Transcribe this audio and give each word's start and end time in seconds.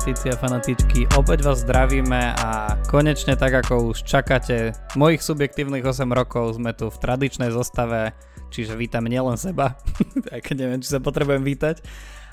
fanatici 0.00 0.32
a 0.32 0.36
fanatičky, 0.40 1.00
opäť 1.12 1.44
vás 1.44 1.60
zdravíme 1.60 2.32
a 2.40 2.72
konečne 2.88 3.36
tak 3.36 3.52
ako 3.52 3.92
už 3.92 4.00
čakáte 4.08 4.72
mojich 4.96 5.20
subjektívnych 5.20 5.84
8 5.84 6.08
rokov 6.16 6.56
sme 6.56 6.72
tu 6.72 6.88
v 6.88 6.96
tradičnej 6.96 7.52
zostave, 7.52 8.16
čiže 8.48 8.80
vítam 8.80 9.04
nielen 9.04 9.36
seba, 9.36 9.76
keď 10.48 10.56
neviem, 10.56 10.80
či 10.80 10.88
sa 10.88 11.04
potrebujem 11.04 11.44
vítať. 11.44 11.84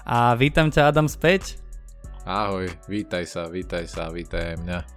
A 0.08 0.40
vítam 0.40 0.72
ťa 0.72 0.96
Adam 0.96 1.12
späť. 1.12 1.60
Ahoj, 2.24 2.72
vítaj 2.88 3.28
sa, 3.28 3.52
vítaj 3.52 3.84
sa, 3.92 4.16
vítaj 4.16 4.56
aj 4.56 4.58
mňa. 4.64 4.97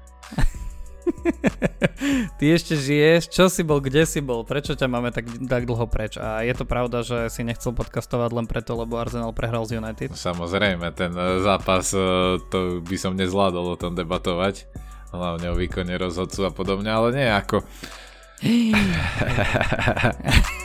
Ty 2.39 2.45
ešte 2.57 2.77
žiješ? 2.77 3.29
Čo 3.29 3.49
si 3.53 3.63
bol? 3.63 3.81
Kde 3.81 4.07
si 4.09 4.21
bol? 4.25 4.45
Prečo 4.45 4.77
ťa 4.77 4.89
máme 4.89 5.13
tak, 5.13 5.29
tak 5.47 5.67
dlho 5.69 5.87
preč? 5.87 6.17
A 6.17 6.43
je 6.45 6.55
to 6.57 6.65
pravda, 6.65 7.03
že 7.05 7.29
si 7.29 7.45
nechcel 7.45 7.73
podcastovať 7.77 8.31
len 8.33 8.47
preto, 8.49 8.77
lebo 8.77 8.97
Arsenal 8.97 9.37
prehral 9.37 9.65
z 9.69 9.81
United? 9.81 10.17
Samozrejme, 10.17 10.93
ten 10.97 11.13
e, 11.13 11.41
zápas, 11.45 11.93
e, 11.93 12.39
to 12.49 12.81
by 12.81 12.97
som 12.97 13.17
nezvládol 13.17 13.75
o 13.75 13.81
tom 13.81 13.95
debatovať. 13.97 14.67
Hlavne 15.11 15.51
o 15.51 15.59
výkone 15.59 15.99
rozhodcu 15.99 16.47
a 16.47 16.51
podobne, 16.55 16.91
ale 16.91 17.13
nie 17.13 17.27
ako... 17.27 17.67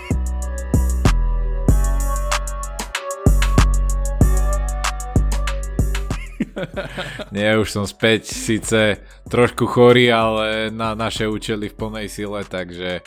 Nie, 7.36 7.60
už 7.60 7.70
som 7.72 7.86
späť, 7.86 8.32
síce 8.32 9.00
trošku 9.28 9.68
chorý, 9.68 10.12
ale 10.12 10.72
na 10.72 10.96
naše 10.96 11.28
účely 11.28 11.72
v 11.72 11.78
plnej 11.78 12.08
sile, 12.08 12.42
takže 12.48 13.04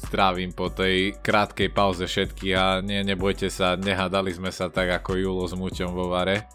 strávim 0.00 0.50
po 0.56 0.72
tej 0.72 1.14
krátkej 1.20 1.68
pauze 1.70 2.08
všetky 2.08 2.56
a 2.56 2.80
nie, 2.80 3.04
nebojte 3.04 3.52
sa, 3.52 3.76
nehádali 3.76 4.32
sme 4.32 4.48
sa 4.48 4.72
tak 4.72 4.88
ako 5.02 5.20
Julo 5.20 5.44
s 5.44 5.54
Muťom 5.54 5.92
vo 5.92 6.08
Vare. 6.08 6.48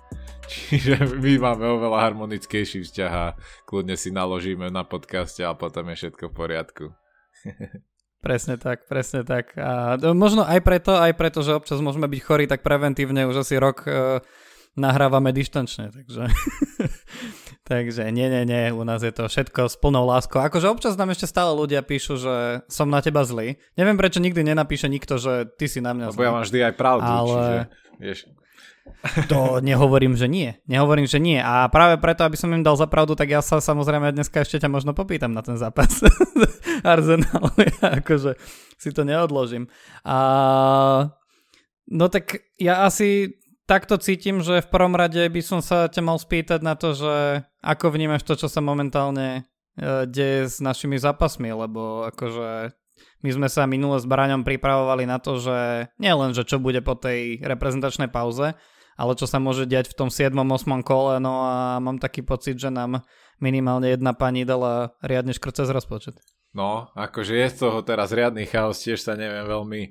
Čiže 0.45 1.09
my 1.17 1.41
máme 1.41 1.65
oveľa 1.65 2.05
harmonickejší 2.09 2.85
vzťah 2.85 3.11
a 3.13 3.33
kľudne 3.65 3.97
si 3.97 4.13
naložíme 4.13 4.69
na 4.69 4.85
podcaste 4.85 5.41
a 5.41 5.57
potom 5.57 5.89
je 5.89 6.05
všetko 6.05 6.29
v 6.29 6.37
poriadku. 6.37 6.85
Presne 8.25 8.57
tak, 8.57 8.89
presne 8.89 9.21
tak. 9.21 9.53
A 9.53 10.01
možno 10.17 10.41
aj 10.41 10.57
preto, 10.65 10.97
aj 10.97 11.13
preto, 11.13 11.45
že 11.45 11.53
občas 11.53 11.77
môžeme 11.77 12.09
byť 12.09 12.21
chorí 12.25 12.45
tak 12.49 12.65
preventívne 12.65 13.29
už 13.29 13.45
asi 13.45 13.61
rok 13.61 13.85
uh, 13.85 14.17
nahrávame 14.75 15.31
dištančne, 15.31 15.89
takže... 15.89 16.27
takže 17.69 18.11
nie, 18.11 18.27
nie, 18.27 18.43
nie, 18.45 18.63
u 18.75 18.83
nás 18.83 19.01
je 19.01 19.09
to 19.09 19.25
všetko 19.25 19.71
s 19.71 19.75
plnou 19.79 20.05
láskou. 20.05 20.43
Akože 20.43 20.69
občas 20.69 20.99
nám 20.99 21.15
ešte 21.15 21.25
stále 21.25 21.55
ľudia 21.55 21.81
píšu, 21.81 22.19
že 22.19 22.35
som 22.69 22.91
na 22.91 22.99
teba 22.99 23.23
zlý. 23.23 23.57
Neviem, 23.79 23.97
prečo 23.97 24.21
nikdy 24.21 24.45
nenapíše 24.45 24.91
nikto, 24.91 25.17
že 25.17 25.49
ty 25.55 25.65
si 25.65 25.79
na 25.79 25.95
mňa 25.95 26.13
zlý. 26.13 26.19
Lebo 26.19 26.27
ja 26.27 26.35
mám 26.35 26.45
vždy 26.45 26.59
aj 26.61 26.73
pravdu, 26.75 27.09
ale... 27.09 27.25
čiže, 27.25 27.55
vieš... 27.97 28.19
To 29.33 29.57
nehovorím, 29.65 30.13
že 30.13 30.29
nie. 30.29 30.53
Nehovorím, 30.69 31.09
že 31.09 31.17
nie. 31.17 31.41
A 31.41 31.65
práve 31.73 31.97
preto, 31.97 32.21
aby 32.21 32.37
som 32.37 32.53
im 32.53 32.61
dal 32.61 32.77
za 32.77 32.85
pravdu, 32.85 33.17
tak 33.17 33.33
ja 33.33 33.41
sa 33.41 33.57
samozrejme 33.57 34.13
dneska 34.13 34.45
ešte 34.45 34.61
ťa 34.61 34.69
možno 34.69 34.93
popýtam 34.93 35.33
na 35.33 35.41
ten 35.41 35.57
zápas 35.57 36.05
Arsenal. 36.85 37.49
Ja 37.81 38.01
akože 38.01 38.37
si 38.77 38.89
to 38.93 39.01
neodložím. 39.01 39.69
A... 40.05 40.15
No 41.85 42.05
tak 42.09 42.41
ja 42.57 42.85
asi 42.89 43.37
takto 43.65 43.97
cítim, 43.97 44.41
že 44.41 44.61
v 44.61 44.71
prvom 44.71 44.93
rade 44.93 45.21
by 45.25 45.41
som 45.41 45.59
sa 45.59 45.89
ťa 45.89 46.01
mal 46.01 46.17
spýtať 46.17 46.61
na 46.61 46.73
to, 46.77 46.93
že 46.93 47.45
ako 47.65 47.93
vnímaš 47.93 48.25
to, 48.25 48.37
čo 48.37 48.47
sa 48.49 48.61
momentálne 48.61 49.41
e, 49.77 50.05
deje 50.05 50.49
s 50.49 50.57
našimi 50.61 50.97
zápasmi, 51.01 51.49
lebo 51.49 52.05
akože 52.09 52.73
my 53.25 53.29
sme 53.33 53.47
sa 53.49 53.65
minule 53.65 53.97
s 53.97 54.05
Braňom 54.05 54.45
pripravovali 54.45 55.09
na 55.09 55.17
to, 55.17 55.41
že 55.41 55.89
nie 55.97 56.13
len, 56.13 56.31
že 56.31 56.45
čo 56.45 56.61
bude 56.61 56.79
po 56.85 56.93
tej 56.95 57.41
reprezentačnej 57.41 58.07
pauze, 58.07 58.53
ale 58.95 59.11
čo 59.19 59.27
sa 59.27 59.41
môže 59.41 59.67
diať 59.67 59.91
v 59.91 59.97
tom 59.97 60.09
7. 60.13 60.31
8. 60.31 60.85
kole, 60.85 61.19
no 61.19 61.43
a 61.43 61.81
mám 61.83 61.99
taký 61.99 62.23
pocit, 62.23 62.55
že 62.55 62.71
nám 62.71 63.03
minimálne 63.43 63.91
jedna 63.91 64.15
pani 64.15 64.47
dala 64.47 64.95
riadne 65.03 65.35
škrce 65.35 65.67
z 65.67 65.71
rozpočet. 65.75 66.15
No, 66.55 66.87
akože 66.95 67.35
je 67.35 67.47
z 67.51 67.55
toho 67.67 67.83
teraz 67.83 68.15
riadny 68.15 68.47
chaos, 68.47 68.79
tiež 68.79 69.03
sa 69.03 69.19
neviem 69.19 69.43
veľmi 69.43 69.81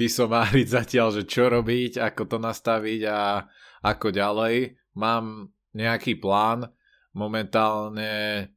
vysomáriť 0.00 0.66
zatiaľ, 0.80 1.12
že 1.12 1.28
čo 1.28 1.52
robiť, 1.52 2.00
ako 2.00 2.22
to 2.24 2.36
nastaviť 2.40 3.00
a 3.04 3.44
ako 3.84 4.08
ďalej. 4.08 4.80
Mám 4.96 5.52
nejaký 5.76 6.16
plán, 6.18 6.72
momentálne 7.12 8.48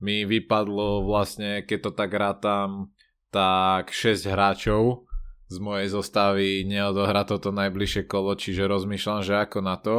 mi 0.00 0.24
vypadlo 0.24 1.04
vlastne, 1.04 1.62
keď 1.68 1.78
to 1.84 1.90
tak 1.92 2.10
rátam, 2.16 2.96
tak 3.28 3.92
6 3.92 4.32
hráčov 4.32 5.04
z 5.46 5.56
mojej 5.62 5.88
zostavy 5.92 6.66
neodohrá 6.66 7.22
toto 7.22 7.54
najbližšie 7.54 8.08
kolo, 8.10 8.34
čiže 8.34 8.66
rozmýšľam, 8.66 9.20
že 9.22 9.34
ako 9.38 9.58
na 9.62 9.76
to. 9.78 9.96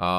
A 0.00 0.10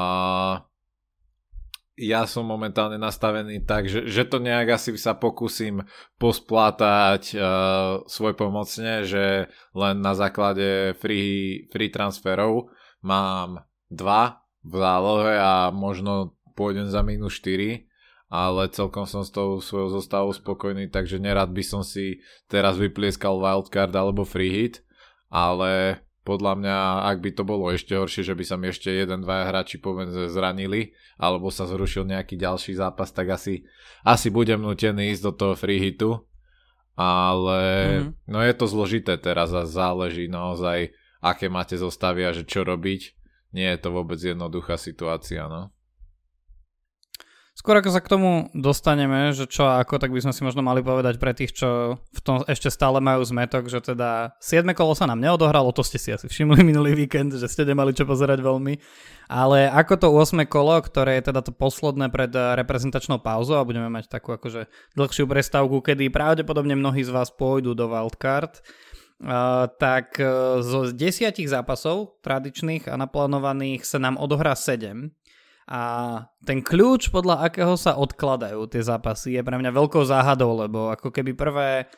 ja 1.96 2.28
som 2.28 2.44
momentálne 2.44 3.00
nastavený 3.00 3.64
tak, 3.64 3.88
že, 3.88 4.04
že 4.04 4.28
to 4.28 4.36
nejak 4.36 4.76
asi 4.76 4.92
sa 5.00 5.16
pokúsim 5.16 5.80
posplátať 6.20 7.32
uh, 7.32 8.04
svoj 8.04 8.36
pomocne, 8.36 9.08
že 9.08 9.48
len 9.72 10.04
na 10.04 10.12
základe 10.12 10.92
free, 11.00 11.64
free 11.72 11.88
transferov 11.88 12.68
mám 13.00 13.64
dva 13.88 14.44
v 14.60 14.74
zálohe 14.76 15.34
a 15.40 15.72
možno 15.72 16.36
pôjdem 16.52 16.84
za 16.92 17.00
minus 17.00 17.40
4, 17.40 17.88
ale 18.28 18.68
celkom 18.68 19.08
som 19.08 19.24
s 19.24 19.32
tou 19.32 19.62
svojou 19.64 19.96
zostavou 19.96 20.36
spokojný, 20.36 20.92
takže 20.92 21.16
nerad 21.16 21.48
by 21.48 21.64
som 21.64 21.80
si 21.80 22.20
teraz 22.44 22.76
vyplieskal 22.76 23.40
wildcard 23.40 23.92
alebo 23.96 24.28
free 24.28 24.52
hit, 24.52 24.84
ale 25.32 26.04
podľa 26.26 26.58
mňa, 26.58 26.76
ak 27.14 27.22
by 27.22 27.30
to 27.38 27.42
bolo 27.46 27.70
ešte 27.70 27.94
horšie, 27.94 28.26
že 28.26 28.34
by 28.34 28.42
sa 28.42 28.58
mi 28.58 28.74
ešte 28.74 28.90
jeden, 28.90 29.22
dva 29.22 29.46
hráči 29.46 29.78
povedz 29.78 30.34
zranili, 30.34 30.90
alebo 31.14 31.54
sa 31.54 31.70
zrušil 31.70 32.02
nejaký 32.02 32.34
ďalší 32.34 32.74
zápas, 32.74 33.14
tak 33.14 33.30
asi, 33.30 33.62
asi 34.02 34.34
budem 34.34 34.58
nutený 34.58 35.14
ísť 35.14 35.22
do 35.22 35.32
toho 35.32 35.54
free 35.54 35.78
hitu. 35.78 36.26
Ale 36.98 37.60
mm-hmm. 38.02 38.12
no 38.26 38.40
je 38.42 38.54
to 38.56 38.66
zložité 38.66 39.14
teraz 39.20 39.52
a 39.54 39.68
záleží 39.68 40.26
naozaj, 40.26 40.90
aké 41.20 41.46
máte 41.46 41.78
zostavy 41.78 42.26
a 42.26 42.34
že 42.34 42.42
čo 42.42 42.66
robiť. 42.66 43.14
Nie 43.54 43.76
je 43.76 43.86
to 43.86 43.94
vôbec 43.94 44.18
jednoduchá 44.18 44.74
situácia, 44.80 45.46
no. 45.46 45.75
Skôr 47.56 47.80
ako 47.80 47.88
sa 47.88 48.04
k 48.04 48.12
tomu 48.12 48.52
dostaneme, 48.52 49.32
že 49.32 49.48
čo 49.48 49.64
a 49.64 49.80
ako, 49.80 49.96
tak 49.96 50.12
by 50.12 50.20
sme 50.20 50.36
si 50.36 50.44
možno 50.44 50.60
mali 50.60 50.84
povedať 50.84 51.16
pre 51.16 51.32
tých, 51.32 51.56
čo 51.56 51.96
v 51.96 52.20
tom 52.20 52.44
ešte 52.44 52.68
stále 52.68 53.00
majú 53.00 53.24
zmetok, 53.24 53.72
že 53.72 53.80
teda 53.80 54.36
7 54.44 54.76
kolo 54.76 54.92
sa 54.92 55.08
nám 55.08 55.24
neodohralo, 55.24 55.72
to 55.72 55.80
ste 55.80 55.96
si 55.96 56.12
asi 56.12 56.28
všimli 56.28 56.60
minulý 56.60 56.92
víkend, 56.92 57.32
že 57.32 57.48
ste 57.48 57.64
nemali 57.64 57.96
čo 57.96 58.04
pozerať 58.04 58.44
veľmi. 58.44 58.76
Ale 59.32 59.72
ako 59.72 59.94
to 59.96 60.08
8 60.12 60.44
kolo, 60.44 60.84
ktoré 60.84 61.16
je 61.16 61.32
teda 61.32 61.40
to 61.40 61.56
posledné 61.56 62.12
pred 62.12 62.28
reprezentačnou 62.28 63.24
pauzou 63.24 63.56
a 63.56 63.64
budeme 63.64 63.88
mať 63.88 64.12
takú 64.12 64.36
akože 64.36 64.68
dlhšiu 64.92 65.24
prestávku, 65.24 65.80
kedy 65.80 66.12
pravdepodobne 66.12 66.76
mnohí 66.76 67.08
z 67.08 67.10
vás 67.10 67.32
pôjdu 67.32 67.72
do 67.72 67.88
wildcard, 67.88 68.60
Uh, 69.16 69.64
tak 69.80 70.20
uh, 70.20 70.60
zo 70.60 70.92
desiatich 70.92 71.48
zápasov 71.48 72.20
tradičných 72.20 72.84
a 72.84 73.00
naplánovaných 73.00 73.88
sa 73.88 73.96
nám 73.96 74.20
odohrá 74.20 74.52
7 74.52 75.08
a 75.66 75.82
ten 76.46 76.62
kľúč, 76.62 77.10
podľa 77.10 77.50
akého 77.50 77.74
sa 77.74 77.98
odkladajú 77.98 78.70
tie 78.70 78.86
zápasy, 78.86 79.34
je 79.34 79.42
pre 79.42 79.58
mňa 79.58 79.74
veľkou 79.74 80.06
záhadou, 80.06 80.54
lebo 80.62 80.94
ako 80.94 81.10
keby 81.10 81.34
prvé, 81.34 81.90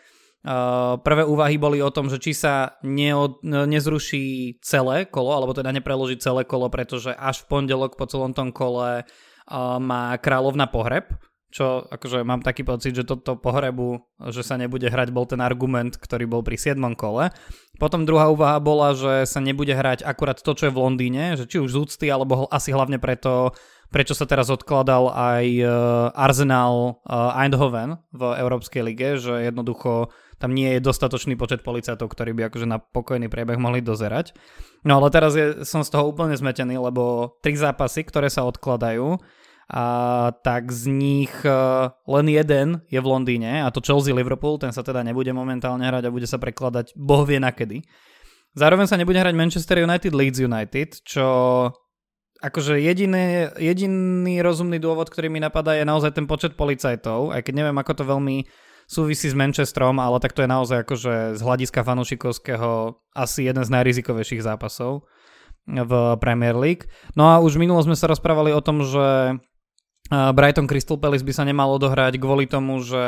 uh, 0.48 0.96
prvé 1.04 1.28
úvahy 1.28 1.60
boli 1.60 1.84
o 1.84 1.92
tom, 1.92 2.08
že 2.08 2.16
či 2.16 2.32
sa 2.32 2.80
neod, 2.80 3.44
nezruší 3.44 4.56
celé 4.64 5.04
kolo, 5.04 5.36
alebo 5.36 5.52
teda 5.52 5.68
nepreloží 5.68 6.16
celé 6.16 6.48
kolo, 6.48 6.72
pretože 6.72 7.12
až 7.12 7.44
v 7.44 7.60
pondelok 7.60 8.00
po 8.00 8.08
celom 8.08 8.32
tom 8.32 8.56
kole 8.56 9.04
uh, 9.04 9.76
má 9.76 10.16
kráľovna 10.16 10.64
pohreb, 10.72 11.12
čo 11.48 11.88
akože 11.88 12.28
mám 12.28 12.44
taký 12.44 12.60
pocit, 12.60 12.92
že 12.92 13.09
toto 13.09 13.41
pohrebu, 13.41 14.04
že 14.28 14.44
sa 14.44 14.60
nebude 14.60 14.84
hrať, 14.84 15.09
bol 15.09 15.24
ten 15.24 15.41
argument, 15.41 15.97
ktorý 15.97 16.28
bol 16.28 16.45
pri 16.45 16.60
7. 16.60 16.77
kole. 16.92 17.33
Potom 17.80 18.04
druhá 18.04 18.28
úvaha 18.28 18.60
bola, 18.60 18.92
že 18.92 19.24
sa 19.24 19.41
nebude 19.41 19.72
hrať 19.72 20.04
akurát 20.04 20.36
to, 20.36 20.53
čo 20.53 20.68
je 20.68 20.74
v 20.74 20.83
Londýne, 20.84 21.41
že 21.41 21.48
či 21.48 21.56
už 21.56 21.72
z 21.72 21.78
úcty, 21.80 22.06
alebo 22.12 22.45
asi 22.53 22.68
hlavne 22.68 23.00
preto, 23.00 23.56
prečo 23.89 24.12
sa 24.12 24.28
teraz 24.28 24.53
odkladal 24.53 25.09
aj 25.09 25.45
e, 25.48 25.65
Arsenal 26.12 27.00
e, 27.09 27.16
Eindhoven 27.16 27.97
v 28.12 28.22
Európskej 28.36 28.83
lige, 28.84 29.16
že 29.16 29.48
jednoducho 29.48 30.12
tam 30.39 30.54
nie 30.54 30.78
je 30.78 30.84
dostatočný 30.84 31.34
počet 31.34 31.66
policajtov, 31.66 32.12
ktorí 32.12 32.36
by 32.36 32.53
akože 32.53 32.66
na 32.68 32.78
pokojný 32.78 33.27
priebeh 33.27 33.59
mohli 33.59 33.83
dozerať. 33.83 34.36
No 34.86 35.03
ale 35.03 35.10
teraz 35.10 35.34
je, 35.34 35.66
som 35.66 35.83
z 35.83 35.91
toho 35.91 36.12
úplne 36.12 36.39
zmetený, 36.39 36.78
lebo 36.78 37.34
tri 37.42 37.59
zápasy, 37.59 38.06
ktoré 38.06 38.30
sa 38.30 38.47
odkladajú, 38.47 39.18
a 39.68 39.84
tak 40.41 40.72
z 40.72 40.88
nich 40.88 41.32
uh, 41.44 41.92
len 42.09 42.26
jeden 42.32 42.80
je 42.88 42.97
v 42.97 43.06
Londýne 43.06 43.60
a 43.60 43.68
to 43.68 43.84
Chelsea 43.84 44.16
Liverpool, 44.16 44.56
ten 44.56 44.72
sa 44.72 44.80
teda 44.80 45.04
nebude 45.04 45.28
momentálne 45.36 45.84
hrať 45.84 46.09
a 46.09 46.15
bude 46.15 46.24
sa 46.24 46.41
prekladať 46.41 46.97
boh 46.97 47.28
vie 47.28 47.36
na 47.36 47.53
kedy. 47.53 47.84
Zároveň 48.56 48.88
sa 48.88 48.97
nebude 48.97 49.20
hrať 49.20 49.36
Manchester 49.36 49.84
United 49.84 50.16
Leeds 50.16 50.41
United, 50.41 51.04
čo 51.04 51.26
akože 52.41 52.80
jediný, 52.80 53.53
jediný 53.60 54.41
rozumný 54.41 54.80
dôvod, 54.80 55.12
ktorý 55.12 55.28
mi 55.28 55.42
napadá 55.42 55.76
je 55.76 55.84
naozaj 55.84 56.16
ten 56.16 56.24
počet 56.24 56.56
policajtov, 56.56 57.36
aj 57.36 57.44
keď 57.44 57.54
neviem 57.60 57.76
ako 57.76 57.92
to 57.92 58.04
veľmi 58.09 58.48
súvisí 58.88 59.28
s 59.28 59.36
Manchesterom, 59.36 60.00
ale 60.00 60.16
tak 60.16 60.32
to 60.32 60.41
je 60.41 60.48
naozaj 60.48 60.80
akože 60.80 61.36
z 61.36 61.41
hľadiska 61.44 61.84
fanušikovského 61.84 62.97
asi 63.12 63.44
jeden 63.44 63.60
z 63.60 63.68
najrizikovejších 63.68 64.41
zápasov. 64.41 65.04
v 65.68 66.16
Premier 66.16 66.56
League. 66.56 66.88
No 67.12 67.28
a 67.28 67.44
už 67.44 67.60
minulo 67.60 67.84
sme 67.84 67.92
sa 67.92 68.09
rozprávali 68.09 68.56
o 68.56 68.64
tom, 68.64 68.80
že 68.88 69.36
Brighton 70.09 70.65
Crystal 70.65 70.97
Palace 70.97 71.21
by 71.21 71.33
sa 71.37 71.45
nemal 71.45 71.69
odohrať 71.77 72.16
kvôli 72.16 72.49
tomu, 72.49 72.81
že 72.81 73.05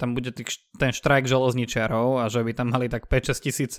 tam 0.00 0.16
bude 0.16 0.32
ten 0.80 0.90
štrajk 0.96 1.28
železničiarov 1.28 2.24
a 2.24 2.32
že 2.32 2.40
by 2.40 2.56
tam 2.56 2.72
mali 2.72 2.88
tak 2.88 3.04
5-6 3.04 3.44
tisíc 3.44 3.72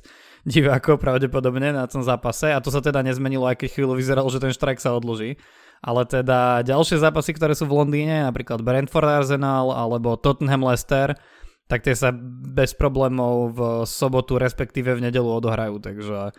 divákov 0.45 1.01
pravdepodobne 1.01 1.73
na 1.73 1.89
tom 1.89 2.05
zápase 2.05 2.53
a 2.53 2.61
to 2.61 2.69
sa 2.69 2.85
teda 2.85 3.01
nezmenilo, 3.01 3.49
aj 3.49 3.65
keď 3.65 3.69
chvíľu 3.73 3.97
vyzeralo, 3.97 4.29
že 4.29 4.37
ten 4.37 4.53
štrajk 4.53 4.77
sa 4.77 4.93
odloží. 4.93 5.41
Ale 5.81 6.05
teda 6.05 6.61
ďalšie 6.61 7.01
zápasy, 7.01 7.33
ktoré 7.33 7.57
sú 7.57 7.65
v 7.65 7.81
Londýne, 7.81 8.27
napríklad 8.27 8.61
Brentford 8.61 9.25
Arsenal 9.25 9.73
alebo 9.73 10.19
Tottenham 10.19 10.61
Leicester, 10.61 11.17
tak 11.65 11.81
tie 11.87 11.97
sa 11.97 12.13
bez 12.53 12.77
problémov 12.77 13.33
v 13.55 13.59
sobotu, 13.89 14.37
respektíve 14.37 14.93
v 14.93 15.09
nedelu 15.09 15.25
odohrajú. 15.25 15.81
Takže 15.81 16.37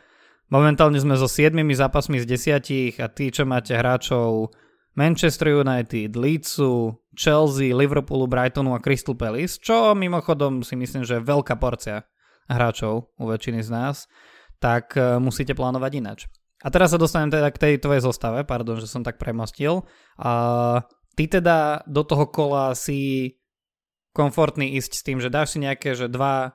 momentálne 0.53 1.01
sme 1.03 1.19
so 1.19 1.27
7 1.27 1.59
zápasmi 1.75 2.23
z 2.23 2.39
10 2.39 3.03
a 3.03 3.07
tí, 3.11 3.35
čo 3.35 3.43
máte 3.49 3.75
hráčov 3.75 4.55
Manchester 5.01 5.57
United, 5.57 6.13
Leedsu, 6.13 6.93
Chelsea, 7.17 7.73
Liverpoolu, 7.73 8.29
Brightonu 8.29 8.77
a 8.77 8.85
Crystal 8.85 9.17
Palace, 9.17 9.57
čo 9.57 9.97
mimochodom 9.97 10.61
si 10.61 10.77
myslím, 10.77 11.09
že 11.09 11.17
je 11.17 11.25
veľká 11.25 11.57
porcia 11.57 12.05
hráčov 12.53 13.09
u 13.17 13.25
väčšiny 13.25 13.65
z 13.65 13.71
nás, 13.73 14.05
tak 14.61 14.93
e, 15.01 15.17
musíte 15.17 15.57
plánovať 15.57 15.93
inač. 15.97 16.21
A 16.61 16.69
teraz 16.69 16.93
sa 16.93 17.01
dostanem 17.01 17.33
teda 17.33 17.49
k 17.49 17.57
tej 17.57 17.75
tvojej 17.81 18.05
zostave, 18.05 18.45
pardon, 18.45 18.77
že 18.77 18.85
som 18.85 19.01
tak 19.01 19.17
premostil. 19.17 19.89
A 20.21 20.85
ty 21.17 21.25
teda 21.25 21.81
do 21.89 22.05
toho 22.05 22.29
kola 22.29 22.77
si 22.77 23.33
komfortný 24.13 24.77
ísť 24.77 24.93
s 25.01 25.05
tým, 25.07 25.19
že 25.25 25.33
dáš 25.33 25.57
si 25.57 25.65
nejaké, 25.65 25.97
že 25.97 26.13
dva 26.13 26.53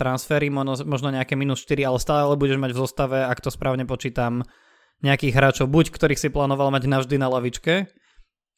transfery, 0.00 0.48
možno 0.48 1.12
nejaké 1.12 1.36
minus 1.36 1.60
4, 1.68 1.84
ale 1.84 1.98
stále 2.00 2.32
budeš 2.40 2.56
mať 2.56 2.72
v 2.72 2.80
zostave, 2.80 3.18
ak 3.20 3.44
to 3.44 3.52
správne 3.52 3.84
počítam, 3.84 4.40
nejakých 5.02 5.34
hráčov, 5.34 5.66
buď 5.72 5.90
ktorých 5.90 6.20
si 6.20 6.28
plánoval 6.28 6.70
mať 6.70 6.86
navždy 6.86 7.16
na 7.18 7.32
lavičke, 7.32 7.88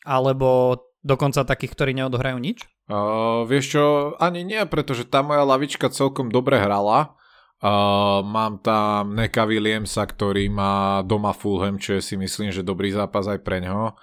alebo 0.05 0.83
dokonca 1.07 1.47
takých, 1.47 1.73
ktorí 1.73 1.93
neodohrajú 1.95 2.39
nič? 2.43 2.67
Uh, 2.87 3.43
vieš 3.47 3.79
čo, 3.79 3.85
ani 4.23 4.47
nie, 4.47 4.63
pretože 4.67 5.07
tá 5.07 5.23
moja 5.23 5.43
lavička 5.43 5.91
celkom 5.91 6.31
dobre 6.31 6.59
hrala. 6.59 7.19
Uh, 7.57 8.21
mám 8.21 8.61
tam 8.61 9.17
Neka 9.17 9.49
Williamsa, 9.49 10.05
ktorý 10.05 10.47
má 10.53 11.01
doma 11.03 11.33
Fulham, 11.33 11.81
čo 11.81 11.99
je 11.99 12.03
si 12.05 12.15
myslím, 12.15 12.53
že 12.53 12.67
dobrý 12.67 12.93
zápas 12.93 13.27
aj 13.27 13.43
pre 13.43 13.65
ňoho. 13.65 13.97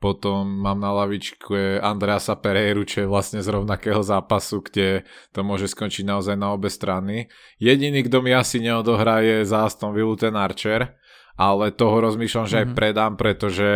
Potom 0.00 0.48
mám 0.64 0.80
na 0.80 0.96
lavičke 0.96 1.76
Andreasa 1.76 2.32
Pereiru, 2.32 2.88
čo 2.88 3.04
je 3.04 3.12
vlastne 3.12 3.44
z 3.44 3.52
rovnakého 3.52 4.00
zápasu, 4.00 4.64
kde 4.64 5.04
to 5.36 5.44
môže 5.44 5.68
skončiť 5.76 6.08
naozaj 6.08 6.40
na 6.40 6.56
obe 6.56 6.72
strany. 6.72 7.28
Jediný, 7.60 8.08
kto 8.08 8.24
mi 8.24 8.32
asi 8.32 8.64
neodohrá 8.64 9.20
je 9.20 9.44
za 9.44 9.68
Aston 9.68 9.92
Villa 9.92 10.16
ten 10.16 10.32
Archer, 10.40 10.96
ale 11.40 11.72
toho 11.72 12.04
rozmýšľam, 12.04 12.44
že 12.44 12.60
mm-hmm. 12.60 12.68
aj 12.68 12.68
mhm. 12.68 12.76
predám, 12.76 13.12
pretože 13.16 13.70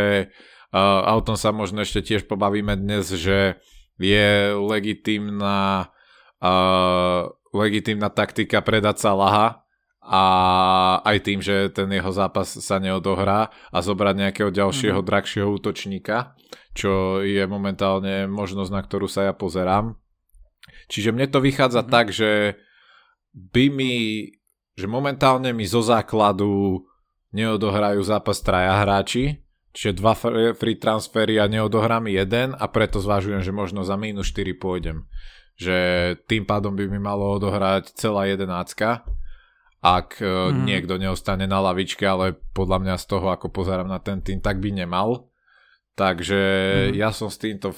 uh, 0.77 1.09
a 1.09 1.11
o 1.17 1.25
tom 1.25 1.41
sa 1.41 1.49
možno 1.49 1.81
ešte 1.81 2.05
tiež 2.05 2.29
pobavíme 2.29 2.77
dnes, 2.77 3.09
že 3.09 3.57
je 3.97 4.53
legitímna 4.53 5.89
uh, 6.45 7.33
legitímna 7.55 8.11
taktika 8.11 8.61
predať 8.61 9.01
sa 9.01 9.15
Laha 9.15 9.65
a 10.05 10.25
aj 11.01 11.17
tým, 11.25 11.41
že 11.41 11.73
ten 11.73 11.89
jeho 11.89 12.13
zápas 12.13 12.45
sa 12.45 12.77
neodohrá 12.77 13.49
a 13.73 13.79
zobrať 13.81 14.15
nejakého 14.29 14.51
ďalšieho 14.53 15.01
mm-hmm. 15.01 15.09
drahšieho 15.09 15.49
útočníka, 15.49 16.37
čo 16.77 17.25
je 17.25 17.41
momentálne 17.49 18.29
možnosť, 18.29 18.71
na 18.75 18.83
ktorú 18.85 19.09
sa 19.09 19.31
ja 19.31 19.33
pozerám. 19.33 19.97
Čiže 20.93 21.17
mne 21.17 21.33
to 21.33 21.41
vychádza 21.41 21.87
mm-hmm. 21.87 21.95
tak, 21.95 22.13
že 22.13 22.61
by 23.33 23.65
mi, 23.73 23.95
že 24.77 24.85
momentálne 24.85 25.57
mi 25.57 25.65
zo 25.65 25.81
základu 25.81 26.85
neodohrajú 27.35 28.01
zápas 28.07 28.39
traja 28.39 28.79
hráči, 28.87 29.43
čiže 29.75 29.99
dva 29.99 30.15
free 30.55 30.79
transfery 30.79 31.43
a 31.43 31.51
neodohrám 31.51 32.07
jeden 32.07 32.55
a 32.55 32.65
preto 32.71 33.03
zvážujem, 33.03 33.43
že 33.43 33.51
možno 33.51 33.83
za 33.83 33.99
minus 33.99 34.31
4 34.31 34.55
pôjdem. 34.55 35.11
Že 35.59 35.77
tým 36.31 36.47
pádom 36.47 36.79
by 36.79 36.87
mi 36.87 37.03
malo 37.03 37.35
odohrať 37.35 37.95
celá 37.99 38.31
jedenáctka, 38.31 39.03
ak 39.85 40.23
mm. 40.23 40.65
niekto 40.65 40.97
neostane 40.97 41.45
na 41.45 41.61
lavičke, 41.61 42.07
ale 42.07 42.39
podľa 42.55 42.79
mňa 42.81 42.95
z 42.97 43.05
toho, 43.05 43.27
ako 43.29 43.51
pozerám 43.51 43.91
na 43.91 44.01
ten 44.01 44.23
tým, 44.23 44.41
tak 44.41 44.63
by 44.63 44.71
nemal. 44.71 45.29
Takže 45.99 46.41
mm. 46.91 46.97
ja 46.97 47.11
som 47.11 47.29
s 47.29 47.39
týmto 47.39 47.75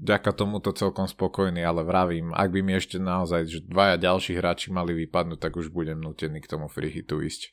vďaka 0.00 0.32
tomuto 0.32 0.72
celkom 0.72 1.04
spokojný, 1.04 1.60
ale 1.60 1.84
vravím, 1.84 2.32
ak 2.32 2.48
by 2.48 2.60
mi 2.64 2.72
ešte 2.72 2.96
naozaj 2.96 3.44
že 3.48 3.60
dvaja 3.68 4.00
ďalší 4.00 4.40
hráči 4.40 4.72
mali 4.72 4.96
vypadnúť, 4.96 5.40
tak 5.40 5.60
už 5.60 5.68
budem 5.68 6.00
nutený 6.00 6.40
k 6.40 6.48
tomu 6.48 6.72
free 6.72 6.88
hitu 6.88 7.20
ísť. 7.20 7.52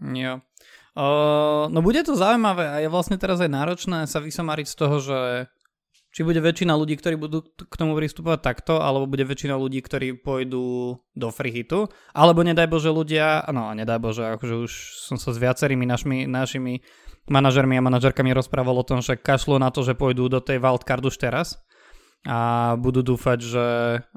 Jo. 0.00 0.40
Uh, 0.92 1.72
no 1.72 1.80
bude 1.80 2.04
to 2.04 2.12
zaujímavé 2.12 2.68
a 2.68 2.76
je 2.84 2.88
vlastne 2.92 3.16
teraz 3.16 3.40
aj 3.40 3.48
náročné 3.48 4.04
sa 4.04 4.20
vysomariť 4.20 4.66
z 4.68 4.76
toho, 4.76 4.96
že 5.00 5.18
či 6.12 6.20
bude 6.20 6.44
väčšina 6.44 6.76
ľudí, 6.76 7.00
ktorí 7.00 7.16
budú 7.16 7.40
k 7.40 7.74
tomu 7.80 7.96
pristupovať 7.96 8.40
takto, 8.44 8.84
alebo 8.84 9.08
bude 9.08 9.24
väčšina 9.24 9.56
ľudí, 9.56 9.80
ktorí 9.80 10.20
pôjdu 10.20 11.00
do 11.00 11.28
freehitu, 11.32 11.88
alebo 12.12 12.44
nedaj 12.44 12.68
Bože 12.68 12.92
ľudia, 12.92 13.48
no 13.48 13.72
nedaj 13.72 13.96
Bože, 13.96 14.36
akože 14.36 14.54
už 14.68 14.72
som 15.08 15.16
sa 15.16 15.32
s 15.32 15.40
viacerými 15.40 15.88
našimi, 15.88 16.28
našimi 16.28 16.84
manažermi 17.32 17.80
a 17.80 17.86
manažerkami 17.88 18.36
rozprával 18.36 18.76
o 18.76 18.84
tom, 18.84 19.00
že 19.00 19.16
kašlo 19.16 19.56
na 19.56 19.72
to, 19.72 19.80
že 19.80 19.96
pôjdu 19.96 20.28
do 20.28 20.44
tej 20.44 20.60
wildcard 20.60 21.00
už 21.00 21.16
teraz 21.16 21.56
a 22.22 22.74
budú 22.78 23.02
dúfať, 23.02 23.38
že, 23.42 23.68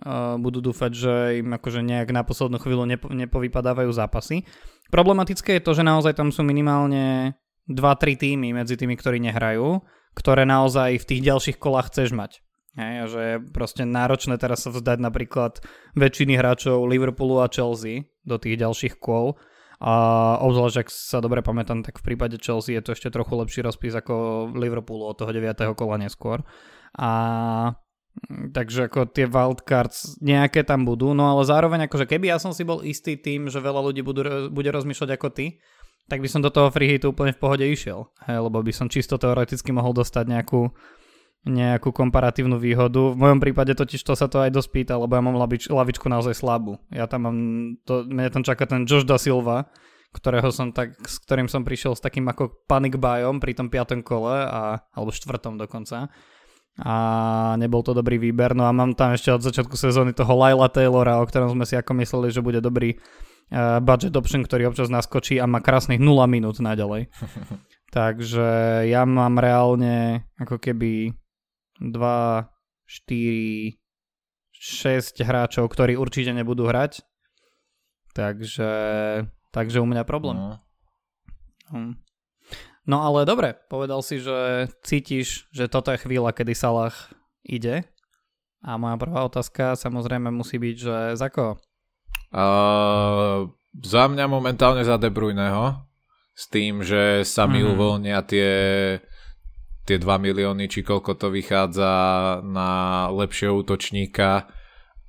uh, 0.05 0.37
budú 0.37 0.61
dúfať, 0.61 0.91
že 0.93 1.13
im 1.41 1.49
akože 1.57 1.81
nejak 1.81 2.13
na 2.13 2.21
poslednú 2.21 2.61
chvíľu 2.61 2.85
nepo, 2.85 3.09
nepovypadávajú 3.09 3.89
zápasy. 3.89 4.45
Problematické 4.93 5.57
je 5.57 5.65
to, 5.65 5.73
že 5.73 5.81
naozaj 5.81 6.13
tam 6.13 6.29
sú 6.29 6.45
minimálne 6.45 7.33
2-3 7.65 8.21
týmy 8.21 8.53
medzi 8.53 8.77
tými, 8.77 8.93
ktorí 8.93 9.17
nehrajú, 9.25 9.81
ktoré 10.13 10.45
naozaj 10.45 11.01
v 11.01 11.07
tých 11.09 11.21
ďalších 11.25 11.57
kolách 11.57 11.89
chceš 11.89 12.13
mať. 12.13 12.45
Hej, 12.75 13.07
že 13.09 13.21
je 13.23 13.35
proste 13.55 13.87
náročné 13.87 14.35
teraz 14.35 14.67
sa 14.67 14.69
vzdať 14.69 14.99
napríklad 14.99 15.63
väčšiny 15.95 16.35
hráčov 16.35 16.85
Liverpoolu 16.85 17.41
a 17.41 17.49
Chelsea 17.49 18.11
do 18.27 18.35
tých 18.37 18.59
ďalších 18.59 18.99
kôl. 19.01 19.39
A 19.79 20.35
obzvlášť, 20.43 20.77
ak 20.83 20.89
sa 20.91 21.19
dobre 21.23 21.39
pamätám, 21.39 21.83
tak 21.83 21.99
v 21.99 22.13
prípade 22.13 22.39
Chelsea 22.39 22.75
je 22.75 22.83
to 22.83 22.93
ešte 22.95 23.11
trochu 23.11 23.33
lepší 23.35 23.59
rozpis 23.63 23.95
ako 23.95 24.47
Liverpoolu 24.55 25.07
od 25.07 25.15
toho 25.19 25.31
9. 25.31 25.55
kola 25.75 25.95
neskôr. 25.99 26.43
A 26.95 27.11
Takže 28.25 28.87
ako 28.87 29.11
tie 29.11 29.27
wildcards 29.27 30.23
nejaké 30.23 30.63
tam 30.63 30.87
budú, 30.87 31.11
no 31.11 31.27
ale 31.35 31.43
zároveň 31.43 31.85
akože 31.85 32.07
keby 32.07 32.31
ja 32.31 32.37
som 32.39 32.55
si 32.55 32.63
bol 32.63 32.79
istý 32.79 33.19
tým, 33.19 33.51
že 33.51 33.59
veľa 33.59 33.91
ľudí 33.91 34.01
budú, 34.01 34.47
bude 34.49 34.71
rozmýšľať 34.71 35.09
ako 35.19 35.27
ty, 35.35 35.59
tak 36.07 36.23
by 36.23 36.29
som 36.31 36.39
do 36.39 36.47
toho 36.47 36.71
free 36.71 36.95
hitu 36.95 37.11
úplne 37.11 37.35
v 37.35 37.41
pohode 37.41 37.65
išiel, 37.67 38.07
hej, 38.23 38.39
lebo 38.39 38.63
by 38.63 38.71
som 38.71 38.87
čisto 38.87 39.19
teoreticky 39.19 39.75
mohol 39.75 39.91
dostať 39.91 40.31
nejakú, 40.31 40.71
nejakú 41.43 41.91
komparatívnu 41.91 42.55
výhodu. 42.55 43.11
V 43.11 43.19
mojom 43.19 43.43
prípade 43.43 43.75
totiž 43.75 43.99
to 43.99 44.15
sa 44.15 44.31
to 44.31 44.39
aj 44.39 44.53
dospýta, 44.53 44.95
lebo 44.95 45.11
ja 45.11 45.21
mám 45.21 45.35
lavič, 45.35 45.67
lavičku 45.67 46.07
naozaj 46.07 46.39
slabú. 46.39 46.79
Ja 46.95 47.11
tam 47.11 47.21
mám, 47.27 47.37
to, 47.83 48.07
mne 48.07 48.31
tam 48.31 48.47
čaká 48.47 48.63
ten 48.63 48.87
Josh 48.87 49.03
da 49.03 49.19
Silva, 49.19 49.67
ktorého 50.15 50.47
som 50.55 50.71
tak, 50.71 50.95
s 51.03 51.19
ktorým 51.19 51.51
som 51.51 51.67
prišiel 51.67 51.99
s 51.99 52.01
takým 52.05 52.23
ako 52.31 52.63
panic 52.63 52.95
buyom 52.95 53.43
pri 53.43 53.51
tom 53.57 53.67
piatom 53.67 53.99
kole, 53.99 54.45
a, 54.45 54.79
alebo 54.95 55.11
štvrtom 55.11 55.59
dokonca 55.59 56.07
a 56.75 56.95
nebol 57.55 57.79
to 57.79 57.95
dobrý 57.95 58.19
výber. 58.19 58.51
No 58.51 58.67
a 58.67 58.75
mám 58.75 58.99
tam 58.99 59.15
ešte 59.15 59.31
od 59.31 59.39
začiatku 59.39 59.79
sezóny 59.79 60.11
toho 60.11 60.35
Laila 60.35 60.67
Taylora, 60.67 61.23
o 61.23 61.27
ktorom 61.27 61.55
sme 61.55 61.63
si 61.63 61.79
ako 61.79 61.95
mysleli, 62.03 62.27
že 62.35 62.43
bude 62.43 62.59
dobrý 62.59 62.99
uh, 62.99 63.79
budget 63.79 64.11
option, 64.19 64.43
ktorý 64.43 64.67
občas 64.67 64.91
naskočí 64.91 65.39
a 65.39 65.47
má 65.47 65.63
krásnych 65.63 66.03
0 66.03 66.27
minút 66.27 66.59
naďalej. 66.59 67.07
Takže 67.95 68.47
ja 68.91 69.07
mám 69.07 69.39
reálne 69.39 70.27
ako 70.35 70.59
keby 70.59 71.15
2, 71.79 71.95
4, 71.95 73.79
6 74.51 75.23
hráčov, 75.23 75.71
ktorí 75.71 75.95
určite 75.95 76.35
nebudú 76.35 76.67
hrať. 76.67 77.07
Takže, 78.15 78.71
takže 79.51 79.83
u 79.83 79.87
mňa 79.87 80.03
problém. 80.07 80.35
No. 80.39 80.59
Hm. 81.71 82.04
No 82.85 83.01
ale 83.01 83.25
dobre, 83.25 83.57
povedal 83.65 84.05
si, 84.05 84.21
že 84.21 84.69
cítiš, 84.85 85.49
že 85.49 85.65
toto 85.65 85.89
je 85.89 86.01
chvíľa, 86.05 86.37
kedy 86.37 86.53
Salah 86.53 86.93
ide. 87.41 87.89
A 88.61 88.77
moja 88.77 88.97
prvá 89.01 89.25
otázka 89.25 89.73
samozrejme 89.73 90.29
musí 90.29 90.61
byť, 90.61 90.75
že 90.77 90.97
za 91.17 91.29
koho? 91.33 91.57
Uh, 92.29 93.49
za 93.81 94.05
mňa 94.05 94.25
momentálne 94.29 94.85
za 94.85 95.01
De 95.01 95.09
Bruyneho. 95.09 95.81
S 96.35 96.51
tým, 96.51 96.85
že 96.85 97.25
sa 97.25 97.47
mi 97.47 97.63
mm. 97.63 97.67
uvoľnia 97.73 98.19
tie, 98.27 98.51
tie 99.87 99.97
2 99.97 100.05
milióny, 100.05 100.67
či 100.67 100.83
koľko 100.83 101.15
to 101.15 101.27
vychádza 101.31 101.93
na 102.43 103.07
lepšieho 103.09 103.55
útočníka 103.55 104.45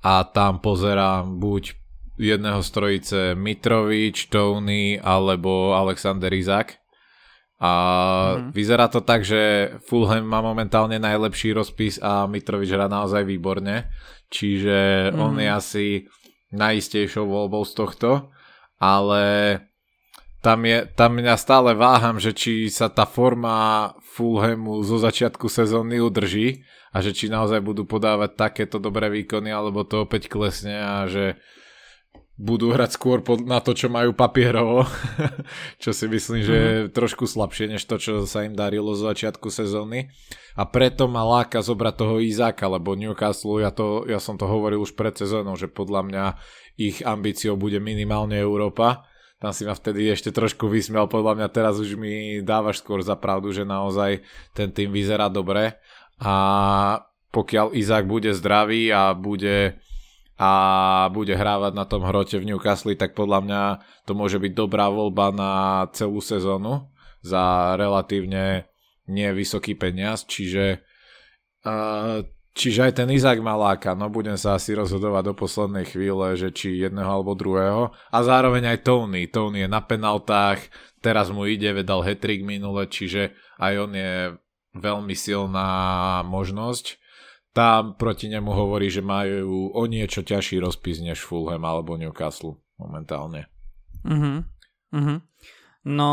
a 0.01 0.13
tam 0.23 0.63
pozerám 0.63 1.35
buď 1.35 1.75
jedného 2.15 2.63
strojice 2.63 3.35
Mitrovič, 3.35 4.31
Tony 4.31 4.95
alebo 4.97 5.75
Alexander 5.75 6.31
Izak 6.31 6.79
a 7.57 7.71
mm-hmm. 8.37 8.49
vyzerá 8.53 8.85
to 8.85 9.01
tak, 9.01 9.25
že 9.25 9.73
Fulham 9.81 10.21
má 10.21 10.45
momentálne 10.45 11.01
najlepší 11.01 11.57
rozpis 11.57 11.97
a 11.97 12.29
Mitrovič 12.29 12.69
hrá 12.69 12.85
naozaj 12.85 13.25
výborne. 13.25 13.89
Čiže 14.29 15.09
mm-hmm. 15.09 15.17
on 15.17 15.33
je 15.41 15.49
asi 15.49 15.85
najistejšou 16.53 17.25
voľbou 17.25 17.65
z 17.65 17.73
tohto. 17.73 18.09
Ale 18.77 19.57
tam, 20.45 20.69
je, 20.69 20.85
tam 20.93 21.17
mňa 21.17 21.33
stále 21.33 21.73
váham, 21.73 22.21
že 22.21 22.37
či 22.37 22.69
sa 22.69 22.93
tá 22.93 23.09
forma 23.09 23.89
Fulhamu 24.05 24.85
zo 24.85 25.01
začiatku 25.01 25.49
sezóny 25.49 25.97
udrží 25.97 26.61
a 26.93 27.01
že 27.01 27.09
či 27.09 27.25
naozaj 27.25 27.57
budú 27.65 27.89
podávať 27.89 28.37
takéto 28.37 28.77
dobré 28.77 29.09
výkony, 29.09 29.49
alebo 29.49 29.81
to 29.81 30.05
opäť 30.05 30.29
klesne 30.29 30.77
a 30.77 31.09
že 31.09 31.41
budú 32.37 32.69
hrať 32.69 32.93
skôr 32.93 33.25
na 33.49 33.57
to, 33.65 33.73
čo 33.73 33.89
majú 33.89 34.13
papierovo, 34.13 34.85
čo 35.83 35.89
si 35.89 36.05
myslím, 36.05 36.45
že 36.45 36.53
je 36.53 36.69
mm-hmm. 36.69 36.93
trošku 36.93 37.25
slabšie 37.25 37.73
než 37.73 37.81
to, 37.89 37.97
čo 37.97 38.29
sa 38.29 38.45
im 38.45 38.53
darilo 38.53 38.93
z 38.93 39.09
začiatku 39.09 39.49
sezóny. 39.49 40.13
A 40.53 40.69
preto 40.69 41.09
ma 41.09 41.25
láka 41.25 41.65
zobrať 41.65 41.93
toho 41.97 42.15
Izáka, 42.21 42.69
lebo 42.69 42.93
Newcastle, 42.93 43.57
ja, 43.61 43.73
to, 43.73 44.05
ja 44.05 44.21
som 44.21 44.37
to 44.37 44.45
hovoril 44.45 44.85
už 44.85 44.93
pred 44.93 45.17
sezónou, 45.17 45.57
že 45.57 45.65
podľa 45.65 46.01
mňa 46.05 46.25
ich 46.77 47.01
ambíciou 47.01 47.57
bude 47.57 47.81
minimálne 47.81 48.37
Európa. 48.37 49.09
Tam 49.41 49.53
si 49.53 49.65
ma 49.65 49.73
vtedy 49.73 50.05
ešte 50.09 50.29
trošku 50.29 50.69
vysmial, 50.69 51.09
podľa 51.09 51.41
mňa 51.41 51.47
teraz 51.49 51.77
už 51.81 51.97
mi 51.97 52.41
dávaš 52.41 52.85
skôr 52.85 53.01
za 53.01 53.17
pravdu, 53.17 53.49
že 53.53 53.65
naozaj 53.65 54.21
ten 54.53 54.69
tým 54.69 54.93
vyzerá 54.93 55.29
dobre. 55.29 55.77
A 56.21 56.33
pokiaľ 57.29 57.77
Izák 57.77 58.05
bude 58.09 58.33
zdravý 58.33 58.89
a 58.89 59.13
bude 59.13 59.77
a 60.37 60.51
bude 61.09 61.33
hrávať 61.33 61.73
na 61.73 61.85
tom 61.89 62.05
hrote 62.05 62.37
v 62.37 62.53
Newcastle, 62.53 62.93
tak 62.93 63.17
podľa 63.17 63.39
mňa 63.41 63.61
to 64.05 64.13
môže 64.13 64.37
byť 64.37 64.53
dobrá 64.53 64.85
voľba 64.87 65.33
na 65.33 65.51
celú 65.97 66.21
sezónu 66.21 66.93
za 67.25 67.73
relatívne 67.73 68.69
nevysoký 69.09 69.73
peniaz, 69.73 70.29
čiže 70.29 70.85
uh, 71.65 72.21
čiže 72.53 72.89
aj 72.89 72.93
ten 73.01 73.09
Izák 73.09 73.41
ma 73.41 73.57
láka, 73.57 73.97
no 73.97 74.13
budem 74.13 74.37
sa 74.37 74.57
asi 74.57 74.77
rozhodovať 74.77 75.23
do 75.29 75.33
poslednej 75.33 75.85
chvíle, 75.89 76.37
že 76.37 76.53
či 76.53 76.81
jedného 76.85 77.09
alebo 77.09 77.37
druhého. 77.37 77.93
A 78.13 78.17
zároveň 78.21 78.77
aj 78.77 78.85
Tony, 78.85 79.25
Tony 79.29 79.65
je 79.65 79.69
na 79.69 79.81
penaltách, 79.81 80.61
teraz 81.01 81.33
mu 81.33 81.45
ide, 81.49 81.73
vedal 81.73 82.05
hetrik 82.05 82.45
minule, 82.45 82.85
čiže 82.89 83.33
aj 83.57 83.73
on 83.77 83.91
je 83.93 84.13
veľmi 84.77 85.15
silná 85.17 85.69
možnosť 86.29 87.06
tam 87.57 87.97
proti 87.97 88.29
nemu 88.29 88.53
hovorí, 88.53 88.93
že 88.93 89.01
majú 89.01 89.73
o 89.73 89.83
niečo 89.89 90.21
ťažší 90.21 90.61
rozpis 90.61 91.01
než 91.01 91.25
Fulham 91.25 91.65
alebo 91.65 91.97
Newcastle 91.97 92.61
momentálne. 92.77 93.49
Uh-huh. 94.05 94.45
Uh-huh. 94.93 95.17
No, 95.81 96.11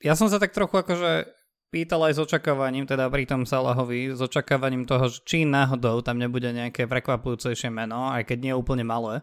ja 0.00 0.16
som 0.16 0.32
sa 0.32 0.40
tak 0.40 0.56
trochu 0.56 0.80
akože 0.80 1.28
pýtal 1.68 2.08
aj 2.08 2.16
s 2.16 2.20
očakávaním, 2.24 2.88
teda 2.88 3.12
pri 3.12 3.28
tom 3.28 3.44
Salahovi, 3.44 4.16
s 4.16 4.20
očakávaním 4.24 4.88
toho, 4.88 5.12
či 5.12 5.44
náhodou 5.44 6.00
tam 6.00 6.16
nebude 6.16 6.48
nejaké 6.50 6.88
prekvapujúcejšie 6.88 7.68
meno, 7.68 8.08
aj 8.08 8.24
keď 8.26 8.38
nie 8.40 8.54
úplne 8.56 8.82
malé, 8.82 9.20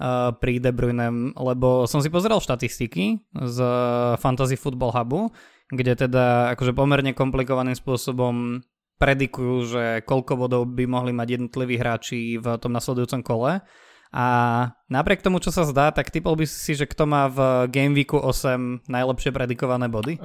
uh, 0.00 0.32
pri 0.34 0.58
De 0.58 0.72
Bruyne, 0.72 1.36
lebo 1.36 1.84
som 1.84 2.00
si 2.00 2.08
pozeral 2.08 2.40
štatistiky 2.40 3.22
z 3.38 3.58
Fantasy 4.18 4.56
Football 4.56 4.96
Hubu, 4.96 5.20
kde 5.68 5.94
teda 6.08 6.56
akože 6.56 6.72
pomerne 6.74 7.12
komplikovaným 7.14 7.76
spôsobom 7.76 8.64
predikujú, 8.96 9.56
že 9.68 9.84
koľko 10.08 10.32
bodov 10.36 10.62
by 10.72 10.84
mohli 10.88 11.12
mať 11.12 11.40
jednotliví 11.40 11.76
hráči 11.76 12.40
v 12.40 12.46
tom 12.56 12.72
nasledujúcom 12.72 13.20
kole. 13.20 13.60
A 14.16 14.26
napriek 14.88 15.20
tomu, 15.20 15.42
čo 15.42 15.52
sa 15.52 15.68
zdá, 15.68 15.92
tak 15.92 16.08
typol 16.08 16.38
by 16.38 16.46
si, 16.48 16.72
že 16.72 16.88
kto 16.88 17.04
má 17.04 17.28
v 17.28 17.68
Game 17.68 17.92
Weeku 17.92 18.16
8 18.16 18.88
najlepšie 18.88 19.28
predikované 19.34 19.92
body? 19.92 20.16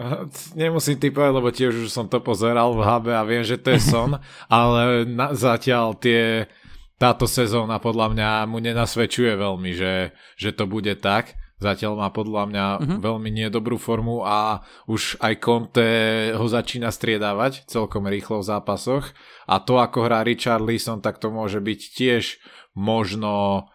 Nemusím 0.55 0.95
typovať, 1.01 1.31
lebo 1.33 1.49
tiež 1.51 1.75
už 1.75 1.89
som 1.91 2.07
to 2.07 2.23
pozeral 2.23 2.71
v 2.77 2.87
HB 2.87 3.05
a 3.11 3.27
viem, 3.27 3.43
že 3.43 3.59
to 3.59 3.75
je 3.75 3.81
Son, 3.83 4.15
ale 4.47 5.03
na, 5.03 5.35
zatiaľ 5.35 5.97
tie, 5.99 6.47
táto 6.95 7.25
sezóna 7.27 7.81
podľa 7.81 8.15
mňa 8.15 8.29
mu 8.47 8.63
nenasvedčuje 8.63 9.33
veľmi, 9.35 9.75
že, 9.75 10.15
že 10.39 10.55
to 10.55 10.69
bude 10.69 10.93
tak. 11.01 11.40
Zatiaľ 11.62 11.94
má 11.94 12.10
podľa 12.10 12.44
mňa 12.50 12.65
uh-huh. 12.65 12.98
veľmi 13.06 13.30
nedobrú 13.30 13.77
formu 13.77 14.25
a 14.25 14.65
už 14.89 15.22
aj 15.22 15.34
Conte 15.38 15.89
ho 16.34 16.46
začína 16.50 16.89
striedávať 16.89 17.70
celkom 17.70 18.10
rýchlo 18.10 18.41
v 18.41 18.50
zápasoch. 18.50 19.13
A 19.46 19.62
to, 19.62 19.77
ako 19.77 20.10
hrá 20.10 20.25
Richard 20.25 20.65
Leeson, 20.65 21.06
tak 21.06 21.22
to 21.22 21.30
môže 21.30 21.62
byť 21.62 21.80
tiež 21.94 22.41
možno 22.74 23.70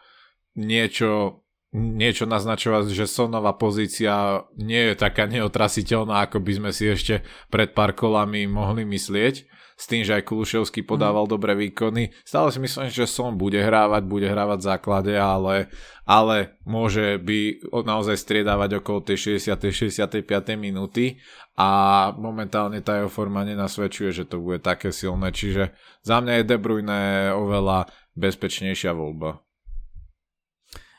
niečo, 0.59 1.47
niečo 1.71 2.26
naznačovať, 2.26 2.90
že 2.90 3.07
Sonová 3.07 3.55
pozícia 3.55 4.43
nie 4.59 4.90
je 4.90 4.95
taká 4.99 5.31
neotrasiteľná, 5.31 6.26
ako 6.26 6.43
by 6.43 6.52
sme 6.59 6.71
si 6.75 6.90
ešte 6.90 7.23
pred 7.55 7.71
pár 7.71 7.95
kolami 7.95 8.50
mohli 8.50 8.83
myslieť 8.83 9.55
s 9.76 9.85
tým, 9.85 10.02
že 10.02 10.16
aj 10.16 10.25
Kuluševský 10.25 10.88
podával 10.88 11.28
mm. 11.28 11.33
dobré 11.37 11.52
výkony. 11.52 12.09
Stále 12.25 12.49
si 12.49 12.59
myslím, 12.59 12.88
že 12.88 13.04
som 13.04 13.37
bude 13.37 13.61
hrávať, 13.61 14.02
bude 14.09 14.25
hrávať 14.25 14.59
v 14.64 14.68
základe, 14.73 15.12
ale, 15.12 15.68
ale 16.09 16.56
môže 16.64 17.21
by 17.21 17.61
naozaj 17.85 18.16
striedávať 18.16 18.80
okolo 18.80 19.04
tej 19.04 19.38
60. 19.38 19.52
65. 19.68 20.25
minúty 20.56 21.21
a 21.61 22.11
momentálne 22.16 22.80
tá 22.80 23.04
jeho 23.04 23.12
forma 23.12 23.45
nenasvedčuje, 23.45 24.11
že 24.16 24.25
to 24.25 24.40
bude 24.40 24.64
také 24.64 24.88
silné, 24.90 25.28
čiže 25.30 25.76
za 26.00 26.25
mňa 26.25 26.40
je 26.40 26.49
De 26.49 26.56
Bruyne 26.56 27.00
oveľa 27.37 27.92
bezpečnejšia 28.16 28.97
voľba. 28.97 29.45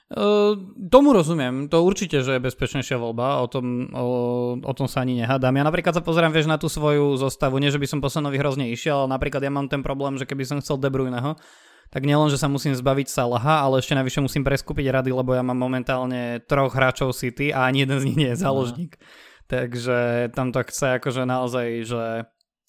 Uh, 0.07 0.55
tomu 0.87 1.11
rozumiem, 1.11 1.67
to 1.67 1.83
určite, 1.83 2.23
že 2.23 2.39
je 2.39 2.45
bezpečnejšia 2.47 2.95
voľba, 2.95 3.43
o 3.43 3.47
tom, 3.51 3.91
o, 3.91 4.07
o 4.55 4.73
tom 4.73 4.87
sa 4.87 5.03
ani 5.03 5.19
nehádam. 5.19 5.51
Ja 5.51 5.67
napríklad 5.67 5.91
sa 5.91 5.99
pozerám, 5.99 6.31
vieš, 6.31 6.47
na 6.47 6.55
tú 6.55 6.71
svoju 6.71 7.19
zostavu, 7.19 7.59
nie 7.59 7.67
že 7.67 7.75
by 7.75 7.91
som 7.91 7.99
po 7.99 8.07
Sonovi 8.07 8.39
hrozne 8.39 8.71
išiel, 8.71 9.03
ale 9.03 9.11
napríklad 9.11 9.43
ja 9.43 9.51
mám 9.51 9.67
ten 9.67 9.83
problém, 9.83 10.15
že 10.15 10.23
keby 10.23 10.47
som 10.47 10.63
chcel 10.63 10.79
De 10.79 10.87
Bruyneho, 10.87 11.35
tak 11.91 12.07
nielen, 12.07 12.31
že 12.31 12.39
sa 12.39 12.47
musím 12.47 12.71
zbaviť 12.71 13.11
Salaha, 13.11 13.67
ale 13.67 13.83
ešte 13.83 13.99
navyše 13.99 14.23
musím 14.23 14.47
preskúpiť 14.47 14.95
rady, 14.95 15.11
lebo 15.11 15.35
ja 15.35 15.43
mám 15.43 15.59
momentálne 15.59 16.39
troch 16.47 16.71
hráčov 16.71 17.11
City 17.11 17.51
a 17.51 17.67
ani 17.67 17.83
jeden 17.83 17.99
z 17.99 18.05
nich 18.07 18.15
nie 18.15 18.31
je 18.31 18.39
záložník. 18.39 18.95
No. 18.95 19.03
Takže 19.47 20.31
tam 20.31 20.55
to 20.55 20.63
chce 20.67 21.03
akože 21.03 21.23
naozaj, 21.27 21.67
že 21.83 22.03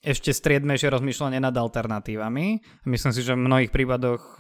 ešte 0.03 0.31
striedmejšie 0.31 0.91
rozmýšľanie 0.91 1.43
nad 1.43 1.55
alternatívami. 1.55 2.63
Myslím 2.87 3.11
si, 3.15 3.23
že 3.27 3.35
v 3.35 3.47
mnohých 3.47 3.75
prípadoch 3.75 4.39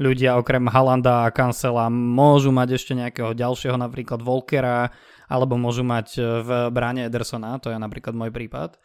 ľudia 0.00 0.40
okrem 0.40 0.68
Halanda 0.68 1.28
a 1.28 1.32
Kancela 1.34 1.92
môžu 1.92 2.54
mať 2.54 2.80
ešte 2.80 2.92
nejakého 2.96 3.36
ďalšieho, 3.36 3.76
napríklad 3.76 4.24
Volkera, 4.24 4.92
alebo 5.28 5.56
môžu 5.56 5.84
mať 5.84 6.08
e, 6.16 6.22
v 6.44 6.50
bráne 6.72 7.08
Edersona, 7.08 7.56
to 7.60 7.72
je 7.72 7.78
napríklad 7.80 8.12
môj 8.12 8.32
prípad. 8.32 8.76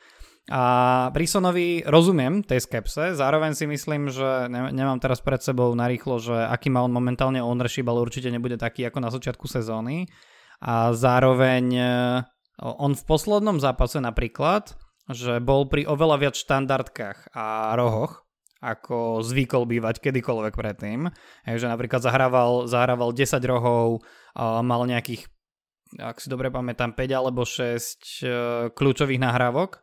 A 0.47 0.63
Brisonovi 1.11 1.83
rozumiem 1.83 2.39
tej 2.39 2.63
skepse, 2.63 3.19
zároveň 3.19 3.51
si 3.51 3.67
myslím, 3.67 4.07
že 4.07 4.47
ne, 4.47 4.71
nemám 4.71 4.95
teraz 5.03 5.19
pred 5.19 5.43
sebou 5.43 5.75
narýchlo, 5.75 6.23
že 6.23 6.35
aký 6.47 6.71
má 6.71 6.87
on 6.87 6.95
momentálne 6.95 7.43
ownership, 7.43 7.83
ale 7.91 7.99
určite 7.99 8.31
nebude 8.31 8.55
taký 8.55 8.87
ako 8.87 9.03
na 9.03 9.11
začiatku 9.11 9.43
sezóny. 9.43 10.07
A 10.63 10.95
zároveň 10.95 11.65
e, 11.75 11.91
on 12.63 12.95
v 12.95 13.03
poslednom 13.03 13.59
zápase 13.59 13.99
napríklad, 13.99 14.73
že 15.11 15.39
bol 15.39 15.67
pri 15.67 15.87
oveľa 15.87 16.15
viac 16.19 16.35
štandardkách 16.35 17.31
a 17.35 17.75
rohoch, 17.75 18.26
ako 18.61 19.21
zvykol 19.21 19.69
bývať 19.69 20.01
kedykoľvek 20.01 20.53
predtým. 20.53 21.09
Hej, 21.45 21.65
že 21.65 21.67
napríklad 21.69 22.01
zahrával, 22.01 22.65
zahrával 22.65 23.13
10 23.13 23.37
rohov, 23.45 24.01
a 24.33 24.61
mal 24.65 24.85
nejakých, 24.85 25.29
ak 26.01 26.17
si 26.21 26.27
dobre 26.29 26.49
pamätám, 26.49 26.93
5 26.93 27.19
alebo 27.19 27.45
6 27.45 27.53
e, 27.53 28.27
kľúčových 28.73 29.21
nahrávok 29.21 29.81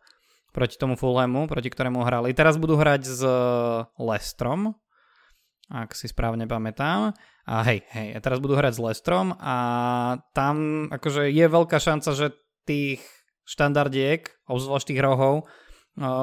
proti 0.54 0.78
tomu 0.78 0.94
Fulhamu, 0.94 1.50
proti 1.50 1.66
ktorému 1.66 2.06
hrali. 2.06 2.30
Teraz 2.30 2.54
budú 2.54 2.78
hrať 2.78 3.02
s 3.02 3.20
Lestrom, 3.98 4.78
ak 5.66 5.98
si 5.98 6.06
správne 6.06 6.46
pamätám. 6.46 7.10
A 7.44 7.60
hej, 7.66 7.84
hej, 7.92 8.16
teraz 8.24 8.38
budú 8.40 8.56
hrať 8.56 8.78
s 8.78 8.80
Lestrom 8.80 9.36
a 9.36 9.56
tam 10.32 10.86
akože 10.88 11.28
je 11.28 11.44
veľká 11.44 11.76
šanca, 11.76 12.10
že 12.16 12.32
tých 12.64 13.04
štandardiek, 13.44 14.24
obzvlášť 14.48 14.94
tých 14.94 15.04
rohov, 15.04 15.44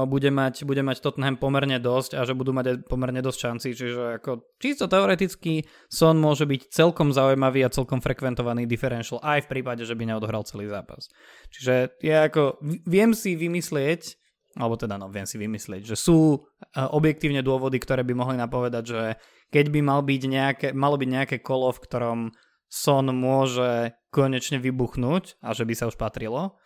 bude 0.08 0.30
mať, 0.36 0.68
bude 0.68 0.84
mať 0.84 1.00
Tottenham 1.00 1.40
pomerne 1.40 1.80
dosť 1.80 2.20
a 2.20 2.28
že 2.28 2.36
budú 2.36 2.52
mať 2.52 2.66
aj 2.68 2.76
pomerne 2.92 3.24
dosť 3.24 3.40
šanci, 3.40 3.68
čiže 3.72 4.20
ako 4.20 4.44
čisto 4.60 4.92
teoreticky 4.92 5.64
Son 5.88 6.20
môže 6.20 6.44
byť 6.44 6.68
celkom 6.76 7.16
zaujímavý 7.16 7.64
a 7.64 7.72
celkom 7.72 8.04
frekventovaný 8.04 8.68
differential 8.68 9.24
aj 9.24 9.48
v 9.48 9.52
prípade, 9.58 9.88
že 9.88 9.96
by 9.96 10.12
neodohral 10.12 10.44
celý 10.44 10.68
zápas. 10.68 11.08
Čiže 11.56 12.04
ja 12.04 12.28
ako 12.28 12.60
viem 12.84 13.16
si 13.16 13.40
vymyslieť, 13.40 14.20
alebo 14.60 14.76
teda 14.76 15.00
no, 15.00 15.08
viem 15.08 15.24
si 15.24 15.40
vymyslieť, 15.40 15.88
že 15.88 15.96
sú 15.96 16.44
objektívne 16.76 17.40
dôvody, 17.40 17.80
ktoré 17.80 18.04
by 18.04 18.12
mohli 18.12 18.36
napovedať, 18.36 18.84
že 18.84 19.16
keď 19.56 19.66
by 19.72 19.80
mal 19.80 20.04
byť 20.04 20.22
nejaké, 20.28 20.68
malo 20.76 21.00
byť 21.00 21.10
nejaké 21.16 21.38
kolo, 21.40 21.72
v 21.72 21.84
ktorom 21.88 22.20
Son 22.68 23.04
môže 23.12 23.96
konečne 24.12 24.60
vybuchnúť 24.60 25.40
a 25.44 25.56
že 25.56 25.64
by 25.64 25.74
sa 25.76 25.88
už 25.88 25.96
patrilo, 25.96 26.60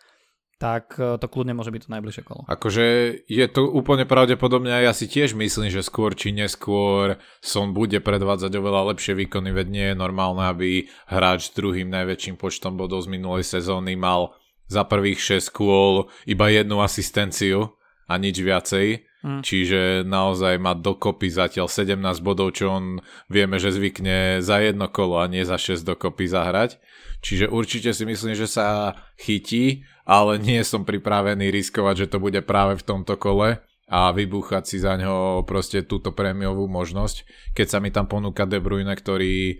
tak 0.56 0.96
e, 0.96 1.20
to 1.20 1.26
kľudne 1.28 1.52
môže 1.52 1.68
byť 1.68 1.82
to 1.86 1.92
najbližšie 1.92 2.24
kolo. 2.24 2.48
Akože 2.48 2.84
je 3.28 3.46
to 3.52 3.68
úplne 3.68 4.08
pravdepodobne 4.08 4.72
a 4.72 4.80
ja 4.80 4.92
si 4.96 5.04
tiež 5.04 5.36
myslím, 5.36 5.68
že 5.68 5.84
skôr 5.84 6.16
či 6.16 6.32
neskôr 6.32 7.20
som 7.44 7.76
bude 7.76 8.00
predvádzať 8.00 8.52
oveľa 8.56 8.96
lepšie 8.96 9.12
výkony, 9.16 9.52
veď 9.52 9.66
nie 9.68 9.86
je 9.92 9.96
normálne, 9.96 10.48
aby 10.48 10.88
hráč 11.08 11.52
s 11.52 11.56
druhým 11.56 11.92
najväčším 11.92 12.40
počtom 12.40 12.80
bodov 12.80 13.04
z 13.04 13.12
minulej 13.12 13.44
sezóny 13.44 13.94
mal 14.00 14.32
za 14.66 14.82
prvých 14.82 15.40
6 15.44 15.52
kôl 15.54 16.10
iba 16.26 16.50
jednu 16.50 16.82
asistenciu 16.82 17.76
a 18.06 18.18
nič 18.18 18.40
viacej. 18.40 19.06
Mm. 19.26 19.42
Čiže 19.42 20.06
naozaj 20.06 20.54
má 20.62 20.78
dokopy 20.78 21.26
zatiaľ 21.34 21.66
17 21.66 21.98
bodov, 22.22 22.54
čo 22.54 22.70
on 22.70 23.02
vieme, 23.26 23.58
že 23.58 23.74
zvykne 23.74 24.38
za 24.38 24.62
jedno 24.62 24.86
kolo 24.86 25.18
a 25.18 25.26
nie 25.26 25.42
za 25.42 25.58
6 25.58 25.82
dokopy 25.82 26.30
zahrať. 26.30 26.78
Čiže 27.26 27.50
určite 27.50 27.90
si 27.90 28.06
myslím, 28.06 28.38
že 28.38 28.46
sa 28.46 28.94
chytí, 29.18 29.82
ale 30.06 30.38
nie 30.38 30.62
som 30.62 30.86
pripravený 30.86 31.50
riskovať, 31.50 32.06
že 32.06 32.10
to 32.14 32.22
bude 32.22 32.38
práve 32.46 32.78
v 32.78 32.86
tomto 32.86 33.18
kole 33.18 33.58
a 33.90 34.00
vybúchať 34.14 34.62
si 34.62 34.78
za 34.78 34.94
ňo 34.94 35.42
proste 35.42 35.82
túto 35.82 36.14
prémiovú 36.14 36.70
možnosť, 36.70 37.26
keď 37.50 37.66
sa 37.66 37.78
mi 37.82 37.90
tam 37.90 38.06
ponúka 38.06 38.46
De 38.46 38.62
Bruyne, 38.62 38.94
ktorý, 38.94 39.58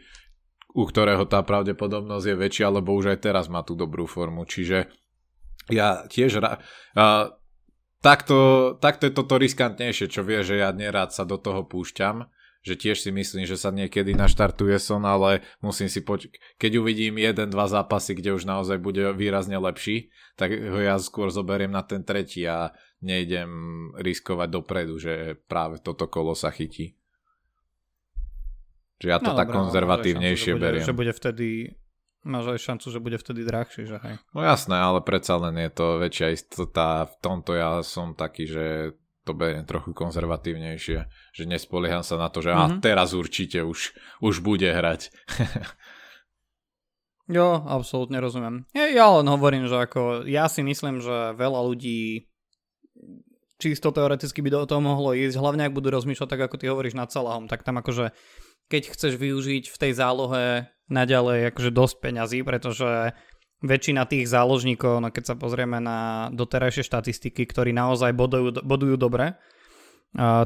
u 0.79 0.83
ktorého 0.87 1.27
tá 1.27 1.43
pravdepodobnosť 1.43 2.27
je 2.31 2.37
väčšia, 2.39 2.71
lebo 2.71 2.95
už 2.95 3.19
aj 3.19 3.19
teraz 3.19 3.51
má 3.51 3.67
tú 3.67 3.75
dobrú 3.75 4.07
formu. 4.07 4.47
Čiže 4.47 4.87
ja 5.75 6.07
tiež 6.07 6.39
ra- 6.39 6.63
a, 6.95 7.35
takto, 8.07 8.39
takto 8.79 9.11
je 9.11 9.13
toto 9.13 9.35
riskantnejšie, 9.35 10.07
čo 10.07 10.23
vie, 10.23 10.47
že 10.47 10.63
ja 10.63 10.71
nerád 10.71 11.11
sa 11.11 11.27
do 11.27 11.35
toho 11.35 11.67
púšťam, 11.67 12.31
že 12.63 12.79
tiež 12.79 13.03
si 13.03 13.11
myslím, 13.11 13.47
že 13.47 13.59
sa 13.59 13.75
niekedy 13.75 14.15
naštartuje 14.15 14.79
son, 14.79 15.03
ale 15.03 15.43
musím 15.59 15.91
si 15.91 16.03
poč- 16.07 16.31
keď 16.59 16.79
uvidím 16.79 17.19
jeden, 17.19 17.51
dva 17.51 17.67
zápasy, 17.67 18.15
kde 18.15 18.39
už 18.39 18.47
naozaj 18.47 18.79
bude 18.79 19.03
výrazne 19.15 19.59
lepší, 19.59 20.15
tak 20.39 20.55
ho 20.55 20.79
ja 20.79 20.95
skôr 21.03 21.35
zoberiem 21.35 21.71
na 21.75 21.83
ten 21.83 22.07
tretí 22.07 22.47
a 22.47 22.71
nejdem 23.03 23.51
riskovať 23.99 24.49
dopredu, 24.51 24.99
že 25.03 25.39
práve 25.51 25.83
toto 25.83 26.07
kolo 26.07 26.35
sa 26.39 26.55
chytí. 26.55 26.95
Že 29.03 29.07
ja 29.13 29.19
to 29.21 29.31
no, 29.31 29.39
tak 29.39 29.53
dobré, 29.53 29.59
konzervatívnejšie 29.61 30.51
šancu, 30.51 30.57
že 30.57 30.59
bude, 30.59 30.65
beriem. 30.65 30.87
Že 30.87 30.97
bude 30.97 31.13
vtedy 31.13 31.47
Máš 32.27 32.59
aj 32.59 32.61
šancu, 32.67 32.87
že 32.91 32.99
bude 32.99 33.19
vtedy 33.23 33.47
drahší, 33.47 33.87
že 33.87 34.03
hej. 34.03 34.19
No 34.35 34.43
jasné, 34.43 34.75
ale 34.75 34.99
predsa 34.99 35.39
len 35.39 35.55
je 35.63 35.71
to 35.71 36.03
väčšia 36.03 36.35
istota. 36.35 37.07
V 37.07 37.15
tomto 37.23 37.55
ja 37.55 37.87
som 37.87 38.19
taký, 38.19 38.51
že 38.51 38.65
to 39.23 39.31
beriem 39.31 39.63
trochu 39.63 39.95
konzervatívnejšie. 39.95 41.07
Že 41.35 41.43
nespolieham 41.47 42.03
sa 42.03 42.19
na 42.19 42.27
to, 42.27 42.43
že 42.43 42.51
mm-hmm. 42.51 42.79
a 42.79 42.83
teraz 42.83 43.15
určite 43.15 43.63
už, 43.63 43.95
už 44.23 44.35
bude 44.43 44.67
hrať. 44.67 45.15
jo, 47.37 47.63
absolútne 47.63 48.19
rozumiem. 48.19 48.67
Ja, 48.75 48.91
ja 48.91 49.07
len 49.19 49.27
hovorím, 49.31 49.71
že 49.71 49.79
ako 49.87 50.27
ja 50.27 50.51
si 50.51 50.67
myslím, 50.67 50.99
že 50.99 51.35
veľa 51.35 51.63
ľudí 51.63 52.27
čisto 53.57 53.89
teoreticky 53.91 54.45
by 54.45 54.51
do 54.53 54.69
toho 54.69 54.85
mohlo 54.85 55.17
ísť, 55.17 55.41
hlavne 55.41 55.65
ak 55.65 55.77
budú 55.77 55.89
rozmýšľať 55.89 56.29
tak, 56.29 56.41
ako 56.45 56.57
ty 56.61 56.69
hovoríš 56.69 56.95
nad 56.95 57.09
Salahom, 57.09 57.49
tak 57.49 57.65
tam 57.65 57.81
akože 57.81 58.13
keď 58.67 58.83
chceš 58.93 59.15
využiť 59.19 59.71
v 59.71 59.77
tej 59.77 59.93
zálohe 59.95 60.71
naďalej 60.87 61.51
akože 61.55 61.71
dosť 61.75 61.95
peňazí, 61.99 62.39
pretože 62.47 63.15
väčšina 63.65 64.05
tých 64.07 64.29
záložníkov, 64.29 65.03
no 65.03 65.09
keď 65.11 65.33
sa 65.33 65.35
pozrieme 65.35 65.81
na 65.81 66.29
doterajšie 66.31 66.87
štatistiky, 66.87 67.49
ktorí 67.49 67.73
naozaj 67.73 68.13
bodujú, 68.13 68.63
bodujú 68.63 68.95
dobre, 69.01 69.35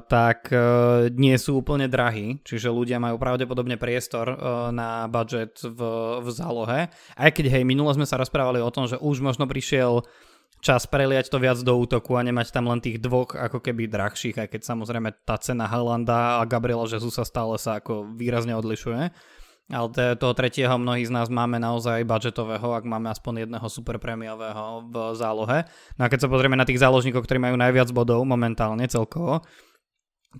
tak 0.09 0.51
uh, 0.51 1.07
nie 1.15 1.37
sú 1.39 1.63
úplne 1.63 1.87
drahí, 1.87 2.43
čiže 2.43 2.75
ľudia 2.75 2.99
majú 2.99 3.23
pravdepodobne 3.23 3.79
priestor 3.79 4.27
uh, 4.27 4.37
na 4.75 5.07
budget 5.07 5.63
v, 5.63 5.81
v 6.19 6.29
zálohe. 6.33 6.91
Aj 6.91 7.31
keď 7.31 7.55
hej, 7.55 7.63
minule 7.63 7.95
sme 7.95 8.09
sa 8.09 8.19
rozprávali 8.19 8.59
o 8.59 8.73
tom, 8.75 8.91
že 8.91 8.99
už 8.99 9.23
možno 9.23 9.47
prišiel 9.47 10.03
čas 10.61 10.85
preliať 10.85 11.33
to 11.33 11.41
viac 11.41 11.59
do 11.61 11.77
útoku 11.77 12.17
a 12.17 12.25
nemať 12.25 12.53
tam 12.53 12.69
len 12.69 12.81
tých 12.85 13.01
dvoch 13.01 13.33
ako 13.33 13.61
keby 13.65 13.89
drahších, 13.89 14.37
aj 14.37 14.49
keď 14.53 14.61
samozrejme 14.65 15.13
tá 15.25 15.41
cena 15.41 15.65
Halanda 15.65 16.41
a 16.41 16.49
Gabriela 16.49 16.85
Jezusa 16.85 17.25
stále 17.25 17.57
sa 17.57 17.81
ako 17.81 18.17
výrazne 18.17 18.53
odlišuje. 18.57 19.13
Ale 19.71 19.87
toho 20.19 20.35
tretieho 20.35 20.75
mnohí 20.83 21.07
z 21.07 21.15
nás 21.15 21.31
máme 21.31 21.63
naozaj 21.63 22.03
budžetového, 22.03 22.75
ak 22.75 22.83
máme 22.83 23.07
aspoň 23.07 23.47
jedného 23.47 23.67
super 23.71 24.03
prémiového 24.03 24.91
v 24.91 24.95
zálohe. 25.15 25.63
No 25.95 26.03
a 26.05 26.11
keď 26.11 26.27
sa 26.27 26.33
pozrieme 26.33 26.59
na 26.59 26.67
tých 26.67 26.83
záložníkov, 26.83 27.23
ktorí 27.23 27.39
majú 27.39 27.55
najviac 27.55 27.87
bodov 27.95 28.27
momentálne 28.27 28.83
celkovo, 28.91 29.47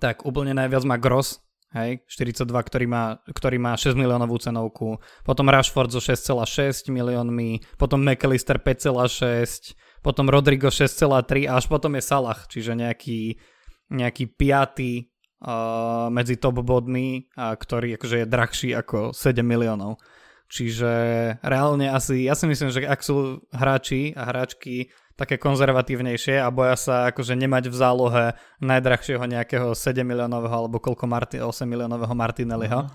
tak 0.03 0.27
úplne 0.27 0.51
najviac 0.51 0.83
má 0.83 0.99
Gross, 0.99 1.39
hej, 1.71 2.03
42, 2.11 2.43
ktorý 2.43 2.85
má, 2.91 3.23
ktorý 3.23 3.55
má 3.55 3.79
6 3.79 3.95
miliónovú 3.95 4.35
cenovku, 4.35 4.99
potom 5.23 5.47
Rashford 5.47 5.95
so 5.95 6.03
6,6 6.03 6.91
miliónmi, 6.91 7.63
potom 7.79 8.03
McAllister 8.03 8.59
5,6, 8.59 9.79
potom 10.01 10.27
Rodrigo 10.27 10.73
6,3 10.73 11.45
a 11.45 11.61
až 11.61 11.65
potom 11.69 11.93
je 11.93 12.03
Salah, 12.03 12.39
čiže 12.49 12.73
nejaký, 12.73 13.37
nejaký 13.93 14.33
piatý 14.33 15.13
uh, 15.45 16.09
medzi 16.09 16.41
top 16.41 16.65
bodmi, 16.65 17.29
uh, 17.37 17.53
ktorý 17.53 17.95
akože 18.01 18.25
je 18.25 18.27
drahší 18.27 18.69
ako 18.73 19.13
7 19.13 19.45
miliónov. 19.45 20.01
Čiže 20.51 20.91
reálne 21.39 21.87
asi, 21.87 22.27
ja 22.27 22.35
si 22.35 22.43
myslím, 22.43 22.75
že 22.75 22.83
ak 22.83 22.99
sú 22.99 23.39
hráči 23.55 24.11
a 24.19 24.27
hráčky 24.27 24.91
také 25.15 25.39
konzervatívnejšie 25.39 26.43
a 26.43 26.51
boja 26.51 26.75
sa 26.75 26.95
akože 27.13 27.39
nemať 27.39 27.71
v 27.71 27.75
zálohe 27.77 28.25
najdrahšieho 28.59 29.23
nejakého 29.23 29.71
7 29.71 30.03
miliónového 30.03 30.65
alebo 30.67 30.83
koľko 30.83 31.07
Marti- 31.07 31.39
8 31.39 31.63
miliónového 31.63 32.11
Martinelliho. 32.11 32.89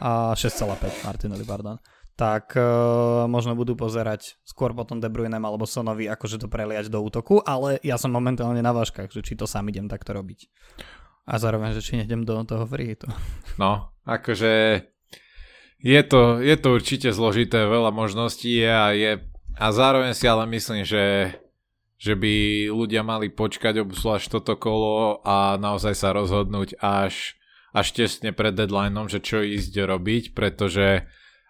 A 0.00 0.32
6,5 0.32 1.04
Martinelli, 1.04 1.44
pardon 1.44 1.76
tak 2.16 2.56
uh, 2.56 3.28
možno 3.28 3.52
budú 3.52 3.76
pozerať 3.76 4.40
skôr 4.40 4.72
potom 4.72 5.04
De 5.04 5.12
Bruyne 5.12 5.36
alebo 5.36 5.68
Sonovi, 5.68 6.08
akože 6.08 6.40
to 6.40 6.48
preliať 6.48 6.88
do 6.88 7.04
útoku, 7.04 7.44
ale 7.44 7.76
ja 7.84 8.00
som 8.00 8.08
momentálne 8.08 8.64
na 8.64 8.72
váškach, 8.72 9.12
že 9.12 9.20
či 9.20 9.36
to 9.36 9.44
sám 9.44 9.68
idem 9.68 9.84
takto 9.84 10.16
robiť. 10.16 10.48
A 11.28 11.36
zároveň, 11.36 11.76
že 11.76 11.84
či 11.84 12.00
nejdem 12.00 12.24
do 12.24 12.40
toho 12.48 12.64
freehitu. 12.64 13.12
No, 13.60 13.92
akože 14.08 14.80
je 15.76 16.02
to, 16.08 16.40
je 16.40 16.56
to 16.56 16.68
určite 16.72 17.12
zložité, 17.12 17.68
veľa 17.68 17.92
možností 17.92 18.64
a, 18.64 18.96
je, 18.96 19.20
a 19.60 19.66
zároveň 19.68 20.16
si 20.16 20.24
ale 20.24 20.48
myslím, 20.48 20.88
že, 20.88 21.36
že 22.00 22.16
by 22.16 22.66
ľudia 22.72 23.04
mali 23.04 23.28
počkať 23.28 23.84
obzvlášť 23.84 24.40
toto 24.40 24.56
kolo 24.56 25.20
a 25.20 25.60
naozaj 25.60 25.92
sa 25.92 26.16
rozhodnúť 26.16 26.80
až, 26.80 27.36
až 27.76 27.92
tesne 27.92 28.32
pred 28.32 28.56
deadlineom, 28.56 29.12
že 29.12 29.20
čo 29.20 29.44
ísť 29.44 29.84
robiť, 29.84 30.32
pretože 30.32 31.04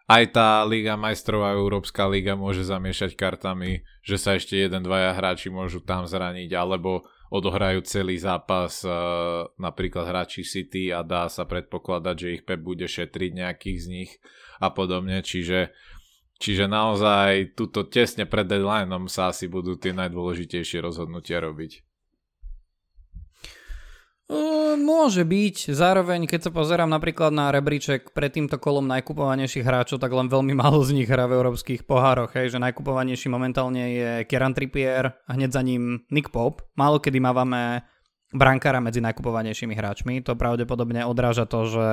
aj 0.06 0.24
tá 0.30 0.62
Liga 0.62 0.94
majstrov 0.94 1.42
a 1.42 1.58
Európska 1.58 2.06
liga 2.06 2.38
môže 2.38 2.62
zamiešať 2.62 3.18
kartami, 3.18 3.82
že 4.06 4.16
sa 4.18 4.38
ešte 4.38 4.54
jeden, 4.54 4.86
dvaja 4.86 5.10
hráči 5.18 5.50
môžu 5.50 5.82
tam 5.82 6.06
zraniť, 6.06 6.54
alebo 6.54 7.02
odohrajú 7.26 7.82
celý 7.82 8.14
zápas 8.22 8.86
uh, 8.86 9.50
napríklad 9.58 10.06
hráči 10.06 10.46
City 10.46 10.94
a 10.94 11.02
dá 11.02 11.26
sa 11.26 11.42
predpokladať, 11.42 12.14
že 12.14 12.32
ich 12.38 12.42
Pep 12.46 12.62
bude 12.62 12.86
šetriť 12.86 13.30
nejakých 13.34 13.78
z 13.82 13.86
nich 13.90 14.10
a 14.62 14.70
podobne, 14.70 15.20
čiže 15.26 15.74
Čiže 16.36 16.68
naozaj 16.68 17.56
tuto 17.56 17.88
tesne 17.88 18.28
pred 18.28 18.44
deadlineom 18.44 19.08
sa 19.08 19.32
asi 19.32 19.48
budú 19.48 19.80
tie 19.80 19.96
najdôležitejšie 19.96 20.84
rozhodnutia 20.84 21.40
robiť. 21.40 21.85
Môže 24.76 25.22
byť. 25.22 25.70
Zároveň, 25.70 26.26
keď 26.26 26.50
sa 26.50 26.50
pozerám 26.50 26.90
napríklad 26.90 27.30
na 27.30 27.54
rebríček 27.54 28.10
pred 28.10 28.34
týmto 28.34 28.58
kolom 28.58 28.90
najkupovanejších 28.90 29.62
hráčov, 29.62 30.02
tak 30.02 30.10
len 30.10 30.26
veľmi 30.26 30.50
málo 30.50 30.82
z 30.82 30.98
nich 30.98 31.06
hrá 31.06 31.30
v 31.30 31.38
európskych 31.38 31.86
pohároch. 31.86 32.34
Hej, 32.34 32.58
že 32.58 32.62
najkupovanejší 32.62 33.30
momentálne 33.30 33.84
je 33.94 34.10
Kieran 34.26 34.50
Trippier 34.50 35.14
a 35.14 35.30
hneď 35.30 35.50
za 35.54 35.62
ním 35.62 36.02
Nick 36.10 36.34
Pope. 36.34 36.66
Málo 36.74 36.98
kedy 36.98 37.22
mávame 37.22 37.86
brankára 38.34 38.82
medzi 38.82 38.98
najkupovanejšími 38.98 39.78
hráčmi. 39.78 40.18
To 40.26 40.34
pravdepodobne 40.34 41.06
odráža 41.06 41.46
to, 41.46 41.70
že, 41.70 41.88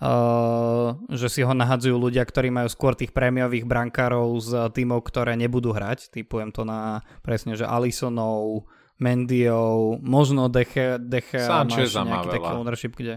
uh, 0.00 0.96
že 1.12 1.28
si 1.28 1.44
ho 1.44 1.52
nahadzujú 1.52 2.00
ľudia, 2.00 2.24
ktorí 2.24 2.48
majú 2.48 2.72
skôr 2.72 2.96
tých 2.96 3.12
prémiových 3.12 3.68
brankárov 3.68 4.32
z 4.40 4.72
tímov, 4.72 5.04
ktoré 5.04 5.36
nebudú 5.36 5.76
hrať. 5.76 6.16
Typujem 6.16 6.48
to 6.50 6.64
na 6.64 7.04
presne, 7.20 7.52
že 7.52 7.68
Alisonov, 7.68 8.64
Mendiou, 8.98 10.02
možno 10.02 10.50
Deche, 10.50 10.98
Deche 10.98 11.38
Sancheza 11.38 12.02
má 12.02 12.22
nejaký 12.22 12.28
taký 12.34 12.50
ownership, 12.50 12.94
kde... 12.98 13.14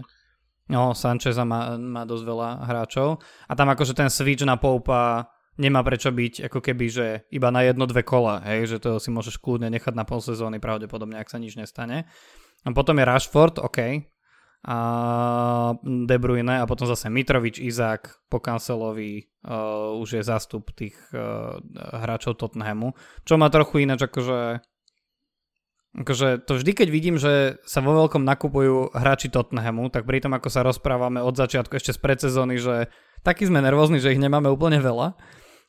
No, 0.70 0.94
Sancheza 0.94 1.42
má, 1.42 1.74
má 1.74 2.06
dosť 2.06 2.24
veľa 2.24 2.48
hráčov. 2.64 3.18
A 3.50 3.52
tam 3.58 3.68
akože 3.74 3.92
ten 3.98 4.06
switch 4.06 4.46
na 4.46 4.54
Poupa 4.56 5.26
nemá 5.58 5.84
prečo 5.84 6.08
byť 6.14 6.48
ako 6.48 6.58
keby, 6.62 6.86
že 6.88 7.06
iba 7.28 7.52
na 7.52 7.66
jedno, 7.66 7.84
dve 7.84 8.06
kola, 8.06 8.40
hej, 8.46 8.76
že 8.76 8.76
to 8.80 8.96
si 8.96 9.12
môžeš 9.12 9.36
kľudne 9.36 9.68
nechať 9.68 9.92
na 9.92 10.06
pol 10.06 10.22
sezóny 10.22 10.62
pravdepodobne, 10.62 11.18
ak 11.20 11.28
sa 11.28 11.36
nič 11.36 11.58
nestane. 11.58 12.08
A 12.62 12.68
potom 12.72 12.96
je 12.96 13.04
Rashford, 13.04 13.58
OK, 13.60 14.06
a 14.62 14.78
De 15.82 16.16
Bruyne 16.22 16.62
a 16.62 16.64
potom 16.70 16.86
zase 16.86 17.10
Mitrovič, 17.10 17.58
Izák, 17.58 18.30
po 18.30 18.38
Kancelovi 18.38 19.26
uh, 19.42 19.98
už 19.98 20.08
je 20.14 20.22
zástup 20.22 20.70
tých 20.70 20.94
uh, 21.10 21.58
hráčov 21.74 22.38
Tottenhamu, 22.38 22.94
čo 23.26 23.34
má 23.34 23.50
trochu 23.50 23.82
ináč 23.82 24.06
akože 24.06 24.62
Akože 25.92 26.40
to 26.48 26.56
vždy, 26.56 26.72
keď 26.72 26.88
vidím, 26.88 27.16
že 27.20 27.60
sa 27.68 27.84
vo 27.84 27.92
veľkom 27.92 28.24
nakupujú 28.24 28.96
hráči 28.96 29.28
Tottenhamu, 29.28 29.92
tak 29.92 30.08
pri 30.08 30.24
tom, 30.24 30.32
ako 30.32 30.48
sa 30.48 30.64
rozprávame 30.64 31.20
od 31.20 31.36
začiatku 31.36 31.76
ešte 31.76 31.92
z 31.92 32.00
predsezóny, 32.00 32.56
že 32.56 32.88
taký 33.20 33.44
sme 33.44 33.60
nervózni, 33.60 34.00
že 34.00 34.16
ich 34.16 34.22
nemáme 34.22 34.48
úplne 34.48 34.80
veľa 34.80 35.12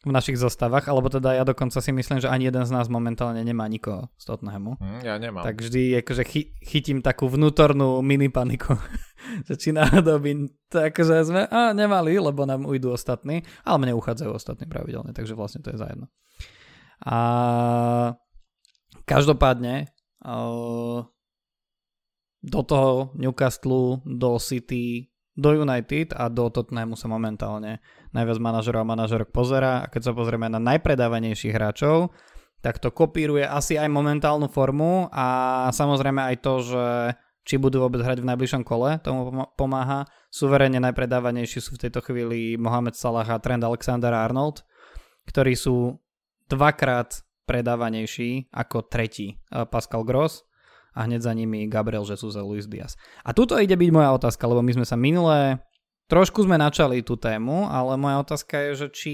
v 0.04 0.12
našich 0.12 0.36
zostavách, 0.36 0.92
alebo 0.92 1.08
teda 1.08 1.32
ja 1.32 1.44
dokonca 1.48 1.80
si 1.80 1.92
myslím, 1.96 2.20
že 2.20 2.28
ani 2.28 2.52
jeden 2.52 2.68
z 2.68 2.72
nás 2.76 2.92
momentálne 2.92 3.40
nemá 3.40 3.68
nikoho 3.72 4.12
z 4.20 4.24
Tottenhamu. 4.28 4.76
Mm, 4.76 5.00
ja 5.04 5.16
nemám. 5.16 5.44
Tak 5.48 5.64
vždy 5.64 6.04
akože 6.04 6.24
chy, 6.28 6.42
chytím 6.60 7.00
takú 7.00 7.32
vnútornú 7.32 8.04
mini 8.04 8.28
paniku, 8.28 8.76
že 9.48 9.56
či 9.56 9.72
náhodou 9.72 10.20
by 10.20 10.52
to 10.68 10.78
akože 10.92 11.16
sme 11.24 11.42
a, 11.48 11.72
nemali, 11.72 12.20
lebo 12.20 12.44
nám 12.44 12.68
ujdu 12.68 12.92
ostatní, 12.92 13.48
ale 13.64 13.78
mne 13.80 13.96
uchádzajú 13.96 14.32
ostatní 14.36 14.68
pravidelne, 14.68 15.16
takže 15.16 15.40
vlastne 15.40 15.64
to 15.64 15.72
je 15.72 15.80
za 15.80 15.88
jedno. 15.88 16.12
A 17.04 17.16
každopádne 19.08 19.88
do 22.44 22.62
toho 22.64 23.12
Newcastle, 23.16 24.00
do 24.04 24.40
City, 24.40 25.12
do 25.34 25.52
United 25.58 26.14
a 26.14 26.30
do 26.30 26.50
Tottenhamu 26.50 26.94
sa 26.94 27.10
momentálne 27.10 27.82
najviac 28.14 28.38
manažerov 28.38 28.86
a 28.86 28.92
manažerok 28.94 29.30
pozera 29.34 29.84
a 29.84 29.90
keď 29.90 30.02
sa 30.10 30.14
pozrieme 30.14 30.46
na 30.46 30.62
najpredávanejších 30.62 31.56
hráčov, 31.56 32.14
tak 32.64 32.80
to 32.80 32.94
kopíruje 32.94 33.44
asi 33.44 33.76
aj 33.76 33.90
momentálnu 33.92 34.48
formu 34.48 35.12
a 35.12 35.68
samozrejme 35.74 36.22
aj 36.32 36.36
to, 36.40 36.54
že 36.64 36.86
či 37.44 37.60
budú 37.60 37.84
vôbec 37.84 38.00
hrať 38.00 38.24
v 38.24 38.30
najbližšom 38.32 38.64
kole, 38.64 39.04
tomu 39.04 39.28
pomáha. 39.60 40.08
Suverene 40.32 40.80
najpredávanejší 40.80 41.60
sú 41.60 41.76
v 41.76 41.84
tejto 41.88 42.00
chvíli 42.00 42.56
Mohamed 42.56 42.96
Salah 42.96 43.28
a 43.28 43.36
Trent 43.36 43.68
Alexander-Arnold, 43.68 44.64
ktorí 45.28 45.60
sú 45.60 46.00
dvakrát 46.48 47.20
predávanejší 47.44 48.52
ako 48.52 48.88
tretí 48.88 49.36
eh, 49.36 49.68
Pascal 49.68 50.04
Gross 50.08 50.44
a 50.94 51.10
hneď 51.10 51.26
za 51.26 51.34
nimi 51.34 51.66
Gabriel 51.66 52.06
Jesus 52.06 52.38
a 52.38 52.46
Luis 52.46 52.70
Diaz. 52.70 52.94
A 53.26 53.34
tuto 53.34 53.58
ide 53.58 53.74
byť 53.74 53.90
moja 53.90 54.14
otázka, 54.14 54.46
lebo 54.46 54.62
my 54.62 54.72
sme 54.78 54.86
sa 54.86 54.94
minulé 54.94 55.58
trošku 56.12 56.46
sme 56.46 56.60
načali 56.60 57.02
tú 57.02 57.18
tému, 57.18 57.66
ale 57.66 57.98
moja 57.98 58.22
otázka 58.22 58.70
je, 58.70 58.86
že 58.86 58.88
či 58.94 59.14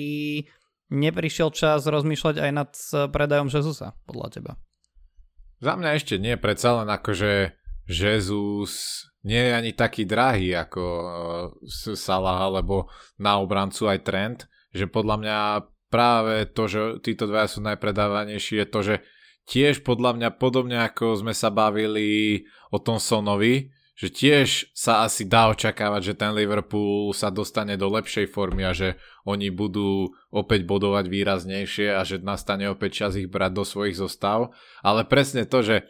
neprišiel 0.90 1.54
čas 1.54 1.86
rozmýšľať 1.86 2.36
aj 2.42 2.52
nad 2.52 2.70
eh, 2.74 3.08
predajom 3.08 3.48
Jezusa, 3.48 3.96
podľa 4.04 4.28
teba. 4.34 4.52
Za 5.60 5.76
mňa 5.76 5.90
ešte 6.00 6.16
nie, 6.16 6.40
predsa 6.40 6.84
len 6.84 6.88
akože 6.88 7.52
Jesus 7.90 9.04
nie 9.28 9.50
je 9.50 9.52
ani 9.52 9.72
taký 9.76 10.08
drahý 10.08 10.56
ako 10.56 10.84
uh, 10.84 11.94
Salah 12.00 12.48
alebo 12.48 12.88
na 13.20 13.44
obrancu 13.44 13.92
aj 13.92 14.00
Trent, 14.08 14.40
že 14.72 14.88
podľa 14.88 15.16
mňa 15.20 15.38
práve 15.90 16.48
to, 16.50 16.70
že 16.70 16.82
títo 17.04 17.26
dva 17.26 17.50
sú 17.50 17.60
najpredávanejší 17.66 18.64
je 18.64 18.68
to, 18.70 18.80
že 18.86 18.96
tiež 19.50 19.82
podľa 19.82 20.16
mňa 20.16 20.30
podobne 20.38 20.78
ako 20.86 21.18
sme 21.18 21.34
sa 21.34 21.50
bavili 21.50 22.46
o 22.70 22.78
tom 22.78 23.02
Sonovi, 23.02 23.74
že 24.00 24.08
tiež 24.08 24.72
sa 24.72 25.04
asi 25.04 25.28
dá 25.28 25.52
očakávať, 25.52 26.14
že 26.14 26.14
ten 26.16 26.32
Liverpool 26.32 27.12
sa 27.12 27.28
dostane 27.28 27.76
do 27.76 27.92
lepšej 27.92 28.32
formy 28.32 28.64
a 28.64 28.72
že 28.72 28.96
oni 29.28 29.52
budú 29.52 30.16
opäť 30.32 30.64
bodovať 30.64 31.12
výraznejšie 31.12 31.92
a 31.92 32.08
že 32.08 32.24
nastane 32.24 32.72
opäť 32.72 33.04
čas 33.04 33.20
ich 33.20 33.28
brať 33.28 33.52
do 33.60 33.68
svojich 33.68 34.00
zostav. 34.00 34.56
Ale 34.80 35.04
presne 35.04 35.44
to, 35.44 35.60
že, 35.60 35.84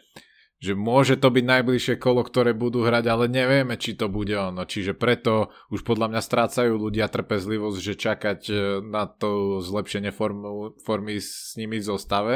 že 0.60 0.76
môže 0.76 1.16
to 1.16 1.32
byť 1.32 1.44
najbližšie 1.44 1.96
kolo, 1.96 2.20
ktoré 2.20 2.52
budú 2.52 2.84
hrať, 2.84 3.08
ale 3.08 3.32
nevieme, 3.32 3.80
či 3.80 3.96
to 3.96 4.12
bude 4.12 4.36
ono. 4.36 4.68
Čiže 4.68 4.92
preto 4.92 5.48
už 5.72 5.88
podľa 5.88 6.12
mňa 6.12 6.20
strácajú 6.20 6.76
ľudia 6.76 7.08
trpezlivosť, 7.08 7.78
že 7.80 7.94
čakať 7.96 8.40
e, 8.46 8.54
na 8.84 9.08
to 9.08 9.64
zlepšenie 9.64 10.12
formu, 10.12 10.76
formy 10.84 11.16
s 11.16 11.56
nimi 11.56 11.80
v 11.80 11.88
zostave 11.88 12.34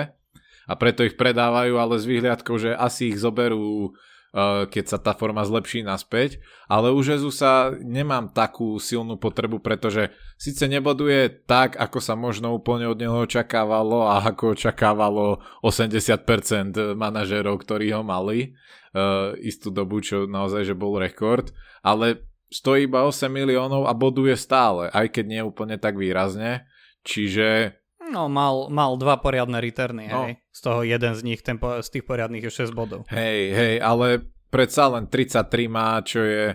a 0.64 0.72
preto 0.72 1.04
ich 1.04 1.20
predávajú, 1.20 1.76
ale 1.76 2.00
s 2.00 2.08
výhľadkou, 2.08 2.56
že 2.56 2.72
asi 2.72 3.12
ich 3.12 3.20
zoberú 3.20 3.92
Eh, 4.34 4.66
keď 4.66 4.84
sa 4.90 4.98
tá 4.98 5.14
forma 5.14 5.46
zlepší 5.46 5.86
naspäť, 5.86 6.42
ale 6.66 6.90
u 6.90 6.98
Jezusa 6.98 7.70
nemám 7.78 8.34
takú 8.34 8.82
silnú 8.82 9.14
potrebu, 9.14 9.62
pretože 9.62 10.10
síce 10.36 10.66
neboduje 10.66 11.46
tak, 11.46 11.78
ako 11.78 11.98
sa 12.02 12.14
možno 12.18 12.54
úplne 12.54 12.90
od 12.90 12.98
neho 12.98 13.24
očakávalo 13.24 14.06
a 14.06 14.20
ako 14.22 14.58
očakávalo 14.58 15.40
80% 15.62 16.94
manažérov, 16.98 17.54
ktorí 17.62 17.94
ho 17.94 18.02
mali 18.02 18.54
uh, 18.94 19.32
istú 19.40 19.70
dobu, 19.70 20.02
čo 20.02 20.26
naozaj 20.28 20.68
že 20.68 20.74
bol 20.76 20.98
rekord, 20.98 21.54
ale 21.80 22.26
stojí 22.52 22.86
iba 22.86 23.02
8 23.06 23.26
miliónov 23.30 23.88
a 23.88 23.92
boduje 23.96 24.34
stále, 24.38 24.90
aj 24.92 25.10
keď 25.10 25.24
nie 25.26 25.42
úplne 25.42 25.76
tak 25.80 25.98
výrazne, 25.98 26.68
čiže 27.02 27.80
No, 28.04 28.28
mal, 28.28 28.68
mal 28.68 29.00
dva 29.00 29.16
poriadne 29.16 29.58
returny, 29.64 30.12
no. 30.12 30.28
hej. 30.28 30.36
Z 30.52 30.60
toho 30.60 30.84
jeden 30.84 31.16
z 31.16 31.24
nich, 31.24 31.40
ten 31.40 31.56
po, 31.56 31.80
z 31.80 31.88
tých 31.88 32.04
poriadnych 32.04 32.44
je 32.46 32.68
6 32.68 32.76
bodov. 32.76 33.08
Hej, 33.08 33.40
hej, 33.56 33.74
ale 33.80 34.28
predsa 34.52 34.92
len 34.92 35.08
33 35.08 35.66
má, 35.72 35.98
čo 36.04 36.20
je, 36.20 36.54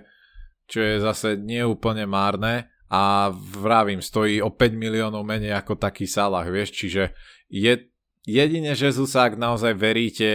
čo 0.69 0.79
je 0.79 0.95
zase 1.01 1.41
neúplne 1.41 2.05
márne 2.05 2.69
a 2.89 3.29
vravím, 3.37 4.01
stojí 4.01 4.41
o 4.41 4.49
5 4.49 4.73
miliónov 4.73 5.21
menej 5.21 5.53
ako 5.53 5.77
taký 5.77 6.09
Salah, 6.09 6.49
vieš, 6.49 6.73
čiže 6.73 7.13
je 7.45 7.85
jedine 8.25 8.73
Jesus, 8.73 9.13
ak 9.13 9.37
naozaj 9.37 9.77
veríte, 9.77 10.29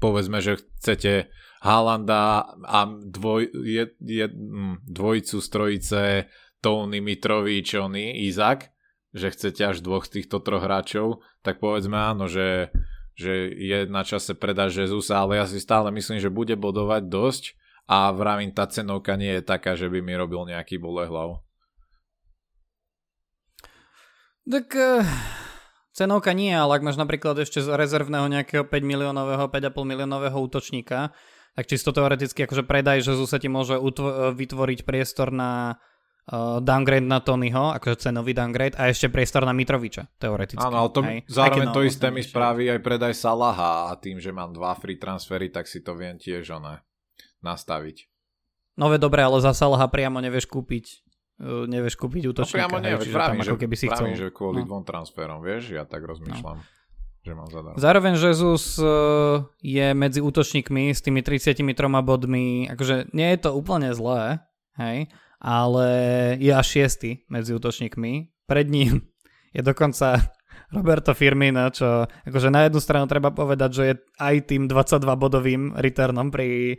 povedzme, 0.00 0.40
že 0.40 0.64
chcete 0.80 1.28
Haalanda 1.64 2.44
a 2.64 2.88
dvoj, 2.88 3.48
je, 3.64 3.84
je, 4.00 4.26
hm, 4.28 4.84
dvojicu 4.84 5.36
z 5.40 5.48
Tony, 6.60 7.00
Mitrovič, 7.00 7.76
Ony, 7.76 8.24
Izak, 8.24 8.72
že 9.12 9.32
chcete 9.32 9.62
až 9.64 9.84
dvoch 9.84 10.08
z 10.08 10.20
týchto 10.20 10.40
troch 10.40 10.64
hráčov, 10.64 11.20
tak 11.44 11.60
povedzme 11.60 11.96
áno, 11.96 12.24
že, 12.24 12.72
že 13.16 13.52
je 13.52 13.84
na 13.84 14.00
čase 14.00 14.32
predať 14.32 14.88
Jezusa, 14.88 15.24
ale 15.24 15.40
ja 15.40 15.44
si 15.44 15.60
stále 15.60 15.92
myslím, 15.92 16.20
že 16.20 16.32
bude 16.32 16.56
bodovať 16.56 17.04
dosť 17.04 17.44
a 17.84 18.08
vravím, 18.16 18.52
tá 18.52 18.64
cenovka 18.64 19.16
nie 19.16 19.40
je 19.40 19.42
taká, 19.44 19.76
že 19.76 19.92
by 19.92 20.00
mi 20.00 20.16
robil 20.16 20.40
nejaký 20.48 20.80
bolehlav. 20.80 21.44
Tak 24.44 24.66
uh, 24.76 25.04
cenovka 25.92 26.32
nie, 26.36 26.52
ale 26.52 26.80
ak 26.80 26.84
máš 26.84 27.00
napríklad 27.00 27.36
ešte 27.40 27.64
z 27.64 27.68
rezervného 27.76 28.28
nejakého 28.28 28.64
5 28.68 28.72
miliónového, 28.84 29.48
5,5 29.48 29.72
miliónového 29.84 30.36
útočníka, 30.36 31.12
tak 31.54 31.64
čisto 31.68 31.92
teoreticky 31.92 32.44
akože 32.44 32.64
predaj 32.64 33.04
Jezusa 33.04 33.40
ti 33.40 33.48
môže 33.48 33.76
utvo- 33.76 34.32
vytvoriť 34.32 34.84
priestor 34.84 35.32
na 35.32 35.76
uh, 36.28 36.60
downgrade 36.60 37.04
na 37.04 37.20
Tonyho, 37.20 37.72
akože 37.76 38.08
cenový 38.08 38.32
downgrade 38.32 38.76
a 38.80 38.88
ešte 38.88 39.12
priestor 39.12 39.44
na 39.44 39.52
Mitroviča, 39.52 40.08
teoreticky. 40.16 40.60
Áno, 40.60 40.88
ale 40.88 40.90
to, 40.92 41.00
hej. 41.04 41.18
zároveň 41.28 41.68
to 41.72 41.84
isté 41.84 42.08
mi 42.08 42.24
spraví 42.24 42.68
aj 42.68 42.80
predaj 42.80 43.12
Salaha 43.12 43.92
a 43.92 43.96
tým, 43.96 44.20
že 44.20 44.32
mám 44.32 44.56
dva 44.56 44.72
free 44.76 44.96
transfery, 44.96 45.48
tak 45.52 45.68
si 45.68 45.84
to 45.84 45.96
viem 45.96 46.16
tiež 46.16 46.48
oné 46.52 46.80
nastaviť. 47.44 48.08
No 48.74 48.90
ve 48.90 48.98
dobre, 48.98 49.22
ale 49.22 49.38
za 49.38 49.54
Salaha 49.54 49.86
priamo 49.86 50.18
nevieš 50.18 50.50
kúpiť 50.50 51.04
uh, 51.44 51.68
nevieš 51.68 51.94
kúpiť 52.00 52.32
útočníka. 52.32 52.66
No 52.66 52.70
priamo 52.72 52.78
nevieš, 52.80 53.10
vravím, 53.12 53.42
že, 53.44 53.52
keby 53.54 53.76
si 53.78 53.86
chcel... 53.86 54.06
že 54.16 54.28
kvôli 54.34 54.64
no. 54.64 54.68
dvom 54.72 54.84
transferom, 54.88 55.44
vieš, 55.44 55.76
ja 55.76 55.84
tak 55.86 56.02
rozmýšľam. 56.02 56.58
No. 56.58 56.72
Že 57.24 57.32
mám 57.32 57.48
zadarmo. 57.48 57.76
Zároveň 57.80 58.12
Jesus 58.20 58.76
uh, 58.76 59.48
je 59.64 59.86
medzi 59.96 60.20
útočníkmi 60.20 60.92
s 60.92 61.00
tými 61.00 61.24
33 61.24 61.64
bodmi, 62.04 62.68
akože 62.68 63.16
nie 63.16 63.28
je 63.32 63.38
to 63.40 63.50
úplne 63.56 63.96
zlé, 63.96 64.44
hej, 64.76 65.08
ale 65.40 65.88
je 66.36 66.52
až 66.52 66.66
šiestý 66.68 67.24
medzi 67.32 67.56
útočníkmi. 67.56 68.44
Pred 68.44 68.66
ním 68.68 69.08
je 69.56 69.64
dokonca 69.64 70.20
Roberto 70.76 71.16
Firmino, 71.16 71.72
čo 71.72 72.04
akože 72.04 72.52
na 72.52 72.68
jednu 72.68 72.80
stranu 72.82 73.06
treba 73.08 73.32
povedať, 73.32 73.70
že 73.72 73.82
je 73.88 73.94
aj 74.20 74.34
tým 74.50 74.68
22-bodovým 74.68 75.80
returnom 75.80 76.28
pri, 76.28 76.76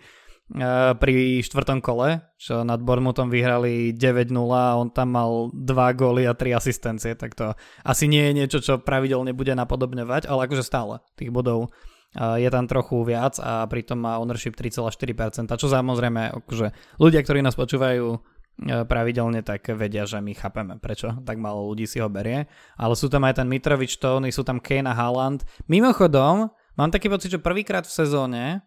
pri 1.01 1.41
štvrtom 1.41 1.81
kole, 1.81 2.21
čo 2.37 2.61
nad 2.61 2.77
Bournemouthom 2.77 3.33
vyhrali 3.33 3.97
9-0 3.97 4.29
a 4.53 4.77
on 4.77 4.93
tam 4.93 5.17
mal 5.17 5.49
2 5.49 5.73
góly 5.97 6.29
a 6.29 6.37
3 6.37 6.53
asistencie, 6.53 7.17
tak 7.17 7.33
to 7.33 7.57
asi 7.81 8.05
nie 8.05 8.29
je 8.29 8.33
niečo, 8.37 8.57
čo 8.61 8.77
pravidelne 8.77 9.33
bude 9.33 9.57
napodobňovať, 9.57 10.29
ale 10.29 10.45
akože 10.45 10.61
stále 10.61 11.01
tých 11.17 11.33
bodov 11.33 11.73
uh, 12.21 12.37
je 12.37 12.45
tam 12.53 12.69
trochu 12.69 12.93
viac 13.01 13.41
a 13.41 13.65
pritom 13.65 13.97
má 13.97 14.21
ownership 14.21 14.53
3,4%, 14.53 15.49
čo 15.49 15.65
samozrejme 15.65 16.37
akože 16.45 17.01
ľudia, 17.01 17.25
ktorí 17.25 17.41
nás 17.41 17.57
počúvajú 17.57 18.35
E, 18.55 18.87
pravidelne, 18.87 19.43
tak 19.43 19.67
vedia, 19.75 20.07
že 20.07 20.23
my 20.23 20.31
chápeme, 20.31 20.79
prečo 20.79 21.11
tak 21.27 21.35
málo 21.35 21.67
ľudí 21.67 21.83
si 21.83 21.99
ho 21.99 22.07
berie. 22.07 22.47
Ale 22.79 22.95
sú 22.95 23.11
tam 23.11 23.27
aj 23.27 23.43
ten 23.43 23.47
Mitrovič 23.51 23.99
Tony, 23.99 24.31
sú 24.31 24.47
tam 24.47 24.63
Kane 24.63 24.87
a 24.87 24.95
Haaland. 24.95 25.43
Mimochodom, 25.67 26.47
mám 26.79 26.89
taký 26.91 27.11
pocit, 27.11 27.35
že 27.35 27.43
prvýkrát 27.43 27.83
v 27.83 27.95
sezóne 27.99 28.63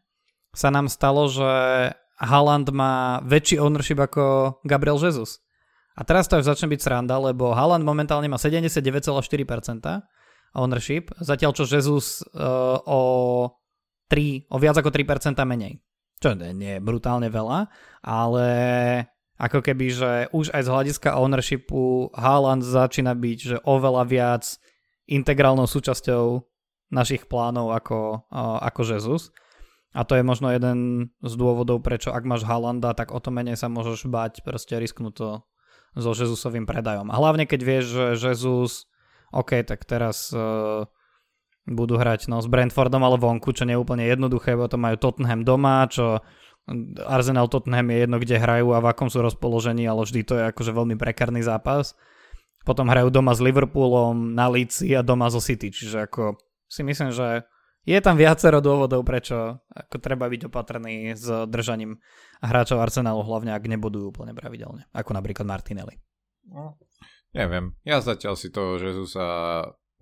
sa 0.59 0.75
nám 0.75 0.91
stalo, 0.91 1.31
že 1.31 1.47
Haaland 2.19 2.75
má 2.75 3.23
väčší 3.23 3.63
ownership 3.63 4.03
ako 4.03 4.59
Gabriel 4.67 4.99
Jesus. 4.99 5.39
A 5.95 6.03
teraz 6.03 6.27
to 6.27 6.43
už 6.43 6.51
začne 6.51 6.67
byť 6.75 6.81
sranda, 6.83 7.15
lebo 7.23 7.55
Haaland 7.55 7.87
momentálne 7.87 8.27
má 8.27 8.39
79,4% 8.39 9.23
ownership, 10.59 11.15
zatiaľ 11.23 11.55
čo 11.55 11.63
Jesus 11.63 12.27
uh, 12.35 12.83
o 12.83 13.03
3, 14.11 14.51
o 14.51 14.57
viac 14.59 14.83
ako 14.83 14.91
3% 14.91 15.39
menej. 15.47 15.79
Čo 16.19 16.35
nie 16.35 16.79
je 16.79 16.83
brutálne 16.83 17.31
veľa, 17.31 17.71
ale 18.03 18.47
ako 19.39 19.63
keby, 19.63 19.87
že 19.95 20.11
už 20.35 20.51
aj 20.51 20.63
z 20.67 20.73
hľadiska 20.75 21.15
ownershipu 21.15 22.11
Haaland 22.19 22.67
začína 22.67 23.15
byť, 23.15 23.39
že 23.39 23.57
oveľa 23.63 24.03
viac 24.11 24.45
integrálnou 25.07 25.71
súčasťou 25.71 26.43
našich 26.91 27.31
plánov 27.31 27.71
ako, 27.71 28.27
ako 28.59 28.81
Jesus. 28.83 29.31
A 29.97 30.05
to 30.05 30.21
je 30.21 30.25
možno 30.27 30.53
jeden 30.53 31.11
z 31.25 31.33
dôvodov, 31.33 31.81
prečo 31.81 32.13
ak 32.13 32.25
máš 32.29 32.45
Haalanda, 32.45 32.93
tak 32.93 33.09
o 33.13 33.19
to 33.19 33.33
menej 33.33 33.57
sa 33.57 33.73
môžeš 33.73 34.05
bať 34.05 34.45
proste 34.45 34.77
risknúť 34.77 35.15
to 35.17 35.29
so 35.97 36.13
Jesusovým 36.13 36.69
predajom. 36.69 37.09
A 37.09 37.17
hlavne 37.17 37.49
keď 37.49 37.61
vieš, 37.65 37.85
že 38.21 38.37
Jesus, 38.37 38.85
OK, 39.33 39.65
tak 39.65 39.89
teraz 39.89 40.29
uh, 40.37 40.85
budú 41.65 41.97
hrať 41.97 42.29
no, 42.29 42.41
s 42.41 42.49
Brentfordom 42.49 43.01
ale 43.01 43.17
vonku, 43.17 43.53
čo 43.57 43.65
nie 43.65 43.77
je 43.77 43.83
úplne 43.83 44.05
jednoduché, 44.05 44.57
bo 44.57 44.69
to 44.69 44.77
majú 44.77 44.97
Tottenham 45.01 45.45
doma, 45.45 45.89
čo 45.89 46.21
Arsenal 47.09 47.49
Tottenham 47.49 47.89
je 47.89 48.05
jedno, 48.05 48.17
kde 48.21 48.37
hrajú 48.37 48.77
a 48.77 48.85
v 48.85 48.93
akom 48.93 49.09
sú 49.09 49.25
rozpoložení, 49.25 49.89
ale 49.89 50.05
vždy 50.05 50.21
to 50.25 50.35
je 50.37 50.45
akože 50.53 50.73
veľmi 50.77 51.01
prekarný 51.01 51.41
zápas. 51.41 51.97
Potom 52.69 52.93
hrajú 52.93 53.09
doma 53.09 53.33
s 53.33 53.41
Liverpoolom, 53.41 54.37
na 54.37 54.53
Líci 54.53 54.93
a 54.93 55.01
doma 55.01 55.33
zo 55.33 55.41
City, 55.41 55.73
čiže 55.73 56.05
ako 56.05 56.37
si 56.69 56.85
myslím, 56.85 57.17
že 57.17 57.49
je 57.89 57.99
tam 58.05 58.21
viacero 58.21 58.61
dôvodov, 58.61 59.01
prečo 59.09 59.65
ako 59.73 59.97
treba 59.97 60.29
byť 60.29 60.53
opatrný 60.53 61.17
s 61.17 61.25
držaním 61.49 61.97
hráčov 62.45 62.85
Arsenalu, 62.85 63.25
hlavne 63.25 63.57
ak 63.57 63.65
nebudú 63.65 64.13
úplne 64.13 64.37
pravidelne, 64.37 64.85
ako 64.93 65.17
napríklad 65.17 65.49
Martinelli. 65.49 65.97
No, 66.45 66.77
neviem, 67.33 67.73
ja 67.89 68.05
zatiaľ 68.05 68.37
si 68.37 68.53
toho 68.53 68.77
sa 69.09 69.27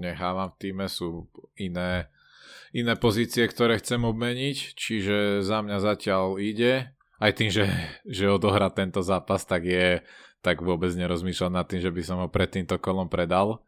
nechávam 0.02 0.50
v 0.50 0.58
týme, 0.58 0.90
sú 0.90 1.30
iné, 1.54 2.10
iné 2.74 2.98
pozície, 2.98 3.46
ktoré 3.46 3.78
chcem 3.78 4.02
obmeniť, 4.02 4.74
čiže 4.74 5.46
za 5.46 5.62
mňa 5.62 5.78
zatiaľ 5.78 6.42
ide. 6.42 6.90
Aj 7.16 7.32
tým, 7.32 7.48
že, 7.48 7.64
že 8.04 8.28
odohrá 8.28 8.68
tento 8.68 9.00
zápas, 9.00 9.46
tak 9.48 9.64
je 9.64 10.04
tak 10.44 10.60
vôbec 10.62 10.92
nerozmýšľam 10.94 11.58
nad 11.58 11.66
tým, 11.66 11.80
že 11.82 11.90
by 11.90 12.02
som 12.04 12.22
ho 12.22 12.28
pred 12.28 12.46
týmto 12.46 12.78
kolom 12.78 13.10
predal 13.10 13.65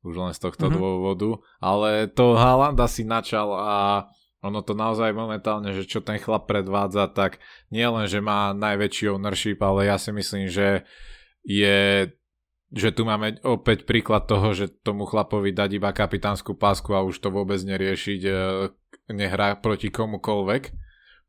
už 0.00 0.14
len 0.16 0.32
z 0.32 0.40
tohto 0.40 0.68
mm-hmm. 0.68 0.80
dôvodu, 0.80 1.30
ale 1.60 2.08
to 2.08 2.36
Haalanda 2.36 2.88
si 2.88 3.04
načal 3.04 3.52
a 3.52 4.08
ono 4.40 4.64
to 4.64 4.72
naozaj 4.72 5.12
momentálne, 5.12 5.76
že 5.76 5.84
čo 5.84 6.00
ten 6.00 6.16
chlap 6.16 6.48
predvádza, 6.48 7.12
tak 7.12 7.44
nie 7.68 7.84
len, 7.84 8.08
že 8.08 8.24
má 8.24 8.56
najväčší 8.56 9.12
ownership, 9.12 9.60
ale 9.60 9.92
ja 9.92 10.00
si 10.00 10.10
myslím, 10.16 10.48
že 10.48 10.88
je 11.44 12.08
že 12.70 12.94
tu 12.94 13.02
máme 13.02 13.42
opäť 13.42 13.82
príklad 13.82 14.30
toho, 14.30 14.54
že 14.54 14.70
tomu 14.70 15.02
chlapovi 15.02 15.50
dať 15.50 15.70
iba 15.74 15.90
kapitánsku 15.90 16.54
pásku 16.54 16.94
a 16.94 17.02
už 17.02 17.18
to 17.18 17.34
vôbec 17.34 17.58
neriešiť, 17.58 18.20
e, 18.22 18.32
nehrá 19.10 19.58
proti 19.58 19.90
komukolvek 19.90 20.70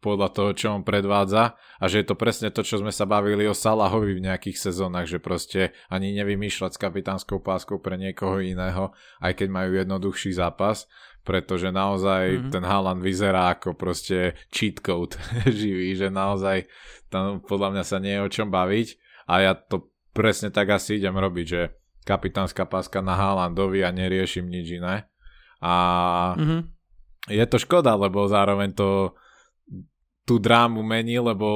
podľa 0.02 0.34
toho, 0.34 0.52
čo 0.58 0.68
on 0.74 0.82
predvádza 0.82 1.54
a 1.78 1.84
že 1.86 2.02
je 2.02 2.10
to 2.10 2.18
presne 2.18 2.50
to, 2.50 2.66
čo 2.66 2.82
sme 2.82 2.90
sa 2.90 3.06
bavili 3.06 3.46
o 3.46 3.54
Salahovi 3.54 4.18
v 4.18 4.26
nejakých 4.26 4.58
sezónach, 4.58 5.06
že 5.06 5.22
proste 5.22 5.78
ani 5.94 6.18
nevymýšľať 6.18 6.74
s 6.74 6.82
kapitánskou 6.82 7.38
páskou 7.38 7.78
pre 7.78 8.02
niekoho 8.02 8.42
iného, 8.42 8.98
aj 9.22 9.38
keď 9.38 9.48
majú 9.54 9.72
jednoduchší 9.78 10.34
zápas, 10.34 10.90
pretože 11.22 11.70
naozaj 11.70 12.24
mm-hmm. 12.34 12.52
ten 12.52 12.64
Haaland 12.66 13.06
vyzerá 13.06 13.54
ako 13.54 13.78
proste 13.78 14.34
cheat 14.50 14.82
code 14.82 15.22
živý, 15.46 15.94
že 15.94 16.10
naozaj 16.10 16.66
tam 17.14 17.46
podľa 17.46 17.78
mňa 17.78 17.84
sa 17.86 18.02
nie 18.02 18.18
je 18.18 18.26
o 18.26 18.30
čom 18.34 18.50
baviť 18.50 18.98
a 19.30 19.34
ja 19.46 19.54
to 19.54 19.94
presne 20.18 20.50
tak 20.50 20.74
asi 20.74 20.98
idem 20.98 21.14
robiť, 21.14 21.46
že 21.46 21.62
kapitánska 22.10 22.66
páska 22.66 23.06
na 23.06 23.14
Haalandovi 23.14 23.86
a 23.86 23.94
neriešim 23.94 24.50
nič 24.50 24.82
iné 24.82 25.06
a 25.62 25.74
mm-hmm. 26.34 26.62
je 27.30 27.46
to 27.46 27.58
škoda, 27.62 27.94
lebo 27.94 28.26
zároveň 28.26 28.74
to 28.74 29.14
tú 30.32 30.40
drámu 30.40 30.80
mení, 30.80 31.20
lebo 31.20 31.48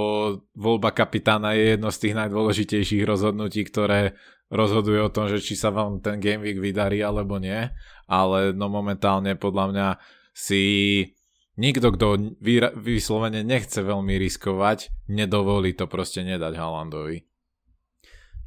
voľba 0.52 0.92
kapitána 0.92 1.56
je 1.56 1.80
jedno 1.80 1.88
z 1.96 1.98
tých 2.04 2.16
najdôležitejších 2.20 3.08
rozhodnutí, 3.08 3.64
ktoré 3.64 4.20
rozhoduje 4.52 5.00
o 5.00 5.08
tom, 5.08 5.32
že 5.32 5.40
či 5.40 5.56
sa 5.56 5.72
vám 5.72 6.04
ten 6.04 6.20
game 6.20 6.44
week 6.44 6.60
vydarí 6.60 7.00
alebo 7.00 7.40
nie, 7.40 7.72
ale 8.12 8.52
no 8.52 8.68
momentálne 8.68 9.40
podľa 9.40 9.66
mňa 9.72 9.88
si 10.36 10.64
nikto, 11.56 11.96
kto 11.96 12.36
vyslovene 12.76 13.48
nechce 13.48 13.80
veľmi 13.80 14.20
riskovať, 14.20 15.08
nedovolí 15.08 15.72
to 15.72 15.88
proste 15.88 16.28
nedať 16.28 16.60
Halandovi. 16.60 17.24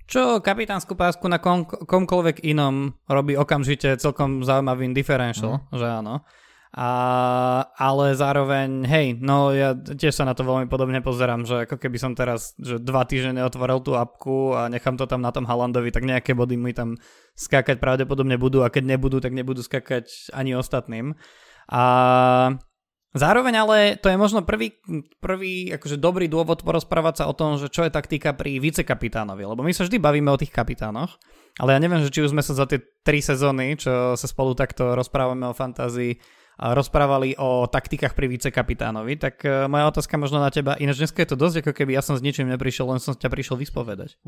Čo 0.08 0.44
kapitánsku 0.44 0.92
pásku 0.92 1.24
na 1.24 1.40
kom, 1.40 1.64
komkoľvek 1.64 2.44
inom 2.44 2.92
robí 3.08 3.32
okamžite 3.32 3.96
celkom 3.96 4.44
zaujímavým 4.44 4.92
differential, 4.92 5.64
mm. 5.68 5.76
že 5.76 5.88
áno. 5.88 6.20
A, 6.68 6.90
ale 7.80 8.12
zároveň, 8.12 8.84
hej, 8.84 9.16
no 9.24 9.56
ja 9.56 9.72
tiež 9.72 10.12
sa 10.12 10.28
na 10.28 10.36
to 10.36 10.44
veľmi 10.44 10.68
podobne 10.68 11.00
pozerám, 11.00 11.48
že 11.48 11.64
ako 11.64 11.80
keby 11.80 11.96
som 11.96 12.12
teraz 12.12 12.52
že 12.60 12.76
dva 12.76 13.08
týždne 13.08 13.40
neotvoril 13.40 13.80
tú 13.80 13.96
apku 13.96 14.52
a 14.52 14.68
nechám 14.68 15.00
to 15.00 15.08
tam 15.08 15.24
na 15.24 15.32
tom 15.32 15.48
Halandovi, 15.48 15.88
tak 15.88 16.04
nejaké 16.04 16.36
body 16.36 16.60
mi 16.60 16.76
tam 16.76 17.00
skákať 17.40 17.80
pravdepodobne 17.80 18.36
budú 18.36 18.60
a 18.60 18.68
keď 18.68 18.84
nebudú, 18.84 19.16
tak 19.16 19.32
nebudú 19.32 19.64
skákať 19.64 20.28
ani 20.36 20.60
ostatným. 20.60 21.16
A 21.72 21.82
zároveň 23.16 23.54
ale 23.64 23.76
to 23.96 24.12
je 24.12 24.20
možno 24.20 24.44
prvý, 24.44 24.76
prvý 25.24 25.72
akože 25.72 25.96
dobrý 25.96 26.28
dôvod 26.28 26.68
porozprávať 26.68 27.24
sa 27.24 27.32
o 27.32 27.36
tom, 27.36 27.56
že 27.56 27.72
čo 27.72 27.88
je 27.88 27.96
taktika 27.96 28.36
pri 28.36 28.60
vicekapitánovi, 28.60 29.40
lebo 29.40 29.64
my 29.64 29.72
sa 29.72 29.88
vždy 29.88 29.96
bavíme 29.96 30.28
o 30.28 30.36
tých 30.36 30.52
kapitánoch, 30.52 31.16
ale 31.56 31.72
ja 31.72 31.80
neviem, 31.80 32.04
že 32.04 32.12
či 32.12 32.20
už 32.20 32.36
sme 32.36 32.44
sa 32.44 32.52
za 32.52 32.68
tie 32.68 32.84
tri 33.00 33.24
sezóny, 33.24 33.80
čo 33.80 34.20
sa 34.20 34.26
spolu 34.28 34.52
takto 34.52 34.92
rozprávame 34.92 35.48
o 35.48 35.56
fantázii, 35.56 36.37
rozprávali 36.58 37.38
o 37.38 37.70
taktikách 37.70 38.18
pri 38.18 38.26
vicekapitánovi, 38.26 39.14
tak 39.14 39.46
e, 39.46 39.70
moja 39.70 39.94
otázka 39.94 40.18
možno 40.18 40.42
na 40.42 40.50
teba, 40.50 40.74
ináč 40.82 41.06
dneska 41.06 41.22
je 41.22 41.30
to 41.30 41.38
dosť 41.38 41.62
ako 41.62 41.72
keby 41.72 41.94
ja 41.94 42.02
som 42.02 42.18
s 42.18 42.22
ničím 42.22 42.50
neprišiel, 42.50 42.90
len 42.90 42.98
som 42.98 43.14
ťa 43.14 43.30
prišiel 43.30 43.54
vyspovedať. 43.54 44.18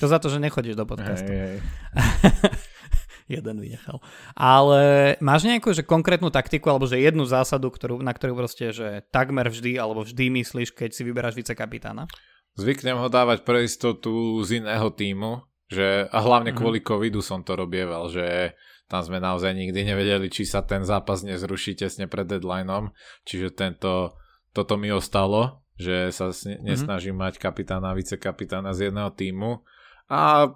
To 0.00 0.04
za 0.04 0.20
to, 0.20 0.28
že 0.28 0.44
nechodíš 0.44 0.76
do 0.76 0.84
podcastu. 0.84 1.28
Hej, 1.28 1.40
hej. 1.40 1.58
Jeden 3.40 3.60
vynechal. 3.60 4.00
Ale 4.32 4.80
máš 5.20 5.44
nejakú 5.44 5.76
že 5.76 5.84
konkrétnu 5.84 6.32
taktiku 6.32 6.72
alebo 6.72 6.88
že 6.88 6.96
jednu 6.96 7.28
zásadu, 7.28 7.68
ktorú, 7.68 8.00
na 8.00 8.16
ktorú 8.16 8.32
proste, 8.32 8.72
že 8.72 9.04
takmer 9.12 9.52
vždy 9.52 9.76
alebo 9.76 10.00
vždy 10.00 10.32
myslíš, 10.32 10.72
keď 10.72 10.96
si 10.96 11.04
vyberáš 11.04 11.36
vicekapitána? 11.36 12.08
Zvyknem 12.56 12.96
ho 12.96 13.12
dávať 13.12 13.44
pre 13.44 13.68
istotu 13.68 14.40
z 14.48 14.64
iného 14.64 14.88
týmu, 14.88 15.44
že, 15.68 16.08
a 16.08 16.18
hlavne 16.24 16.56
mm-hmm. 16.56 16.60
kvôli 16.64 16.80
covidu 16.80 17.20
som 17.20 17.44
to 17.44 17.52
robieval, 17.52 18.08
že 18.08 18.56
tam 18.88 19.04
sme 19.04 19.20
naozaj 19.20 19.52
nikdy 19.52 19.84
nevedeli, 19.84 20.32
či 20.32 20.48
sa 20.48 20.64
ten 20.64 20.82
zápas 20.82 21.20
nezruší 21.20 21.76
tesne 21.76 22.08
pred 22.08 22.24
deadlineom, 22.24 22.90
čiže 23.28 23.52
tento, 23.52 24.16
toto 24.56 24.74
mi 24.80 24.88
ostalo, 24.88 25.62
že 25.78 26.10
sa 26.10 26.32
mhm. 26.32 26.64
nesnažím 26.64 27.14
mm-hmm. 27.14 27.36
mať 27.36 27.40
kapitána 27.40 27.92
a 27.92 27.96
vicekapitána 27.96 28.72
z 28.72 28.90
jedného 28.90 29.12
týmu 29.14 29.62
a 30.08 30.50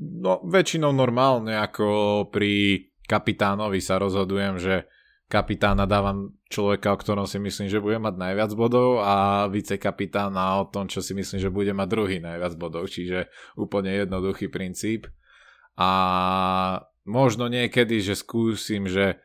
no, 0.00 0.34
väčšinou 0.42 0.90
normálne 0.90 1.54
ako 1.60 2.26
pri 2.32 2.84
kapitánovi 3.04 3.78
sa 3.84 4.00
rozhodujem, 4.00 4.56
že 4.56 4.88
kapitána 5.28 5.84
dávam 5.84 6.36
človeka, 6.48 6.92
o 6.92 7.00
ktorom 7.00 7.26
si 7.28 7.40
myslím, 7.40 7.68
že 7.68 7.80
bude 7.80 7.96
mať 8.00 8.14
najviac 8.16 8.50
bodov 8.56 9.00
a 9.04 9.46
vicekapitána 9.48 10.64
o 10.64 10.68
tom, 10.68 10.88
čo 10.88 11.00
si 11.00 11.16
myslím, 11.16 11.40
že 11.40 11.52
bude 11.52 11.72
mať 11.72 11.88
druhý 11.88 12.18
najviac 12.20 12.54
bodov, 12.56 12.88
čiže 12.88 13.28
úplne 13.56 13.92
jednoduchý 13.92 14.52
princíp. 14.52 15.08
A 15.74 15.90
možno 17.04 17.48
niekedy, 17.48 18.00
že 18.00 18.16
skúsim, 18.18 18.88
že 18.88 19.20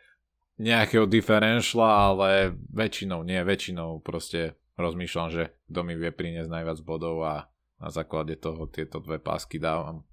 nejakého 0.60 1.08
differentiala, 1.08 2.12
ale 2.12 2.30
väčšinou 2.76 3.24
nie, 3.24 3.40
väčšinou 3.40 4.04
proste 4.04 4.60
rozmýšľam, 4.76 5.28
že 5.32 5.44
kto 5.72 5.80
mi 5.88 5.96
vie 5.96 6.12
priniesť 6.12 6.52
najviac 6.52 6.80
bodov 6.84 7.24
a 7.24 7.48
na 7.80 7.90
základe 7.92 8.36
toho 8.36 8.68
tieto 8.68 9.00
dve 9.00 9.24
pásky 9.24 9.56
dávam. 9.56 10.04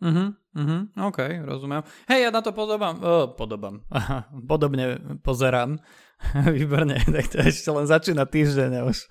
Mhm, 0.00 0.26
mhm, 0.56 0.78
OK, 0.96 1.18
rozumiem. 1.44 1.84
Hej, 2.08 2.28
ja 2.28 2.30
na 2.32 2.40
to 2.40 2.56
podobám, 2.56 2.96
oh, 3.04 3.28
podobám, 3.36 3.84
Aha, 3.92 4.28
podobne 4.48 4.96
pozerám. 5.20 5.80
Výborne, 6.56 7.00
tak 7.16 7.28
to 7.32 7.40
ešte 7.40 7.68
len 7.72 7.84
začína 7.88 8.24
týždeň 8.24 8.84
už. 8.88 9.08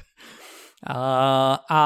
A, 0.85 0.97
a 1.67 1.79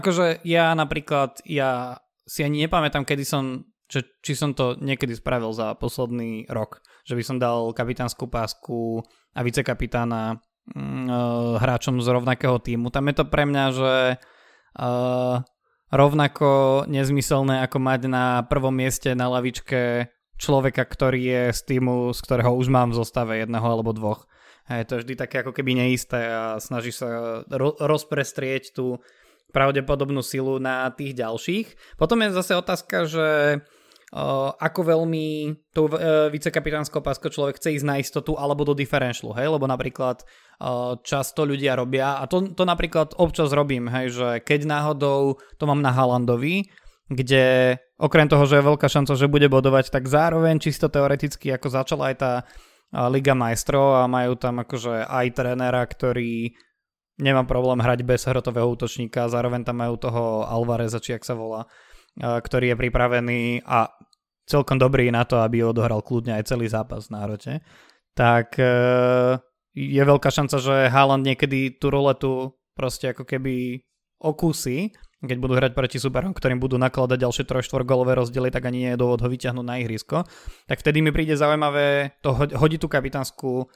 akože 0.00 0.42
ja 0.44 0.74
napríklad, 0.74 1.40
ja 1.46 2.00
si 2.26 2.42
ani 2.42 2.66
nepamätám, 2.66 3.06
kedy 3.06 3.24
som 3.24 3.69
že 3.90 4.06
či 4.22 4.38
som 4.38 4.54
to 4.54 4.78
niekedy 4.78 5.18
spravil 5.18 5.50
za 5.50 5.74
posledný 5.74 6.46
rok, 6.46 6.78
že 7.02 7.18
by 7.18 7.22
som 7.26 7.36
dal 7.42 7.74
kapitánsku 7.74 8.30
pásku 8.30 9.02
a 9.34 9.42
vicekapitána 9.42 10.38
uh, 10.38 11.58
hráčom 11.58 11.98
z 11.98 12.06
rovnakého 12.06 12.62
týmu. 12.62 12.94
Tam 12.94 13.10
je 13.10 13.14
to 13.18 13.24
pre 13.26 13.44
mňa, 13.50 13.64
že 13.74 13.94
uh, 14.78 15.42
rovnako 15.90 16.86
nezmyselné 16.86 17.66
ako 17.66 17.78
mať 17.82 18.00
na 18.06 18.46
prvom 18.46 18.72
mieste 18.72 19.10
na 19.18 19.26
lavičke 19.26 20.06
človeka, 20.38 20.86
ktorý 20.86 21.20
je 21.20 21.42
z 21.52 21.60
týmu, 21.66 22.14
z 22.14 22.20
ktorého 22.22 22.54
už 22.54 22.70
mám 22.70 22.94
v 22.94 22.98
zostave 23.02 23.42
jedného 23.42 23.66
alebo 23.66 23.90
dvoch. 23.92 24.24
Hej, 24.70 24.86
to 24.86 24.92
je 24.96 25.02
vždy 25.02 25.14
také 25.18 25.42
ako 25.42 25.50
keby 25.50 25.74
neisté 25.74 26.30
a 26.30 26.62
snaží 26.62 26.94
sa 26.94 27.42
ro- 27.50 27.74
rozprestrieť 27.74 28.70
tú 28.70 29.02
pravdepodobnú 29.50 30.22
silu 30.22 30.62
na 30.62 30.86
tých 30.94 31.18
ďalších. 31.18 31.98
Potom 31.98 32.22
je 32.22 32.30
zase 32.30 32.54
otázka, 32.54 33.10
že 33.10 33.26
ako 34.58 34.80
veľmi 34.90 35.54
tou 35.70 35.86
uh, 35.86 36.26
vicekapitánskou 36.34 36.98
páskou 36.98 37.30
človek 37.30 37.62
chce 37.62 37.78
ísť 37.78 37.86
na 37.86 38.02
istotu 38.02 38.34
alebo 38.34 38.66
do 38.66 38.74
differentialu, 38.74 39.38
hej, 39.38 39.54
lebo 39.54 39.70
napríklad 39.70 40.26
často 41.06 41.48
ľudia 41.48 41.78
robia, 41.78 42.20
a 42.20 42.28
to, 42.28 42.52
to 42.52 42.68
napríklad 42.68 43.16
občas 43.16 43.54
robím, 43.54 43.88
hej, 43.88 44.12
že 44.12 44.28
keď 44.44 44.68
náhodou 44.68 45.40
to 45.56 45.64
mám 45.64 45.80
na 45.80 45.88
Halandovi, 45.88 46.68
kde 47.08 47.78
okrem 47.96 48.28
toho, 48.28 48.44
že 48.44 48.60
je 48.60 48.68
veľká 48.68 48.86
šanca, 48.90 49.16
že 49.16 49.30
bude 49.30 49.48
bodovať, 49.48 49.88
tak 49.88 50.04
zároveň 50.10 50.60
čisto 50.60 50.92
teoreticky, 50.92 51.48
ako 51.54 51.70
začala 51.70 52.12
aj 52.12 52.16
tá 52.18 52.32
Liga 53.08 53.38
majstrov 53.38 54.02
a 54.02 54.10
majú 54.10 54.34
tam 54.34 54.60
akože 54.60 55.06
aj 55.06 55.26
trénera, 55.32 55.86
ktorý 55.86 56.52
nemá 57.22 57.46
problém 57.46 57.78
hrať 57.80 58.02
bez 58.02 58.26
hrotového 58.26 58.66
útočníka, 58.66 59.30
zároveň 59.30 59.62
tam 59.62 59.78
majú 59.78 59.94
toho 59.96 60.44
Alvareza, 60.44 60.98
či 60.98 61.14
ak 61.14 61.22
sa 61.22 61.38
volá, 61.38 61.70
ktorý 62.20 62.72
je 62.72 62.76
pripravený 62.76 63.42
a 63.64 63.88
celkom 64.44 64.76
dobrý 64.76 65.08
na 65.08 65.24
to, 65.24 65.40
aby 65.40 65.64
odohral 65.64 66.04
kľudne 66.04 66.36
aj 66.36 66.52
celý 66.52 66.68
zápas 66.68 67.08
na 67.08 67.24
hrote, 67.24 67.64
tak 68.12 68.58
e, 68.58 68.66
je 69.72 70.02
veľká 70.02 70.28
šanca, 70.28 70.56
že 70.58 70.90
Haaland 70.90 71.22
niekedy 71.22 71.78
tú 71.78 71.88
roletu 71.88 72.58
proste 72.74 73.14
ako 73.14 73.24
keby 73.24 73.80
okúsi 74.20 74.92
keď 75.20 75.36
budú 75.36 75.52
hrať 75.52 75.72
proti 75.76 76.00
superom, 76.00 76.32
ktorým 76.32 76.56
budú 76.56 76.80
nakladať 76.80 77.20
ďalšie 77.20 77.44
3-4 77.44 77.84
golové 77.84 78.16
rozdiely, 78.16 78.48
tak 78.48 78.64
ani 78.64 78.88
nie 78.88 78.90
je 78.96 79.00
dôvod 79.00 79.20
ho 79.20 79.28
vyťahnuť 79.28 79.66
na 79.68 79.76
ihrisko. 79.76 80.24
Tak 80.64 80.80
vtedy 80.80 81.04
mi 81.04 81.12
príde 81.12 81.36
zaujímavé 81.36 82.16
to 82.24 82.32
hodiť 82.32 82.80
tú 82.80 82.88
kapitánsku 82.88 83.68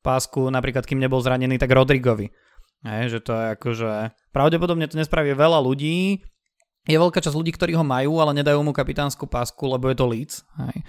pásku, 0.00 0.40
napríklad 0.48 0.88
kým 0.88 0.96
nebol 0.96 1.20
zranený, 1.20 1.60
tak 1.60 1.76
Rodrigovi. 1.76 2.32
Hej, 2.86 3.18
že 3.18 3.20
to 3.20 3.32
je 3.36 3.44
akože... 3.60 3.90
Pravdepodobne 4.32 4.88
to 4.88 4.96
nespraví 4.96 5.36
veľa 5.36 5.60
ľudí. 5.60 6.24
Je 6.86 6.96
veľká 6.96 7.18
časť 7.18 7.34
ľudí, 7.34 7.50
ktorí 7.50 7.74
ho 7.74 7.82
majú, 7.82 8.22
ale 8.22 8.38
nedajú 8.38 8.62
mu 8.62 8.70
kapitánsku 8.70 9.26
pásku, 9.26 9.62
lebo 9.66 9.90
je 9.90 9.96
to 9.98 10.06
Leeds. 10.06 10.36
Hej. 10.62 10.86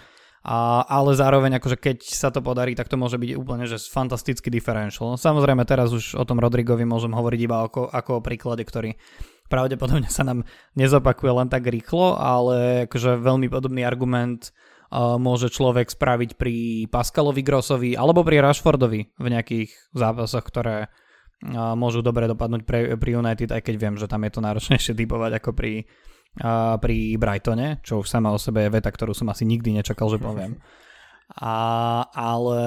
A, 0.47 0.85
ale 0.87 1.11
zároveň 1.11 1.59
akože 1.59 1.75
keď 1.75 1.97
sa 2.07 2.31
to 2.31 2.39
podarí, 2.39 2.71
tak 2.71 2.87
to 2.87 2.95
môže 2.95 3.19
byť 3.19 3.35
úplne 3.35 3.67
že 3.67 3.81
fantastický 3.83 4.47
differential. 4.47 5.19
Samozrejme 5.19 5.67
teraz 5.67 5.91
už 5.91 6.15
o 6.15 6.23
tom 6.23 6.39
Rodrigovi 6.39 6.87
môžem 6.87 7.11
hovoriť 7.11 7.39
iba 7.43 7.67
ako, 7.67 7.91
ako 7.91 8.11
o 8.21 8.23
príklade, 8.23 8.63
ktorý 8.63 8.95
pravdepodobne 9.51 10.07
sa 10.07 10.23
nám 10.23 10.47
nezopakuje 10.79 11.31
len 11.33 11.49
tak 11.51 11.67
rýchlo, 11.67 12.15
ale 12.15 12.87
akože 12.87 13.19
veľmi 13.19 13.51
podobný 13.51 13.83
argument 13.83 14.55
uh, 14.93 15.19
môže 15.19 15.51
človek 15.51 15.91
spraviť 15.91 16.39
pri 16.39 16.87
Pascalovi 16.87 17.43
Grossovi 17.43 17.91
alebo 17.99 18.23
pri 18.23 18.39
Rashfordovi 18.39 19.19
v 19.19 19.27
nejakých 19.27 19.71
zápasoch, 19.91 20.47
ktoré 20.47 20.87
môžu 21.77 22.01
dobre 22.01 22.25
dopadnúť 22.25 22.61
pre, 22.65 22.79
pri 22.97 23.11
United, 23.21 23.53
aj 23.53 23.61
keď 23.61 23.75
viem, 23.77 23.95
že 23.95 24.09
tam 24.09 24.25
je 24.25 24.31
to 24.33 24.41
náročnejšie 24.41 24.93
typovať 24.97 25.37
ako 25.37 25.53
pri, 25.53 25.85
uh, 26.41 26.81
pri 26.81 27.13
Brightone, 27.17 27.81
čo 27.85 28.01
už 28.01 28.09
sama 28.09 28.33
o 28.33 28.41
sebe 28.41 28.65
je 28.65 28.73
veta, 28.73 28.89
ktorú 28.89 29.13
som 29.13 29.29
asi 29.29 29.45
nikdy 29.45 29.77
nečakal, 29.77 30.09
že 30.09 30.17
poviem. 30.17 30.57
A, 31.27 32.07
ale, 32.15 32.63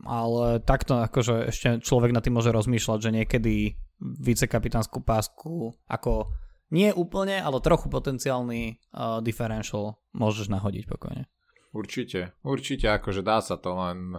ale 0.00 0.64
takto 0.64 0.96
akože 0.96 1.52
ešte 1.52 1.68
človek 1.84 2.16
na 2.16 2.24
tým 2.24 2.40
môže 2.40 2.48
rozmýšľať, 2.48 2.98
že 3.04 3.12
niekedy 3.12 3.54
vicekapitánsku 4.00 5.04
pásku 5.04 5.76
ako 5.92 6.32
nie 6.72 6.88
úplne, 6.88 7.36
ale 7.36 7.60
trochu 7.60 7.92
potenciálny 7.92 8.80
uh, 8.96 9.20
differential 9.20 10.00
môžeš 10.16 10.48
nahodiť 10.48 10.88
pokojne. 10.88 11.28
Určite, 11.76 12.32
určite, 12.40 12.88
akože 12.88 13.20
dá 13.20 13.44
sa 13.44 13.60
to, 13.60 13.76
len 13.76 14.16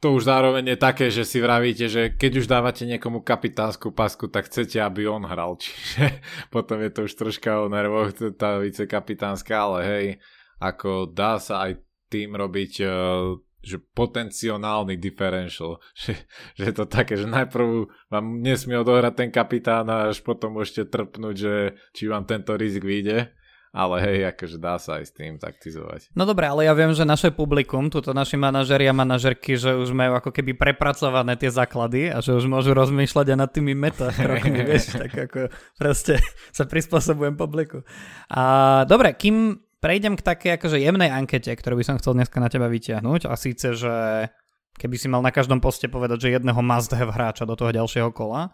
to 0.00 0.16
už 0.16 0.24
zároveň 0.24 0.74
je 0.74 0.78
také, 0.80 1.06
že 1.12 1.28
si 1.28 1.44
vravíte, 1.44 1.86
že 1.86 2.16
keď 2.16 2.32
už 2.40 2.46
dávate 2.48 2.88
niekomu 2.88 3.20
kapitánsku 3.20 3.92
pasku, 3.92 4.32
tak 4.32 4.48
chcete, 4.48 4.80
aby 4.80 5.04
on 5.04 5.28
hral, 5.28 5.54
čiže 5.62 6.24
potom 6.48 6.80
je 6.80 6.90
to 6.90 7.00
už 7.04 7.12
troška 7.14 7.60
o 7.60 7.68
nervoch, 7.68 8.16
tá 8.34 8.56
vicekapitánska, 8.58 9.52
ale 9.52 9.78
hej, 9.84 10.06
ako 10.56 11.12
dá 11.12 11.36
sa 11.36 11.68
aj 11.68 11.84
tým 12.08 12.34
robiť 12.34 12.72
uh, 12.82 13.38
že 13.60 13.76
potenciálny 13.76 14.96
differential, 14.96 15.84
že, 16.00 16.16
že 16.56 16.62
je 16.64 16.74
to 16.74 16.88
také, 16.88 17.20
že 17.20 17.28
najprv 17.28 17.92
vám 18.08 18.40
nesmie 18.40 18.80
odohrať 18.80 19.14
ten 19.14 19.30
kapitán 19.30 19.86
a 19.92 20.08
až 20.08 20.24
potom 20.24 20.56
môžete 20.56 20.88
trpnúť, 20.88 21.36
že 21.36 21.54
či 21.92 22.08
vám 22.08 22.24
tento 22.24 22.56
rizik 22.56 22.82
vyjde. 22.82 23.36
Ale 23.70 24.02
hej, 24.02 24.34
akože 24.34 24.58
dá 24.58 24.82
sa 24.82 24.98
aj 24.98 25.04
s 25.06 25.12
tým 25.14 25.38
taktizovať. 25.38 26.10
No 26.18 26.26
dobre, 26.26 26.50
ale 26.50 26.66
ja 26.66 26.74
viem, 26.74 26.90
že 26.90 27.06
naše 27.06 27.30
publikum, 27.30 27.86
tuto 27.86 28.10
naši 28.10 28.34
manažeri 28.34 28.90
a 28.90 28.94
manažerky, 28.94 29.54
že 29.54 29.78
už 29.78 29.94
majú 29.94 30.18
ako 30.18 30.34
keby 30.34 30.58
prepracované 30.58 31.38
tie 31.38 31.54
základy 31.54 32.10
a 32.10 32.18
že 32.18 32.34
už 32.34 32.50
môžu 32.50 32.74
rozmýšľať 32.74 33.26
aj 33.30 33.38
nad 33.38 33.50
tými 33.54 33.78
meta 33.78 34.10
krokmi, 34.18 34.66
vieš, 34.66 34.98
tak 34.98 35.14
ako 35.14 35.54
proste 35.78 36.18
sa 36.56 36.66
prispôsobujem 36.66 37.38
publiku. 37.38 37.86
A 38.26 38.42
dobre, 38.90 39.14
kým 39.14 39.62
prejdem 39.78 40.18
k 40.18 40.26
takej 40.26 40.50
akože 40.58 40.82
jemnej 40.82 41.14
ankete, 41.14 41.54
ktorú 41.54 41.78
by 41.78 41.84
som 41.86 41.98
chcel 42.02 42.18
dneska 42.18 42.42
na 42.42 42.50
teba 42.50 42.66
vyťahnuť 42.66 43.30
a 43.30 43.38
síce, 43.38 43.78
že 43.78 43.94
keby 44.82 44.96
si 44.98 45.06
mal 45.06 45.22
na 45.22 45.30
každom 45.30 45.62
poste 45.62 45.86
povedať, 45.86 46.26
že 46.26 46.34
jedného 46.34 46.58
must 46.58 46.90
have 46.90 47.14
hráča 47.14 47.46
do 47.46 47.54
toho 47.54 47.70
ďalšieho 47.70 48.10
kola, 48.10 48.50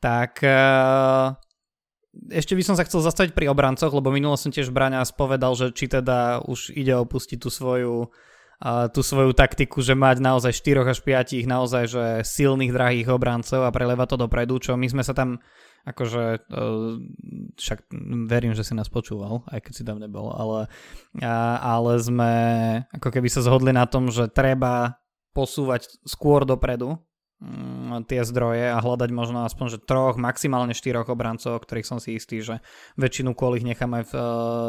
tak 0.00 0.40
uh, 0.40 1.36
ešte 2.30 2.58
by 2.58 2.62
som 2.66 2.74
sa 2.74 2.82
chcel 2.82 3.06
zastaviť 3.06 3.32
pri 3.34 3.50
obrancoch, 3.50 3.94
lebo 3.94 4.10
minulo 4.10 4.34
som 4.34 4.50
tiež 4.50 4.74
Braňa 4.74 5.06
spovedal, 5.06 5.54
že 5.54 5.70
či 5.70 5.86
teda 5.86 6.42
už 6.42 6.74
ide 6.74 6.98
opustiť 6.98 7.38
tú 7.38 7.50
svoju 7.50 8.10
tú 8.92 9.00
svoju 9.00 9.32
taktiku, 9.32 9.80
že 9.80 9.96
mať 9.96 10.20
naozaj 10.20 10.52
4 10.52 10.84
až 10.84 11.00
5 11.00 11.48
naozaj 11.48 11.84
že 11.88 12.04
silných, 12.28 12.76
drahých 12.76 13.08
obrancov 13.08 13.64
a 13.64 13.72
preleva 13.72 14.04
to 14.04 14.20
dopredu, 14.20 14.60
čo 14.60 14.76
my 14.76 14.84
sme 14.84 15.00
sa 15.00 15.16
tam 15.16 15.40
akože 15.88 16.44
uh, 16.44 17.00
však 17.56 17.88
verím, 18.28 18.52
že 18.52 18.68
si 18.68 18.76
nás 18.76 18.92
počúval, 18.92 19.48
aj 19.48 19.64
keď 19.64 19.72
si 19.72 19.80
tam 19.80 19.96
nebol, 19.96 20.28
ale, 20.28 20.68
ale 21.56 21.92
sme 22.04 22.32
ako 22.92 23.08
keby 23.08 23.32
sa 23.32 23.40
zhodli 23.40 23.72
na 23.72 23.88
tom, 23.88 24.12
že 24.12 24.28
treba 24.28 25.00
posúvať 25.32 25.88
skôr 26.04 26.44
dopredu 26.44 27.00
tie 28.04 28.20
zdroje 28.20 28.68
a 28.68 28.78
hľadať 28.78 29.10
možno 29.16 29.48
aspoň 29.48 29.66
že 29.76 29.78
troch, 29.80 30.20
maximálne 30.20 30.76
štyroch 30.76 31.08
obrancov, 31.08 31.64
ktorých 31.64 31.88
som 31.88 31.96
si 31.96 32.20
istý, 32.20 32.44
že 32.44 32.60
väčšinu 33.00 33.32
kôl 33.32 33.56
ich 33.56 33.64
necháme 33.64 34.04
v 34.04 34.12
uh, 34.12 34.22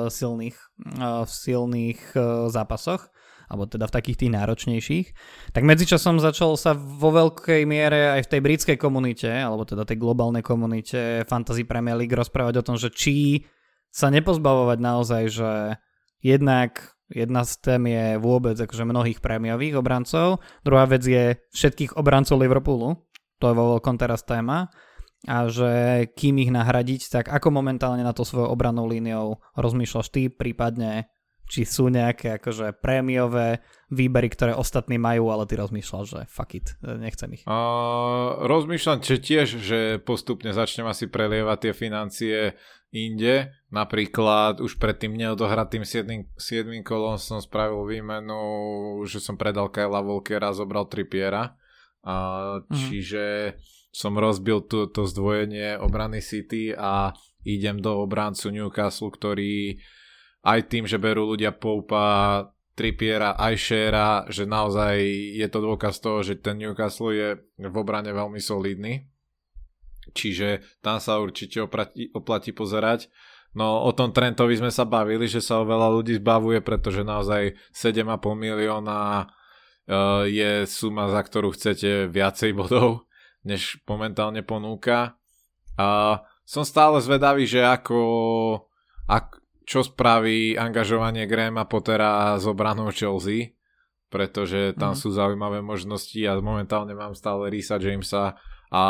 silných, 0.07 0.55
uh, 0.95 1.27
v 1.27 1.31
silných 1.31 2.01
uh, 2.15 2.47
zápasoch 2.47 3.11
alebo 3.51 3.67
teda 3.67 3.91
v 3.91 3.95
takých 3.99 4.19
tých 4.23 4.31
náročnejších, 4.31 5.07
tak 5.51 5.67
medzičasom 5.67 6.23
začal 6.23 6.55
sa 6.55 6.71
vo 6.71 7.11
veľkej 7.11 7.67
miere 7.67 8.15
aj 8.15 8.23
v 8.23 8.31
tej 8.31 8.41
britskej 8.47 8.77
komunite, 8.79 9.27
alebo 9.27 9.67
teda 9.67 9.83
tej 9.83 9.99
globálnej 9.99 10.39
komunite 10.39 11.27
Fantasy 11.27 11.67
Premier 11.67 11.99
League 11.99 12.15
rozprávať 12.15 12.63
o 12.63 12.65
tom, 12.71 12.79
že 12.79 12.87
či 12.87 13.43
sa 13.91 14.07
nepozbavovať 14.07 14.79
naozaj, 14.79 15.23
že 15.27 15.51
jednak 16.23 16.95
jedna 17.11 17.45
z 17.45 17.51
tém 17.61 17.83
je 17.87 18.05
vôbec 18.17 18.55
akože 18.57 18.87
mnohých 18.87 19.19
prémiových 19.19 19.77
obrancov, 19.77 20.39
druhá 20.63 20.87
vec 20.87 21.03
je 21.05 21.37
všetkých 21.53 21.99
obrancov 21.99 22.39
Liverpoolu, 22.39 22.97
to 23.37 23.45
je 23.51 23.57
vo 23.57 23.77
veľkom 23.77 23.95
teraz 23.99 24.23
téma, 24.23 24.71
a 25.29 25.45
že 25.45 25.69
kým 26.17 26.41
ich 26.41 26.49
nahradiť, 26.49 27.01
tak 27.13 27.25
ako 27.29 27.53
momentálne 27.53 28.01
na 28.01 28.09
to 28.09 28.25
svojou 28.25 28.49
obranou 28.49 28.89
líniou 28.89 29.37
rozmýšľaš 29.53 30.07
ty, 30.09 30.33
prípadne 30.33 31.13
či 31.51 31.67
sú 31.67 31.91
nejaké 31.91 32.39
akože 32.39 32.79
prémiové 32.79 33.59
výbery, 33.91 34.31
ktoré 34.31 34.55
ostatní 34.55 34.95
majú, 34.95 35.35
ale 35.35 35.43
ty 35.43 35.59
rozmýšľaš, 35.59 36.05
že 36.07 36.21
fuck 36.31 36.55
it, 36.55 36.79
nechcem 36.79 37.27
ich. 37.35 37.43
Uh, 37.43 38.39
rozmýšľam 38.47 39.03
že 39.03 39.19
tiež, 39.19 39.47
že 39.59 39.79
postupne 39.99 40.55
začnem 40.55 40.87
asi 40.87 41.11
prelievať 41.11 41.57
tie 41.67 41.73
financie 41.75 42.37
inde. 42.95 43.51
Napríklad 43.67 44.63
už 44.63 44.79
pred 44.79 44.95
tým 44.95 45.19
neodohratým 45.19 45.83
7, 45.83 46.31
7 46.39 46.87
kolom 46.87 47.19
som 47.19 47.43
spravil 47.43 47.83
výmenu, 47.83 48.39
že 49.03 49.19
som 49.19 49.35
predal 49.35 49.67
Kyla 49.67 49.99
Volkera 49.99 50.55
a 50.55 50.55
zobral 50.55 50.87
Trippiera. 50.87 51.59
Uh, 51.99 52.63
mm-hmm. 52.63 52.79
Čiže 52.79 53.23
som 53.91 54.15
rozbil 54.15 54.63
to, 54.71 54.87
to 54.87 55.03
zdvojenie 55.03 55.75
obrany 55.75 56.23
City 56.23 56.71
a 56.71 57.11
idem 57.43 57.83
do 57.83 58.07
obrancu 58.07 58.47
Newcastle, 58.55 59.11
ktorý 59.11 59.83
aj 60.41 60.59
tým, 60.69 60.89
že 60.89 60.97
berú 60.97 61.33
ľudia 61.33 61.53
Poupa, 61.53 62.49
Trippiera, 62.71 63.35
aj 63.35 63.55
Shera, 63.59 64.09
že 64.31 64.47
naozaj 64.47 64.95
je 65.37 65.47
to 65.51 65.59
dôkaz 65.59 65.99
toho, 65.99 66.23
že 66.23 66.39
ten 66.39 66.57
Newcastle 66.57 67.13
je 67.13 67.29
v 67.59 67.75
obrane 67.75 68.09
veľmi 68.09 68.39
solidný. 68.39 69.05
Čiže 70.15 70.63
tam 70.81 70.97
sa 70.97 71.19
určite 71.19 71.61
oplatí, 71.61 72.09
oplatí 72.15 72.55
pozerať. 72.55 73.11
No 73.51 73.83
o 73.83 73.91
tom 73.91 74.15
Trentovi 74.15 74.55
sme 74.55 74.71
sa 74.71 74.87
bavili, 74.87 75.27
že 75.27 75.43
sa 75.43 75.59
o 75.59 75.67
veľa 75.67 75.91
ľudí 75.91 76.17
zbavuje, 76.23 76.63
pretože 76.63 77.03
naozaj 77.03 77.59
7,5 77.75 78.07
milióna 78.33 79.27
uh, 79.27 80.23
je 80.23 80.63
suma, 80.63 81.11
za 81.11 81.19
ktorú 81.19 81.51
chcete 81.51 82.07
viacej 82.07 82.55
bodov, 82.55 83.11
než 83.43 83.83
momentálne 83.83 84.39
ponúka. 84.47 85.19
A 85.75 86.19
som 86.47 86.63
stále 86.63 87.03
zvedavý, 87.03 87.43
že 87.43 87.59
ako, 87.59 87.99
ak, 89.11 89.40
čo 89.71 89.87
spraví 89.87 90.59
angažovanie 90.59 91.23
Grahama 91.23 91.63
Pottera 91.63 92.35
s 92.35 92.43
obranou 92.43 92.91
Chelsea, 92.91 93.55
pretože 94.11 94.75
tam 94.75 94.91
mm. 94.91 94.99
sú 94.99 95.15
zaujímavé 95.15 95.63
možnosti 95.63 96.19
a 96.27 96.35
momentálne 96.43 96.91
mám 96.91 97.15
stále 97.15 97.47
Risa 97.47 97.79
Jamesa 97.79 98.35
a 98.67 98.83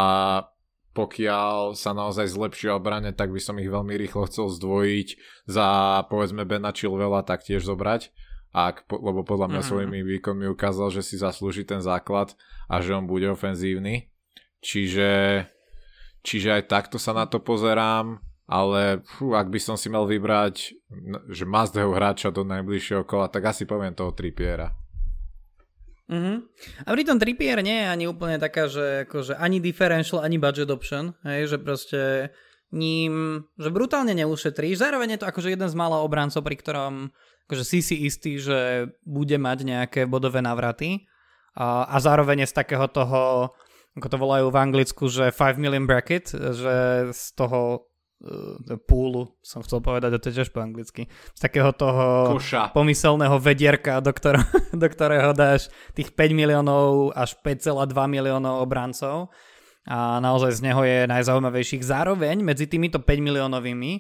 pokiaľ 0.98 1.78
sa 1.78 1.94
naozaj 1.94 2.34
zlepšia 2.34 2.74
obrane, 2.74 3.14
tak 3.14 3.30
by 3.30 3.38
som 3.38 3.62
ich 3.62 3.70
veľmi 3.70 3.94
rýchlo 3.94 4.26
chcel 4.26 4.50
zdvojiť 4.50 5.08
za 5.46 5.68
povedzme 6.10 6.50
Bena 6.50 6.74
Chilvela 6.74 7.22
taktiež 7.22 7.62
zobrať, 7.62 8.10
ak, 8.50 8.90
lebo 8.90 9.22
podľa 9.22 9.54
mňa 9.54 9.62
mm. 9.62 9.68
svojimi 9.70 10.00
výkonmi 10.18 10.50
ukázal, 10.50 10.90
že 10.90 11.06
si 11.06 11.22
zaslúži 11.22 11.62
ten 11.62 11.86
základ 11.86 12.34
a 12.66 12.82
že 12.82 12.98
on 12.98 13.06
bude 13.06 13.30
ofenzívny. 13.30 14.10
Čiže, 14.66 15.46
čiže 16.26 16.50
aj 16.58 16.74
takto 16.74 16.98
sa 16.98 17.14
na 17.14 17.30
to 17.30 17.38
pozerám 17.38 18.31
ale 18.52 19.00
fú, 19.08 19.32
ak 19.32 19.48
by 19.48 19.60
som 19.64 19.80
si 19.80 19.88
mal 19.88 20.04
vybrať, 20.04 20.76
že 21.32 21.48
must 21.48 21.72
have 21.80 21.96
hráča 21.96 22.36
do 22.36 22.44
najbližšieho 22.44 23.08
kola, 23.08 23.32
tak 23.32 23.48
asi 23.48 23.64
poviem 23.64 23.96
toho 23.96 24.12
Trippiera. 24.12 24.76
Mm-hmm. 26.12 26.38
A 26.84 26.88
pri 26.92 27.04
tom 27.08 27.16
Trippier 27.16 27.64
nie 27.64 27.80
je 27.80 27.88
ani 27.88 28.06
úplne 28.12 28.36
taká, 28.36 28.68
že 28.68 29.08
akože 29.08 29.40
ani 29.40 29.64
differential, 29.64 30.20
ani 30.20 30.36
budget 30.36 30.68
option, 30.68 31.16
hej, 31.24 31.48
že 31.48 31.58
proste 31.64 32.02
ním, 32.76 33.48
že 33.56 33.72
brutálne 33.72 34.12
neušetríš. 34.12 34.84
Zároveň 34.84 35.16
je 35.16 35.20
to 35.24 35.30
akože 35.32 35.56
jeden 35.56 35.72
z 35.72 35.80
mála 35.80 36.04
obrancov, 36.04 36.44
pri 36.44 36.60
ktorom 36.60 37.16
akože 37.48 37.64
si 37.64 37.80
si 37.80 37.96
istý, 38.04 38.40
že 38.40 38.92
bude 39.08 39.36
mať 39.40 39.64
nejaké 39.64 40.02
bodové 40.08 40.44
návraty 40.44 41.08
a, 41.56 41.88
a 41.88 42.00
zároveň 42.00 42.44
je 42.44 42.52
z 42.52 42.58
takého 42.60 42.88
toho, 42.88 43.52
ako 43.96 44.08
to 44.08 44.18
volajú 44.20 44.48
v 44.52 44.60
Anglicku, 44.60 45.12
že 45.12 45.36
5 45.36 45.60
million 45.60 45.84
bracket, 45.84 46.32
že 46.32 46.76
z 47.12 47.24
toho 47.36 47.91
púlu, 48.86 49.34
som 49.42 49.66
chcel 49.66 49.82
povedať, 49.82 50.14
a 50.14 50.22
to 50.22 50.30
tiež 50.30 50.54
po 50.54 50.62
anglicky, 50.62 51.10
z 51.10 51.40
takého 51.42 51.74
toho 51.74 52.38
Koša. 52.38 52.70
pomyselného 52.74 53.38
vedierka, 53.42 53.98
do, 54.00 54.14
ktorého, 54.14 54.46
do 54.82 54.88
ktorého 54.88 55.32
dáš 55.34 55.74
tých 55.98 56.14
5 56.14 56.38
miliónov 56.38 57.16
až 57.18 57.36
5,2 57.42 57.90
miliónov 58.08 58.62
obrancov 58.62 59.34
a 59.90 60.22
naozaj 60.22 60.54
z 60.54 60.62
neho 60.62 60.82
je 60.86 61.10
najzaujímavejších. 61.10 61.82
Zároveň 61.82 62.46
medzi 62.46 62.70
týmito 62.70 63.02
5 63.02 63.10
miliónovými 63.18 63.92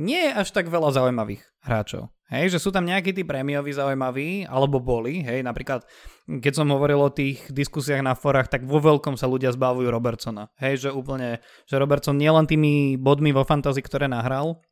nie 0.00 0.20
je 0.28 0.32
až 0.32 0.52
tak 0.52 0.68
veľa 0.68 0.92
zaujímavých 0.92 1.40
hráčov. 1.64 2.12
Hej, 2.32 2.56
že 2.56 2.58
sú 2.64 2.72
tam 2.72 2.88
nejakí 2.88 3.12
tí 3.12 3.28
prémioví 3.28 3.76
zaujímaví, 3.76 4.48
alebo 4.48 4.80
boli, 4.80 5.20
hej, 5.20 5.44
napríklad 5.44 5.84
keď 6.24 6.52
som 6.56 6.72
hovoril 6.72 7.04
o 7.04 7.12
tých 7.12 7.44
diskusiách 7.52 8.00
na 8.00 8.16
forách, 8.16 8.48
tak 8.48 8.64
vo 8.64 8.80
veľkom 8.80 9.20
sa 9.20 9.28
ľudia 9.28 9.52
zbavujú 9.52 9.92
Robertsona. 9.92 10.48
Hej, 10.56 10.88
že 10.88 10.90
úplne, 10.96 11.44
že 11.68 11.76
Robertson 11.76 12.16
nielen 12.16 12.48
tými 12.48 12.96
bodmi 12.96 13.36
vo 13.36 13.44
fantasy, 13.44 13.84
ktoré 13.84 14.08
nahral, 14.08 14.64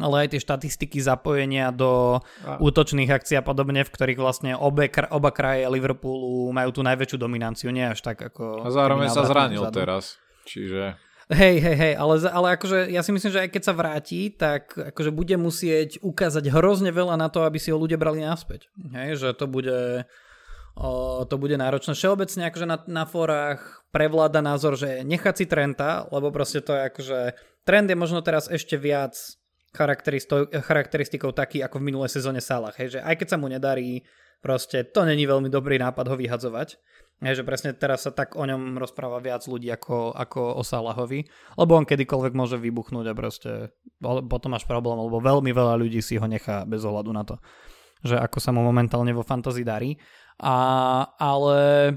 ale 0.00 0.24
aj 0.24 0.28
tie 0.32 0.40
štatistiky 0.40 1.04
zapojenia 1.04 1.68
do 1.68 2.24
a... 2.48 2.56
útočných 2.56 3.12
akcií 3.12 3.36
a 3.36 3.44
podobne, 3.44 3.84
v 3.84 3.92
ktorých 3.92 4.16
vlastne 4.16 4.56
obe, 4.56 4.88
oba 5.12 5.30
kraje 5.36 5.68
Liverpoolu 5.68 6.48
majú 6.48 6.70
tú 6.72 6.80
najväčšiu 6.80 7.20
dominanciu, 7.20 7.68
nie 7.68 7.92
až 7.92 8.00
tak 8.00 8.24
ako... 8.24 8.64
A 8.64 8.72
zároveň 8.72 9.12
sa 9.12 9.28
zranil 9.28 9.68
vzadu. 9.68 9.76
teraz, 9.84 10.16
čiže... 10.48 10.96
Hej, 11.32 11.64
hej, 11.64 11.76
hej, 11.80 11.94
ale, 11.96 12.14
ale 12.28 12.46
akože 12.60 12.92
ja 12.92 13.00
si 13.00 13.08
myslím, 13.08 13.32
že 13.32 13.42
aj 13.48 13.50
keď 13.56 13.62
sa 13.64 13.72
vráti, 13.72 14.28
tak 14.28 14.76
akože 14.76 15.08
bude 15.08 15.32
musieť 15.40 15.96
ukázať 16.04 16.52
hrozne 16.52 16.92
veľa 16.92 17.16
na 17.16 17.32
to, 17.32 17.48
aby 17.48 17.56
si 17.56 17.72
ho 17.72 17.80
ľudia 17.80 17.96
brali 17.96 18.20
naspäť. 18.20 18.68
Hej, 18.92 19.16
že 19.16 19.28
to 19.32 19.48
bude, 19.48 20.04
o, 20.76 20.90
to 21.24 21.36
bude 21.40 21.56
náročné. 21.56 21.96
Všeobecne 21.96 22.52
akože 22.52 22.66
na, 22.68 22.76
na 22.84 23.04
forách 23.08 23.80
prevláda 23.88 24.44
názor, 24.44 24.76
že 24.76 25.00
nechať 25.08 25.34
si 25.40 25.44
Trenta, 25.48 26.04
lebo 26.12 26.28
proste 26.28 26.60
to 26.60 26.76
je 26.76 26.82
akože 26.92 27.18
trend 27.64 27.88
je 27.88 27.96
možno 27.96 28.20
teraz 28.20 28.52
ešte 28.52 28.76
viac 28.76 29.16
charakteristikou 30.52 31.32
taký 31.32 31.64
ako 31.64 31.80
v 31.80 31.86
minulej 31.88 32.12
sezóne 32.12 32.44
Salah. 32.44 32.76
Hej, 32.76 32.98
že 32.98 33.00
aj 33.00 33.24
keď 33.24 33.28
sa 33.32 33.40
mu 33.40 33.48
nedarí, 33.48 34.04
proste 34.44 34.84
to 34.84 35.08
není 35.08 35.24
veľmi 35.24 35.48
dobrý 35.48 35.80
nápad 35.80 36.12
ho 36.12 36.16
vyhadzovať. 36.20 36.76
Je, 37.22 37.38
že 37.38 37.46
presne 37.46 37.70
teraz 37.70 38.02
sa 38.02 38.10
tak 38.10 38.34
o 38.34 38.42
ňom 38.42 38.82
rozpráva 38.82 39.22
viac 39.22 39.46
ľudí 39.46 39.70
ako, 39.70 40.10
ako 40.10 40.58
o 40.58 40.62
Salahovi, 40.66 41.22
lebo 41.54 41.78
on 41.78 41.86
kedykoľvek 41.86 42.34
môže 42.34 42.58
vybuchnúť 42.58 43.06
a 43.06 43.14
proste 43.14 43.70
potom 44.02 44.50
máš 44.50 44.66
problém, 44.66 44.98
lebo 44.98 45.22
veľmi 45.22 45.54
veľa 45.54 45.78
ľudí 45.78 46.02
si 46.02 46.18
ho 46.18 46.26
nechá 46.26 46.66
bez 46.66 46.82
ohľadu 46.82 47.14
na 47.14 47.22
to, 47.22 47.38
že 48.02 48.18
ako 48.18 48.38
sa 48.42 48.50
mu 48.50 48.66
momentálne 48.66 49.14
vo 49.14 49.22
fantazii 49.22 49.62
darí. 49.62 49.94
A, 50.42 50.56
ale 51.14 51.94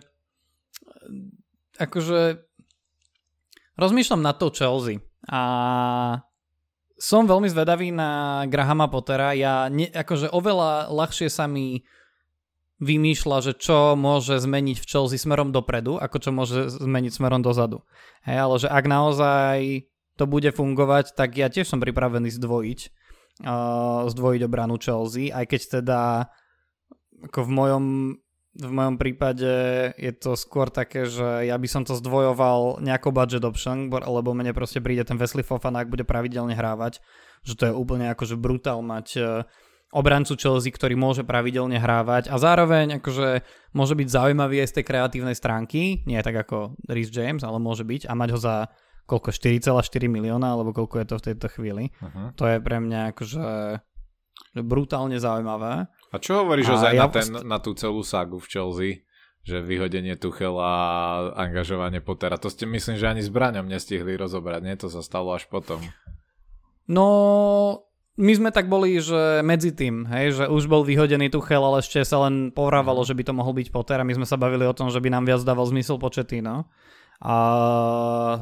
akože 1.82 2.46
rozmýšľam 3.82 4.22
na 4.22 4.38
to 4.38 4.54
Chelsea 4.54 5.02
a 5.26 5.42
som 6.96 7.28
veľmi 7.28 7.50
zvedavý 7.52 7.92
na 7.92 8.44
Grahama 8.48 8.88
Pottera. 8.88 9.36
Ja 9.36 9.68
ne, 9.68 9.92
akože 9.92 10.32
oveľa 10.32 10.94
ľahšie 10.94 11.28
sa 11.28 11.50
mi 11.50 11.84
vymýšľa, 12.84 13.38
že 13.40 13.54
čo 13.56 13.96
môže 13.96 14.36
zmeniť 14.36 14.78
v 14.84 14.88
Chelsea 14.88 15.20
smerom 15.20 15.56
dopredu, 15.56 15.96
ako 15.96 16.18
čo 16.20 16.30
môže 16.36 16.68
zmeniť 16.68 17.12
smerom 17.16 17.40
dozadu. 17.40 17.88
Hej, 18.28 18.38
ale 18.40 18.56
že 18.60 18.68
ak 18.68 18.86
naozaj 18.88 19.88
to 20.20 20.24
bude 20.28 20.48
fungovať, 20.52 21.16
tak 21.16 21.40
ja 21.40 21.48
tiež 21.48 21.68
som 21.68 21.80
pripravený 21.80 22.32
zdvojiť, 22.36 22.80
uh, 23.48 24.08
zdvojiť 24.12 24.42
obranu 24.44 24.76
Chelsea, 24.80 25.32
aj 25.32 25.46
keď 25.48 25.62
teda 25.82 26.00
ako 27.32 27.48
v 27.48 27.52
mojom, 27.52 27.86
v 28.56 28.72
mojom 28.72 28.96
prípade 29.00 29.52
je 29.96 30.12
to 30.16 30.36
skôr 30.36 30.68
také, 30.68 31.08
že 31.08 31.48
ja 31.48 31.56
by 31.56 31.68
som 31.68 31.88
to 31.88 31.96
zdvojoval 31.96 32.84
nejako 32.84 33.16
budget 33.16 33.48
option, 33.48 33.88
lebo 33.88 34.36
mne 34.36 34.52
proste 34.52 34.84
príde 34.84 35.08
ten 35.08 35.16
Wesley 35.16 35.48
Fofana, 35.48 35.84
ak 35.84 35.92
bude 35.92 36.04
pravidelne 36.04 36.56
hrávať, 36.56 37.00
že 37.48 37.56
to 37.56 37.72
je 37.72 37.74
úplne 37.76 38.12
akože 38.12 38.36
brutál 38.36 38.84
mať 38.84 39.08
uh, 39.16 39.48
obrancu 39.96 40.36
Chelsea, 40.36 40.76
ktorý 40.76 41.00
môže 41.00 41.24
pravidelne 41.24 41.80
hrávať 41.80 42.28
a 42.28 42.36
zároveň 42.36 43.00
akože 43.00 43.48
môže 43.72 43.96
byť 43.96 44.08
zaujímavý 44.12 44.60
aj 44.60 44.70
z 44.70 44.76
tej 44.82 44.86
kreatívnej 44.92 45.36
stránky, 45.40 46.04
nie 46.04 46.20
tak 46.20 46.36
ako 46.36 46.76
Rhys 46.92 47.08
James, 47.16 47.48
ale 47.48 47.64
môže 47.64 47.88
byť 47.88 48.12
a 48.12 48.14
mať 48.14 48.30
ho 48.36 48.40
za 48.40 48.56
koľko, 49.08 49.32
4,4 49.32 49.80
milióna, 50.12 50.58
alebo 50.58 50.76
koľko 50.76 51.00
je 51.00 51.08
to 51.08 51.16
v 51.22 51.26
tejto 51.32 51.48
chvíli. 51.56 51.94
Uh-huh. 52.02 52.34
To 52.36 52.44
je 52.50 52.58
pre 52.60 52.78
mňa 52.82 53.14
akože 53.14 53.46
brutálne 54.66 55.16
zaujímavé. 55.22 55.88
A 56.12 56.16
čo 56.18 56.44
hovoríš 56.44 56.76
ozaj 56.76 56.92
ja 56.98 57.06
na, 57.06 57.14
ten, 57.14 57.28
na 57.46 57.58
tú 57.62 57.78
celú 57.78 58.04
sagu 58.04 58.42
v 58.42 58.50
Chelsea? 58.50 58.94
že 59.46 59.62
vyhodenie 59.62 60.18
Tuchela 60.18 60.66
a 60.66 61.46
angažovanie 61.46 62.02
Pottera. 62.02 62.42
To 62.42 62.50
ste 62.50 62.66
myslím, 62.66 62.98
že 62.98 63.06
ani 63.06 63.22
s 63.22 63.30
Braňom 63.30 63.70
nestihli 63.70 64.18
rozobrať, 64.18 64.66
nie? 64.66 64.74
To 64.82 64.90
sa 64.90 65.06
stalo 65.06 65.38
až 65.38 65.46
potom. 65.46 65.78
No, 66.90 67.86
my 68.16 68.32
sme 68.32 68.50
tak 68.56 68.72
boli, 68.72 68.96
že 69.04 69.44
medzi 69.44 69.76
tým, 69.76 70.08
hej, 70.08 70.40
že 70.40 70.46
už 70.48 70.72
bol 70.72 70.88
vyhodený 70.88 71.28
Tuchel, 71.28 71.60
ale 71.60 71.84
ešte 71.84 72.00
sa 72.08 72.24
len 72.24 72.56
povrávalo, 72.56 73.04
mhm. 73.04 73.08
že 73.12 73.18
by 73.20 73.24
to 73.28 73.34
mohol 73.36 73.54
byť 73.56 73.68
Potter 73.76 74.00
a 74.00 74.08
my 74.08 74.16
sme 74.16 74.28
sa 74.28 74.40
bavili 74.40 74.64
o 74.64 74.76
tom, 74.76 74.88
že 74.88 75.04
by 75.04 75.12
nám 75.12 75.28
viac 75.28 75.44
dával 75.44 75.68
zmysel 75.68 76.00
no. 76.00 76.68
A, 77.24 77.36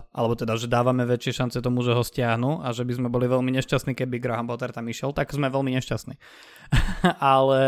alebo 0.09 0.33
teda, 0.33 0.57
že 0.57 0.65
dávame 0.65 1.05
väčšie 1.05 1.45
šance 1.45 1.61
tomu, 1.61 1.85
že 1.85 1.93
ho 1.93 2.01
stiahnu 2.01 2.65
a 2.65 2.73
že 2.73 2.81
by 2.81 2.93
sme 2.97 3.09
boli 3.09 3.29
veľmi 3.29 3.53
nešťastní, 3.53 3.93
keby 3.93 4.17
Graham 4.17 4.49
Potter 4.49 4.73
tam 4.73 4.89
išiel, 4.89 5.13
tak 5.13 5.29
sme 5.29 5.49
veľmi 5.53 5.77
nešťastní. 5.77 6.17
ale 7.21 7.61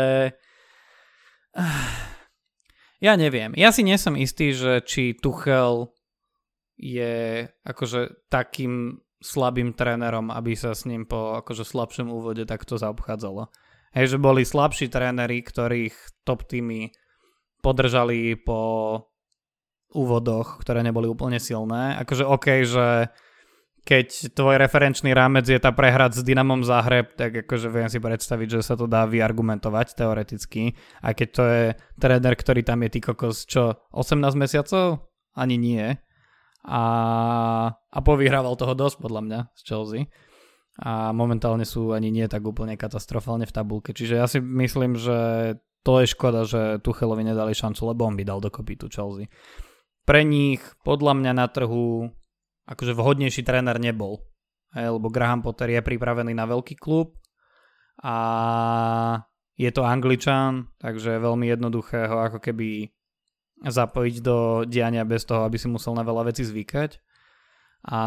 ja 3.06 3.14
neviem. 3.14 3.54
Ja 3.54 3.70
si 3.70 3.86
nie 3.86 3.94
som 3.98 4.18
istý, 4.18 4.50
že 4.50 4.82
či 4.82 5.14
Tuchel 5.14 5.94
je 6.74 7.46
akože 7.64 8.26
takým 8.28 9.00
slabým 9.26 9.74
trénerom, 9.74 10.30
aby 10.30 10.54
sa 10.54 10.72
s 10.72 10.86
ním 10.86 11.02
po 11.02 11.34
akože 11.42 11.66
slabšom 11.66 12.06
úvode 12.06 12.46
takto 12.46 12.78
zaobchádzalo. 12.78 13.50
Hej, 13.96 14.14
že 14.14 14.18
boli 14.22 14.46
slabší 14.46 14.86
tréneri, 14.86 15.42
ktorých 15.42 16.22
top 16.22 16.46
týmy 16.46 16.94
podržali 17.64 18.38
po 18.38 18.60
úvodoch, 19.90 20.62
ktoré 20.62 20.86
neboli 20.86 21.10
úplne 21.10 21.40
silné. 21.40 21.98
Akože 21.98 22.22
OK, 22.28 22.46
že 22.62 23.10
keď 23.86 24.34
tvoj 24.34 24.58
referenčný 24.58 25.14
rámec 25.14 25.46
je 25.46 25.62
tá 25.62 25.70
prehrať 25.70 26.18
s 26.18 26.26
Dynamom 26.26 26.66
Zahreb, 26.66 27.14
tak 27.14 27.46
akože 27.46 27.70
viem 27.70 27.86
si 27.86 28.02
predstaviť, 28.02 28.58
že 28.58 28.60
sa 28.66 28.74
to 28.74 28.90
dá 28.90 29.06
vyargumentovať 29.06 29.94
teoreticky. 29.94 30.74
Aj 31.02 31.14
keď 31.14 31.28
to 31.30 31.42
je 31.46 31.64
tréner, 31.96 32.34
ktorý 32.34 32.66
tam 32.66 32.82
je 32.82 32.90
ty 32.90 33.00
kokos, 33.00 33.46
čo, 33.46 33.78
18 33.94 34.34
mesiacov? 34.34 35.06
Ani 35.38 35.54
nie 35.54 35.94
a, 36.66 36.84
a 37.70 37.98
povyhrával 38.02 38.58
toho 38.58 38.74
dosť 38.74 38.98
podľa 38.98 39.22
mňa 39.22 39.40
z 39.54 39.62
Chelsea 39.62 40.02
a 40.76 41.14
momentálne 41.16 41.64
sú 41.64 41.96
ani 41.96 42.12
nie 42.12 42.28
tak 42.28 42.44
úplne 42.44 42.76
katastrofálne 42.76 43.48
v 43.48 43.54
tabulke. 43.54 43.96
Čiže 43.96 44.14
ja 44.18 44.26
si 44.28 44.42
myslím, 44.44 44.98
že 44.98 45.18
to 45.80 46.02
je 46.02 46.10
škoda, 46.10 46.44
že 46.44 46.82
Tuchelovi 46.82 47.24
nedali 47.24 47.56
šancu, 47.56 47.94
lebo 47.94 48.04
on 48.04 48.18
by 48.18 48.26
dal 48.26 48.42
dokopy 48.42 48.76
tu 48.76 48.90
Chelsea. 48.90 49.30
Pre 50.04 50.20
nich 50.26 50.60
podľa 50.84 51.16
mňa 51.16 51.32
na 51.32 51.46
trhu 51.48 52.10
akože 52.66 52.92
vhodnejší 52.92 53.46
tréner 53.46 53.78
nebol. 53.78 54.20
Hej, 54.74 54.98
lebo 54.98 55.08
Graham 55.08 55.40
Potter 55.40 55.72
je 55.72 55.80
pripravený 55.80 56.34
na 56.34 56.44
veľký 56.44 56.76
klub 56.76 57.16
a 58.02 58.16
je 59.56 59.70
to 59.72 59.86
Angličan, 59.86 60.68
takže 60.76 61.16
veľmi 61.22 61.48
jednoduché 61.48 62.04
ho 62.10 62.20
ako 62.28 62.44
keby 62.44 62.92
zapojiť 63.64 64.16
do 64.20 64.68
diania 64.68 65.06
bez 65.08 65.24
toho, 65.24 65.48
aby 65.48 65.56
si 65.56 65.70
musel 65.70 65.96
na 65.96 66.04
veľa 66.04 66.28
vecí 66.28 66.44
zvykať. 66.44 67.00
A 67.88 68.00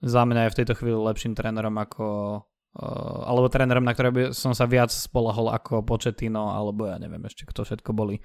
za 0.00 0.22
mňa 0.24 0.48
je 0.48 0.52
v 0.52 0.58
tejto 0.60 0.74
chvíli 0.76 0.96
lepším 0.96 1.32
trénerom 1.36 1.76
ako 1.76 2.06
uh, 2.76 3.18
alebo 3.24 3.52
trénerom, 3.52 3.84
na 3.84 3.94
ktoré 3.94 4.08
by 4.12 4.22
som 4.36 4.52
sa 4.52 4.68
viac 4.68 4.92
spolahol 4.92 5.52
ako 5.52 5.84
Početino, 5.84 6.52
alebo 6.52 6.88
ja 6.88 7.00
neviem 7.00 7.22
ešte, 7.24 7.48
kto 7.48 7.64
všetko 7.64 7.90
boli, 7.92 8.20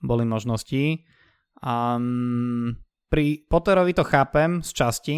boli 0.00 0.24
možnosti. 0.24 1.04
Um, 1.60 2.76
pri 3.08 3.48
Potterovi 3.48 3.96
to 3.96 4.04
chápem 4.04 4.60
z 4.60 4.70
časti, 4.72 5.16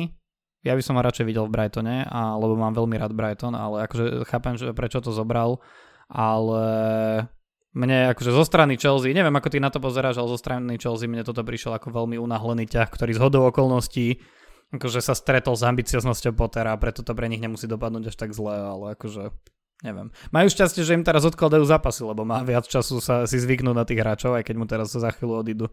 ja 0.66 0.74
by 0.74 0.82
som 0.82 0.98
ho 0.98 1.02
radšej 1.02 1.26
videl 1.26 1.46
v 1.46 1.54
Brightone, 1.54 2.06
a, 2.06 2.34
mám 2.38 2.74
veľmi 2.74 2.98
rád 2.98 3.14
Brighton, 3.14 3.54
ale 3.54 3.86
akože 3.86 4.26
chápem, 4.26 4.54
že 4.58 4.74
prečo 4.74 4.98
to 4.98 5.14
zobral, 5.14 5.62
ale 6.10 6.62
mne 7.78 8.10
akože 8.10 8.34
zo 8.34 8.42
strany 8.42 8.74
Chelsea, 8.74 9.14
neviem 9.14 9.32
ako 9.32 9.54
ty 9.54 9.62
na 9.62 9.70
to 9.70 9.78
pozeráš, 9.78 10.18
ale 10.18 10.34
zo 10.34 10.38
strany 10.42 10.74
Chelsea 10.74 11.06
mne 11.06 11.22
toto 11.22 11.46
prišiel 11.46 11.78
ako 11.78 11.94
veľmi 11.94 12.18
unáhlený 12.18 12.66
ťah, 12.66 12.90
ktorý 12.90 13.14
z 13.14 13.22
hodou 13.22 13.46
okolností 13.46 14.18
akože 14.74 15.00
sa 15.00 15.16
stretol 15.16 15.56
s 15.56 15.64
ambicioznosťou 15.64 16.36
Pottera 16.36 16.76
a 16.76 16.80
preto 16.80 17.00
to 17.00 17.16
pre 17.16 17.30
nich 17.32 17.40
nemusí 17.40 17.64
dopadnúť 17.64 18.12
až 18.12 18.16
tak 18.20 18.36
zle, 18.36 18.52
ale 18.52 18.92
akože 18.92 19.32
neviem. 19.80 20.12
Majú 20.28 20.48
šťastie, 20.52 20.84
že 20.84 20.92
im 20.92 21.06
teraz 21.06 21.24
odkladajú 21.24 21.64
zápasy, 21.64 22.04
lebo 22.04 22.28
má 22.28 22.44
viac 22.44 22.68
času 22.68 23.00
sa 23.00 23.24
si 23.24 23.40
zvyknúť 23.40 23.76
na 23.76 23.88
tých 23.88 24.00
hráčov, 24.04 24.36
aj 24.36 24.44
keď 24.44 24.56
mu 24.58 24.66
teraz 24.68 24.92
za 24.92 25.10
chvíľu 25.14 25.40
odídu 25.40 25.66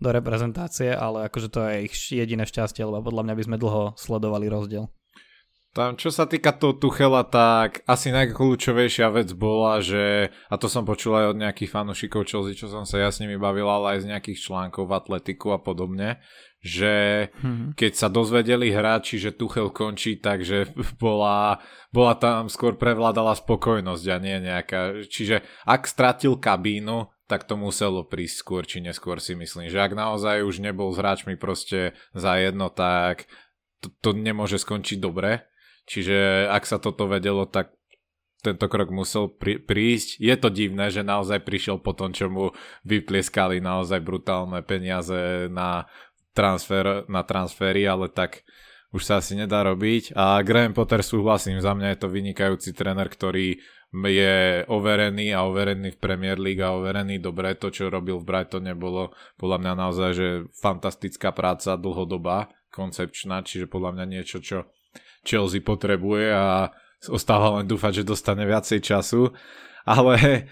do 0.00 0.08
reprezentácie, 0.10 0.90
ale 0.90 1.28
akože 1.30 1.48
to 1.52 1.60
je 1.68 1.74
ich 1.86 1.94
jediné 1.94 2.42
šťastie, 2.48 2.82
lebo 2.82 3.12
podľa 3.12 3.30
mňa 3.30 3.34
by 3.36 3.44
sme 3.46 3.56
dlho 3.60 3.94
sledovali 3.94 4.50
rozdiel. 4.50 4.90
Tam, 5.70 5.94
čo 5.94 6.10
sa 6.10 6.26
týka 6.26 6.50
toho 6.50 6.74
Tuchela, 6.74 7.22
tak 7.22 7.86
asi 7.86 8.10
najkľúčovejšia 8.10 9.06
vec 9.14 9.30
bola, 9.38 9.78
že, 9.78 10.34
a 10.50 10.58
to 10.58 10.66
som 10.66 10.82
počul 10.82 11.14
aj 11.14 11.30
od 11.30 11.38
nejakých 11.38 11.70
fanúšikov 11.70 12.26
Chelsea, 12.26 12.58
čo 12.58 12.66
som 12.66 12.82
sa 12.82 12.98
ja 12.98 13.06
s 13.06 13.22
nimi 13.22 13.38
bavil, 13.38 13.70
ale 13.70 13.94
aj 13.94 13.98
z 14.02 14.08
nejakých 14.10 14.50
článkov 14.50 14.90
v 14.90 14.98
atletiku 14.98 15.54
a 15.54 15.62
podobne, 15.62 16.18
že 16.58 17.30
hmm. 17.38 17.78
keď 17.78 17.92
sa 17.94 18.10
dozvedeli 18.10 18.74
hráči, 18.74 19.22
že 19.22 19.30
Tuchel 19.30 19.70
končí, 19.70 20.18
takže 20.18 20.74
bola, 21.02 21.62
bola 21.94 22.18
tam 22.18 22.50
skôr 22.50 22.74
prevládala 22.74 23.38
spokojnosť 23.38 24.04
a 24.10 24.16
nie 24.18 24.42
nejaká, 24.42 25.06
čiže 25.06 25.46
ak 25.70 25.86
stratil 25.86 26.34
kabínu, 26.34 27.14
tak 27.30 27.46
to 27.46 27.54
muselo 27.54 28.02
prísť 28.02 28.36
skôr 28.42 28.66
či 28.66 28.82
neskôr 28.82 29.22
si 29.22 29.38
myslím, 29.38 29.70
že 29.70 29.78
ak 29.78 29.94
naozaj 29.94 30.42
už 30.42 30.66
nebol 30.66 30.90
s 30.90 30.98
hráčmi 30.98 31.38
proste 31.38 31.94
za 32.10 32.34
jedno, 32.42 32.74
tak 32.74 33.30
to, 33.78 33.94
to 34.02 34.18
nemôže 34.18 34.58
skončiť 34.58 34.98
dobre 34.98 35.46
Čiže 35.90 36.46
ak 36.46 36.70
sa 36.70 36.78
toto 36.78 37.10
vedelo, 37.10 37.50
tak 37.50 37.74
tento 38.46 38.70
krok 38.70 38.94
musel 38.94 39.26
pri- 39.26 39.58
prísť. 39.58 40.22
Je 40.22 40.34
to 40.38 40.48
divné, 40.48 40.88
že 40.88 41.02
naozaj 41.02 41.42
prišiel 41.42 41.82
po 41.82 41.92
tom, 41.92 42.14
čo 42.14 42.30
mu 42.30 42.54
vyplieskali 42.86 43.58
naozaj 43.58 43.98
brutálne 43.98 44.62
peniaze 44.62 45.50
na, 45.50 45.90
transfer, 46.32 47.04
na 47.10 47.26
transfery, 47.26 47.84
ale 47.84 48.06
tak 48.06 48.46
už 48.94 49.02
sa 49.02 49.18
asi 49.18 49.34
nedá 49.34 49.66
robiť. 49.66 50.14
A 50.14 50.40
Graham 50.46 50.78
Potter 50.78 51.02
súhlasím, 51.02 51.58
za 51.58 51.74
mňa 51.74 51.94
je 51.94 51.98
to 52.00 52.08
vynikajúci 52.08 52.70
tréner, 52.70 53.10
ktorý 53.10 53.58
je 53.90 54.62
overený 54.70 55.34
a 55.34 55.42
overený 55.42 55.98
v 55.98 56.02
Premier 56.02 56.38
League 56.38 56.62
a 56.62 56.74
overený 56.78 57.18
dobre. 57.18 57.58
To, 57.58 57.74
čo 57.74 57.90
robil 57.90 58.22
v 58.22 58.26
Brightone, 58.30 58.78
bolo 58.78 59.10
podľa 59.34 59.58
mňa 59.58 59.72
naozaj 59.74 60.10
že 60.14 60.28
fantastická 60.54 61.34
práca, 61.34 61.74
dlhodobá, 61.74 62.54
koncepčná, 62.70 63.42
čiže 63.42 63.66
podľa 63.66 63.98
mňa 63.98 64.04
niečo, 64.06 64.38
čo 64.38 64.70
Chelsea 65.26 65.60
potrebuje 65.60 66.32
a 66.32 66.72
ostáva 67.08 67.60
len 67.60 67.66
dúfať, 67.68 68.02
že 68.02 68.08
dostane 68.08 68.44
viacej 68.44 68.80
času. 68.84 69.32
Ale 69.88 70.44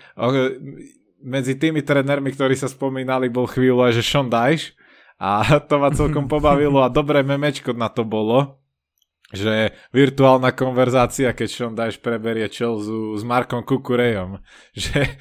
medzi 1.22 1.58
tými 1.58 1.82
trénermi, 1.82 2.30
ktorí 2.32 2.54
sa 2.54 2.70
spomínali, 2.70 3.28
bol 3.28 3.50
chvíľu 3.50 3.90
aj, 3.90 3.92
že 4.00 4.06
Sean 4.06 4.30
Dyche 4.30 4.78
a 5.18 5.58
to 5.66 5.82
ma 5.82 5.90
celkom 5.90 6.30
pobavilo 6.32 6.80
a 6.82 6.92
dobré 6.92 7.26
memečko 7.26 7.74
na 7.74 7.90
to 7.90 8.06
bolo, 8.06 8.62
že 9.34 9.76
virtuálna 9.92 10.54
konverzácia, 10.54 11.34
keď 11.34 11.48
Sean 11.50 11.74
Dyche 11.74 12.00
preberie 12.00 12.46
Chelsea 12.48 13.18
s 13.18 13.22
Markom 13.26 13.66
Kukurejom, 13.66 14.38
že 14.78 15.18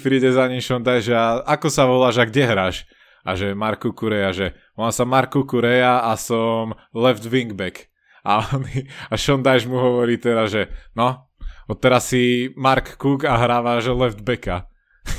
príde 0.00 0.30
za 0.30 0.46
ním 0.46 0.62
Sean 0.62 0.86
Dyche 0.86 1.12
a 1.12 1.42
ako 1.44 1.68
sa 1.68 1.84
voláš 1.84 2.22
a 2.22 2.24
kde 2.24 2.44
hráš? 2.46 2.86
A 3.26 3.36
že 3.36 3.52
Mark 3.52 3.84
Kukureja, 3.84 4.32
že 4.32 4.46
volám 4.72 4.94
sa 4.94 5.04
Mark 5.04 5.34
Kukureja 5.34 6.06
a 6.06 6.16
som 6.16 6.72
left 6.96 7.28
wingback. 7.28 7.87
A, 8.24 8.42
on, 8.54 8.64
a 9.10 9.14
Sean 9.14 9.42
Dyche 9.42 9.68
mu 9.70 9.78
hovorí 9.78 10.18
teraz, 10.18 10.50
že 10.54 10.70
no, 10.94 11.30
odteraz 11.68 12.10
si 12.10 12.50
Mark 12.58 12.98
Cook 12.98 13.28
a 13.28 13.38
hráva, 13.38 13.78
že 13.78 13.94
left 13.94 14.24
backa. 14.24 14.66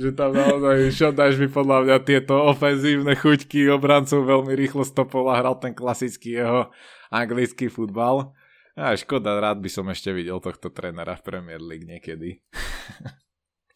že 0.00 0.14
tam 0.14 0.32
naozaj 0.32 0.92
Sean 0.94 1.16
Dyche 1.16 1.46
by 1.46 1.48
podľa 1.50 1.78
mňa 1.84 1.96
tieto 2.06 2.34
ofenzívne 2.46 3.16
chuťky 3.18 3.68
obrancov 3.72 4.24
veľmi 4.24 4.54
rýchlo 4.54 4.86
stopol 4.86 5.28
a 5.32 5.38
hral 5.40 5.58
ten 5.58 5.74
klasický 5.74 6.40
jeho 6.40 6.70
anglický 7.10 7.68
futbal. 7.68 8.32
A 8.76 8.92
škoda, 8.92 9.40
rád 9.40 9.64
by 9.64 9.72
som 9.72 9.88
ešte 9.88 10.12
videl 10.12 10.36
tohto 10.36 10.68
trénera 10.68 11.16
v 11.16 11.24
Premier 11.24 11.60
League 11.64 11.88
niekedy. 11.88 12.36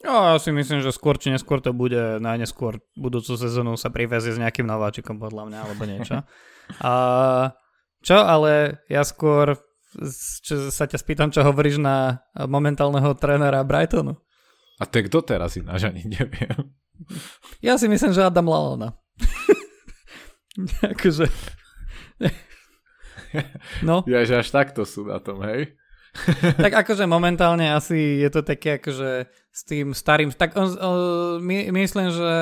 No, 0.00 0.32
ja 0.32 0.40
si 0.40 0.48
myslím, 0.48 0.80
že 0.80 0.96
skôr 0.96 1.20
či 1.20 1.28
neskôr 1.28 1.60
to 1.60 1.76
bude, 1.76 2.22
najneskôr 2.24 2.80
budúcu 2.96 3.36
sezónu 3.36 3.76
sa 3.76 3.92
privezie 3.92 4.32
s 4.32 4.40
nejakým 4.40 4.64
nováčikom 4.64 5.20
podľa 5.20 5.52
mňa, 5.52 5.58
alebo 5.60 5.82
niečo. 5.84 6.24
A, 6.80 6.92
čo, 8.00 8.16
ale 8.16 8.80
ja 8.88 9.04
skôr 9.04 9.60
čo, 10.40 10.70
sa 10.70 10.86
ťa 10.86 10.98
spýtam, 11.02 11.28
čo 11.34 11.44
hovoríš 11.44 11.82
na 11.82 12.24
momentálneho 12.32 13.12
trénera 13.18 13.60
Brightonu. 13.66 14.16
A 14.80 14.88
to 14.88 15.04
kto 15.04 15.20
teraz 15.20 15.60
ináč 15.60 15.84
ani 15.84 16.08
neviem. 16.08 16.72
Ja 17.60 17.76
si 17.76 17.84
myslím, 17.84 18.16
že 18.16 18.24
Adam 18.24 18.48
Lalona. 18.48 18.96
akože... 20.96 21.28
no. 23.88 24.04
Ja, 24.08 24.24
že 24.24 24.40
až 24.40 24.48
takto 24.48 24.88
sú 24.88 25.04
na 25.04 25.20
tom, 25.20 25.44
hej? 25.44 25.76
tak 26.64 26.72
akože 26.86 27.06
momentálne 27.06 27.70
asi 27.70 28.22
je 28.22 28.30
to 28.30 28.42
také 28.42 28.82
akože 28.82 29.30
s 29.30 29.60
tým 29.66 29.94
starým, 29.94 30.30
tak 30.34 30.54
on, 30.58 30.68
on, 30.78 30.98
my, 31.42 31.70
myslím, 31.74 32.10
že 32.10 32.32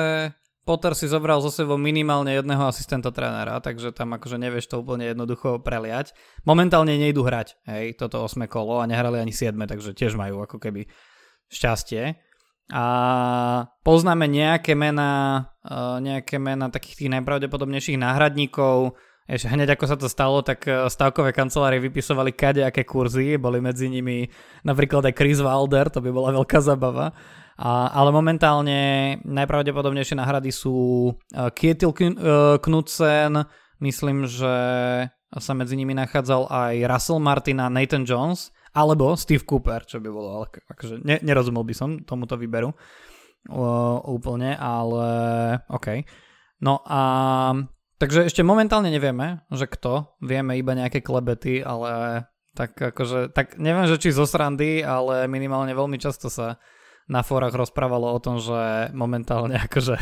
Potter 0.69 0.93
si 0.93 1.09
zobral 1.09 1.41
zo 1.41 1.49
sebou 1.49 1.81
minimálne 1.81 2.29
jedného 2.29 2.69
asistenta 2.69 3.09
trénera, 3.09 3.57
takže 3.57 3.89
tam 3.89 4.13
akože 4.13 4.37
nevieš 4.37 4.69
to 4.69 4.85
úplne 4.85 5.09
jednoducho 5.09 5.57
preliať. 5.65 6.13
Momentálne 6.45 6.93
nejdu 6.93 7.25
hrať, 7.25 7.57
hej, 7.65 7.97
toto 7.97 8.21
osme 8.21 8.45
kolo 8.45 8.77
a 8.77 8.85
nehrali 8.85 9.17
ani 9.17 9.33
siedme, 9.33 9.65
takže 9.65 9.97
tiež 9.97 10.13
majú 10.13 10.45
ako 10.45 10.61
keby 10.61 10.85
šťastie. 11.49 12.21
A 12.69 12.85
poznáme 13.81 14.29
nejaké 14.29 14.77
mená, 14.77 15.49
nejaké 16.05 16.37
mená 16.37 16.69
takých 16.69 17.01
tých 17.01 17.09
najpravdepodobnejších 17.17 17.97
náhradníkov, 17.97 18.93
Eš, 19.29 19.45
hneď 19.45 19.77
ako 19.77 19.85
sa 19.85 19.93
to 19.93 20.09
stalo, 20.09 20.41
tak 20.41 20.65
e, 20.65 20.89
stavkové 20.89 21.29
kancelárie 21.29 21.77
vypisovali 21.77 22.33
kadejaké 22.33 22.81
kurzy, 22.81 23.37
boli 23.37 23.61
medzi 23.61 23.85
nimi 23.85 24.25
napríklad 24.65 25.05
aj 25.05 25.13
Chris 25.13 25.37
Wilder, 25.37 25.93
to 25.93 26.01
by 26.01 26.09
bola 26.09 26.33
veľká 26.33 26.57
zabava. 26.57 27.13
A, 27.53 27.93
ale 27.93 28.09
momentálne 28.09 28.79
najpravdepodobnejšie 29.21 30.17
náhrady 30.17 30.49
sú 30.49 31.13
e, 31.13 31.45
Kietil 31.53 31.93
e, 31.93 32.05
Knudsen, 32.57 33.45
myslím, 33.85 34.25
že 34.25 34.53
sa 35.29 35.53
medzi 35.53 35.77
nimi 35.77 35.93
nachádzal 35.93 36.49
aj 36.49 36.89
Russell 36.89 37.21
Martin 37.21 37.61
a 37.61 37.69
Nathan 37.69 38.09
Jones, 38.09 38.49
alebo 38.73 39.13
Steve 39.13 39.45
Cooper, 39.45 39.85
čo 39.85 40.01
by 40.01 40.09
bolo, 40.09 40.41
ale 40.41 40.45
akože 40.73 41.05
ne, 41.05 41.21
nerozumel 41.21 41.61
by 41.61 41.73
som 41.77 42.01
tomuto 42.01 42.33
výberu 42.33 42.73
uh, 42.73 43.97
úplne, 44.09 44.57
ale 44.57 45.05
OK. 45.69 46.01
No 46.65 46.81
a 46.81 47.01
Takže 47.99 48.31
ešte 48.31 48.47
momentálne 48.47 48.87
nevieme, 48.87 49.43
že 49.51 49.67
kto. 49.67 50.15
Vieme 50.23 50.55
iba 50.55 50.71
nejaké 50.71 51.03
klebety, 51.03 51.59
ale 51.59 52.23
tak 52.55 52.79
akože, 52.79 53.35
tak 53.35 53.59
neviem, 53.59 53.91
že 53.91 53.99
či 53.99 54.15
zo 54.15 54.23
srandy, 54.23 54.79
ale 54.79 55.27
minimálne 55.27 55.75
veľmi 55.75 55.99
často 55.99 56.31
sa 56.31 56.63
na 57.11 57.27
fórach 57.27 57.51
rozprávalo 57.51 58.07
o 58.07 58.19
tom, 58.23 58.39
že 58.39 58.87
momentálne 58.95 59.59
akože 59.67 59.99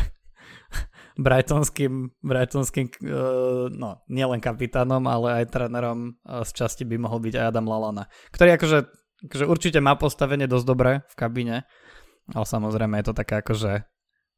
Brightonským, 1.26 2.14
Brightonským 2.22 2.86
uh, 3.02 3.66
no, 3.72 4.06
nielen 4.06 4.38
kapitánom, 4.38 5.02
ale 5.10 5.42
aj 5.42 5.50
trénerom 5.50 6.14
uh, 6.22 6.46
z 6.46 6.50
časti 6.54 6.86
by 6.86 7.02
mohol 7.02 7.18
byť 7.18 7.34
aj 7.34 7.44
Adam 7.50 7.66
Lalana, 7.66 8.06
ktorý 8.30 8.54
akože, 8.54 8.78
akože 9.26 9.44
určite 9.50 9.82
má 9.82 9.98
postavenie 9.98 10.46
dosť 10.46 10.66
dobré 10.70 10.92
v 11.10 11.14
kabíne, 11.18 11.56
ale 12.30 12.46
samozrejme 12.46 12.94
je 13.02 13.06
to 13.10 13.14
také 13.18 13.42
akože 13.42 13.82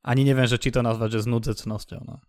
ani 0.00 0.24
neviem, 0.24 0.48
že 0.48 0.56
či 0.56 0.72
to 0.72 0.80
nazvať, 0.80 1.20
že 1.20 1.24
s 1.24 1.28
nudzecnosťou. 1.28 2.00
No. 2.08 2.24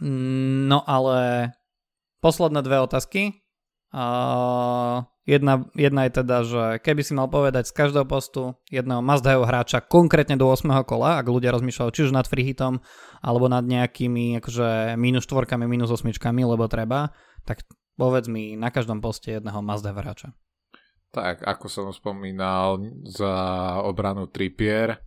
No 0.00 0.78
ale 0.88 1.52
posledné 2.24 2.60
dve 2.64 2.80
otázky. 2.80 3.40
Uh, 3.90 5.02
jedna, 5.26 5.66
jedna 5.74 6.06
je 6.06 6.12
teda, 6.22 6.36
že 6.46 6.64
keby 6.78 7.02
si 7.02 7.12
mal 7.12 7.26
povedať 7.26 7.68
z 7.68 7.74
každého 7.74 8.06
postu 8.06 8.54
jedného 8.70 9.02
Mazdaho 9.02 9.42
hráča 9.42 9.82
konkrétne 9.82 10.38
do 10.38 10.46
8. 10.46 10.70
kola, 10.86 11.18
ak 11.18 11.26
ľudia 11.26 11.50
rozmýšľajú 11.50 11.90
či 11.90 12.06
už 12.06 12.14
nad 12.14 12.24
freehitom 12.30 12.78
alebo 13.18 13.50
nad 13.50 13.66
nejakými 13.66 14.38
akože 14.38 14.94
minus 14.94 15.26
štvorkami, 15.26 15.66
minus 15.66 15.90
osmičkami, 15.90 16.46
lebo 16.46 16.70
treba, 16.70 17.10
tak 17.42 17.66
povedz 17.98 18.30
mi 18.30 18.54
na 18.54 18.70
každom 18.70 19.02
poste 19.02 19.42
jedného 19.42 19.58
Mazda 19.58 19.90
hráča. 19.90 20.32
Tak, 21.10 21.42
ako 21.42 21.66
som 21.66 21.86
spomínal, 21.90 22.78
za 23.10 23.34
obranu 23.82 24.30
Trippier, 24.30 25.02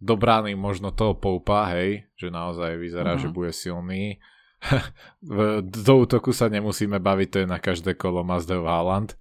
do 0.00 0.16
brány 0.16 0.56
možno 0.56 0.90
toho 0.90 1.12
Poupa, 1.12 1.68
hej, 1.76 2.08
že 2.16 2.32
naozaj 2.32 2.80
vyzerá, 2.80 3.14
uh-huh. 3.14 3.22
že 3.22 3.28
bude 3.28 3.52
silný. 3.52 4.16
do 5.84 5.94
útoku 6.00 6.32
sa 6.32 6.48
nemusíme 6.48 6.96
baviť, 6.96 7.28
to 7.28 7.36
je 7.44 7.48
na 7.48 7.60
každé 7.60 8.00
kolo 8.00 8.24
Mazda 8.24 8.56
Haaland. 8.56 9.14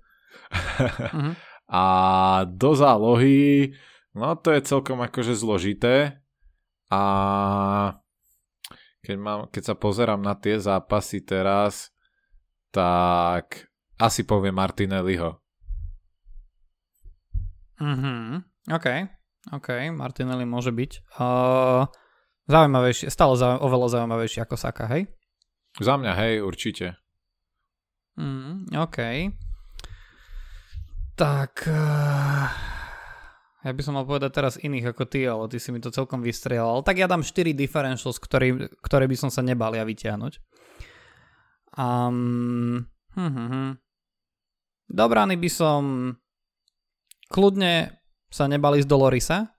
uh-huh. 0.50 1.36
A 1.70 1.86
do 2.50 2.74
zálohy, 2.74 3.78
no 4.18 4.34
to 4.34 4.50
je 4.58 4.66
celkom 4.66 5.06
akože 5.06 5.38
zložité. 5.38 6.18
A 6.90 7.02
keď, 9.06 9.18
mám, 9.22 9.40
keď 9.54 9.64
sa 9.70 9.76
pozerám 9.78 10.18
na 10.18 10.34
tie 10.34 10.58
zápasy 10.58 11.22
teraz, 11.22 11.94
tak 12.74 13.70
asi 14.02 14.26
poviem 14.26 14.58
Martinelliho. 14.58 15.38
Mhm, 17.80 18.44
OK. 18.74 19.19
OK, 19.50 19.90
Martinelli 19.94 20.46
môže 20.46 20.70
byť. 20.70 20.92
Uh, 21.18 21.90
zaujímavejšie, 22.46 23.10
stále 23.10 23.34
zau, 23.34 23.58
oveľa 23.62 23.98
zaujímavejší 23.98 24.46
ako 24.46 24.56
Saka, 24.58 24.86
hej? 24.94 25.10
Za 25.82 25.98
mňa, 25.98 26.14
hej, 26.14 26.34
určite. 26.46 26.98
Mm, 28.18 28.70
OK. 28.78 28.98
Tak... 31.18 31.66
Uh, 31.66 32.48
Ja 33.60 33.76
by 33.76 33.82
som 33.84 34.00
mal 34.00 34.08
povedať 34.08 34.32
teraz 34.32 34.56
iných 34.56 34.96
ako 34.96 35.04
ty, 35.04 35.28
ale 35.28 35.52
ty 35.52 35.60
si 35.60 35.76
mi 35.76 35.84
to 35.84 35.92
celkom 35.92 36.24
vystrelal. 36.24 36.80
Tak 36.80 36.96
ja 36.96 37.12
dám 37.12 37.28
4 37.28 37.52
differentials, 37.52 38.16
ktorý, 38.16 38.72
ktoré 38.80 39.04
by 39.04 39.18
som 39.20 39.28
sa 39.28 39.44
nebal 39.44 39.76
ja 39.76 39.84
vyťahnuť. 39.84 40.40
Um, 41.76 42.88
hm, 43.20 43.32
hm, 43.36 43.48
hm. 43.52 43.72
Do 44.90 45.06
brány 45.12 45.36
by 45.36 45.50
som 45.52 45.82
kľudne 47.28 47.99
sa 48.30 48.46
nebal 48.46 48.78
ísť 48.78 48.90
do 48.90 48.98
Lorisa. 48.98 49.50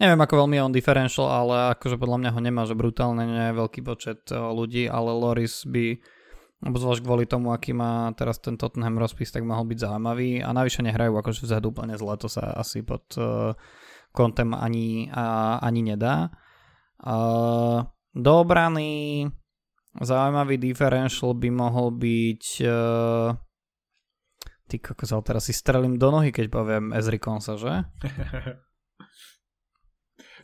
Neviem, 0.00 0.20
ako 0.24 0.44
veľmi 0.44 0.56
je 0.56 0.64
on 0.64 0.72
differential, 0.72 1.28
ale 1.28 1.76
akože 1.76 2.00
podľa 2.00 2.18
mňa 2.24 2.30
ho 2.32 2.40
nemá, 2.40 2.62
že 2.64 2.72
brutálne 2.72 3.20
nie 3.28 3.44
je 3.52 3.58
veľký 3.60 3.80
počet 3.84 4.24
eh, 4.32 4.40
ľudí, 4.40 4.88
ale 4.88 5.12
Loris 5.12 5.68
by 5.68 6.00
obzvlášť 6.60 7.00
kvôli 7.04 7.24
tomu, 7.24 7.56
aký 7.56 7.72
má 7.72 8.12
teraz 8.12 8.36
ten 8.36 8.60
Tottenham 8.60 9.00
rozpis, 9.00 9.32
tak 9.32 9.48
mohol 9.48 9.64
byť 9.64 9.78
zaujímavý 9.80 10.44
a 10.44 10.52
navyše 10.52 10.84
nehrajú 10.84 11.16
akože 11.16 11.48
vzadu 11.48 11.72
úplne 11.72 11.96
zle, 11.96 12.12
to 12.20 12.28
sa 12.28 12.52
asi 12.52 12.84
pod 12.84 13.08
uh, 13.16 13.56
kontem 14.12 14.52
ani, 14.52 15.08
uh, 15.08 15.56
ani 15.64 15.80
nedá. 15.80 16.28
Uh, 17.00 17.88
do 18.12 18.44
zaujímavý 20.04 20.60
differential 20.60 21.32
by 21.32 21.48
mohol 21.48 21.96
byť 21.96 22.44
uh, 22.68 23.32
ty 24.70 24.78
kokos, 24.78 25.10
teraz 25.26 25.50
si 25.50 25.52
strelím 25.52 25.98
do 25.98 26.14
nohy, 26.14 26.30
keď 26.30 26.46
poviem 26.46 26.94
Ezri 26.94 27.18
Konsa, 27.18 27.58
že? 27.58 27.82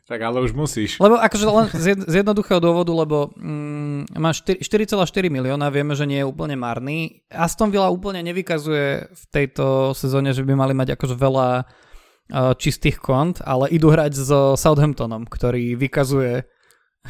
Tak 0.07 0.23
ale 0.23 0.39
už 0.39 0.55
musíš. 0.55 1.03
Lebo 1.03 1.19
akože 1.19 1.47
len 1.51 1.67
z, 1.75 1.87
z 2.07 2.15
jednoduchého 2.23 2.63
dôvodu, 2.63 2.95
lebo 2.95 3.35
mm, 3.35 4.15
má 4.23 4.31
4,4 4.31 4.95
milióna, 5.27 5.67
vieme, 5.75 5.99
že 5.99 6.07
nie 6.07 6.23
je 6.23 6.31
úplne 6.31 6.55
marný. 6.55 7.27
Aston 7.27 7.75
Villa 7.75 7.91
úplne 7.91 8.23
nevykazuje 8.23 9.11
v 9.11 9.25
tejto 9.35 9.99
sezóne, 9.99 10.31
že 10.31 10.47
by 10.47 10.55
mali 10.55 10.79
mať 10.79 10.95
akože 10.95 11.11
veľa 11.19 11.49
uh, 11.59 12.55
čistých 12.55 13.03
kont, 13.03 13.43
ale 13.43 13.67
idú 13.75 13.91
hrať 13.91 14.15
so 14.15 14.55
Southamptonom, 14.55 15.27
ktorý 15.27 15.75
vykazuje 15.75 16.47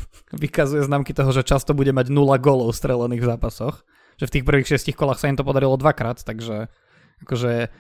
vykazuje 0.49 0.81
známky 0.89 1.13
toho, 1.13 1.37
že 1.37 1.45
často 1.45 1.77
bude 1.77 1.93
mať 1.93 2.09
0 2.09 2.33
golov 2.41 2.73
strelených 2.73 3.21
v 3.21 3.29
zápasoch. 3.29 3.85
Že 4.17 4.25
v 4.25 4.33
tých 4.33 4.47
prvých 4.49 4.69
šestich 4.73 4.97
kolách 4.97 5.21
sa 5.21 5.29
im 5.29 5.37
to 5.37 5.45
podarilo 5.45 5.77
dvakrát, 5.77 6.25
takže 6.25 6.73
akože 7.25 7.73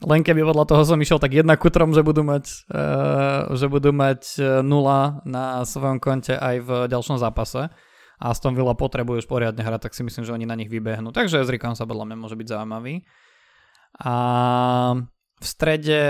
len 0.00 0.24
keby 0.24 0.40
podľa 0.40 0.64
toho 0.64 0.82
som 0.88 0.96
išiel 0.96 1.20
tak 1.20 1.36
jedna 1.36 1.60
kutrom, 1.60 1.92
že 1.92 2.00
budú 2.00 2.24
mať, 2.24 2.44
uh, 2.72 3.52
že 3.52 3.68
budú 3.68 3.92
mať 3.92 4.22
uh, 4.40 4.44
nula 4.64 5.20
na 5.28 5.60
svojom 5.68 6.00
konte 6.00 6.32
aj 6.32 6.56
v 6.64 6.70
ďalšom 6.88 7.20
zápase 7.20 7.68
a 8.20 8.24
Aston 8.32 8.52
Villa 8.52 8.76
potrebujú 8.76 9.24
už 9.24 9.28
poriadne 9.28 9.64
hrať, 9.64 9.88
tak 9.88 9.96
si 9.96 10.04
myslím, 10.04 10.24
že 10.28 10.32
oni 10.36 10.44
na 10.44 10.56
nich 10.56 10.68
vybehnú. 10.68 11.08
Takže 11.12 11.40
Ezrikon 11.40 11.72
sa 11.72 11.88
podľa 11.88 12.12
mňa 12.12 12.16
môže 12.20 12.36
byť 12.36 12.48
zaujímavý. 12.52 13.04
A 14.04 14.14
v 15.40 15.46
strede 15.48 16.00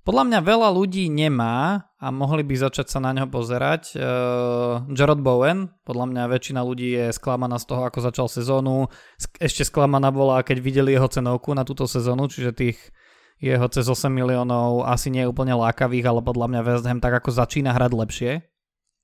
podľa 0.00 0.24
mňa 0.32 0.40
veľa 0.40 0.68
ľudí 0.72 1.12
nemá 1.12 1.86
a 2.00 2.06
mohli 2.08 2.40
by 2.40 2.56
začať 2.56 2.88
sa 2.88 2.98
na 3.04 3.12
ňo 3.12 3.28
pozerať. 3.28 3.92
Uh, 3.92 4.88
Jarrod 4.96 5.20
Bowen, 5.20 5.68
podľa 5.84 6.06
mňa 6.08 6.22
väčšina 6.32 6.64
ľudí 6.64 6.88
je 6.96 7.04
sklamaná 7.12 7.60
z 7.60 7.68
toho, 7.68 7.84
ako 7.84 7.98
začal 8.00 8.26
sezónu. 8.32 8.88
Ešte 9.36 9.68
sklamaná 9.68 10.08
bola, 10.08 10.40
keď 10.40 10.64
videli 10.64 10.96
jeho 10.96 11.04
cenovku 11.12 11.52
na 11.52 11.68
túto 11.68 11.84
sezónu, 11.84 12.32
čiže 12.32 12.56
tých 12.56 12.78
jeho 13.40 13.68
cez 13.72 13.88
8 13.88 14.08
miliónov 14.08 14.88
asi 14.88 15.12
nie 15.12 15.24
je 15.24 15.32
úplne 15.32 15.52
lákavých, 15.56 16.08
ale 16.08 16.20
podľa 16.20 16.46
mňa 16.48 16.60
West 16.64 16.84
Ham 16.88 17.00
tak 17.00 17.20
ako 17.20 17.32
začína 17.32 17.72
hrať 17.72 17.92
lepšie, 17.92 18.32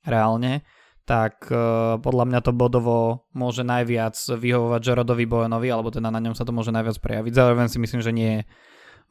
reálne, 0.04 0.64
tak 1.04 1.48
uh, 1.52 1.96
podľa 2.00 2.24
mňa 2.24 2.40
to 2.40 2.52
bodovo 2.56 3.28
môže 3.36 3.64
najviac 3.64 4.16
vyhovovať 4.16 4.80
Jarodovi 4.80 5.24
Bowenovi, 5.28 5.68
alebo 5.68 5.92
teda 5.92 6.08
na 6.08 6.20
ňom 6.24 6.32
sa 6.32 6.48
to 6.48 6.56
môže 6.56 6.72
najviac 6.72 6.96
prejaviť. 7.00 7.32
Zároveň 7.32 7.66
si 7.68 7.76
myslím, 7.80 8.00
že 8.00 8.12
nie 8.16 8.30
je 8.40 8.42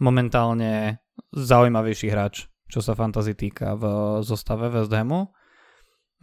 momentálne 0.01 1.04
zaujímavejší 1.36 2.07
hráč, 2.11 2.47
čo 2.68 2.80
sa 2.80 2.95
fantasy 2.97 3.36
týka 3.36 3.76
v 3.76 3.84
zostave 4.24 4.72
West 4.72 4.91
Hamu. 4.93 5.32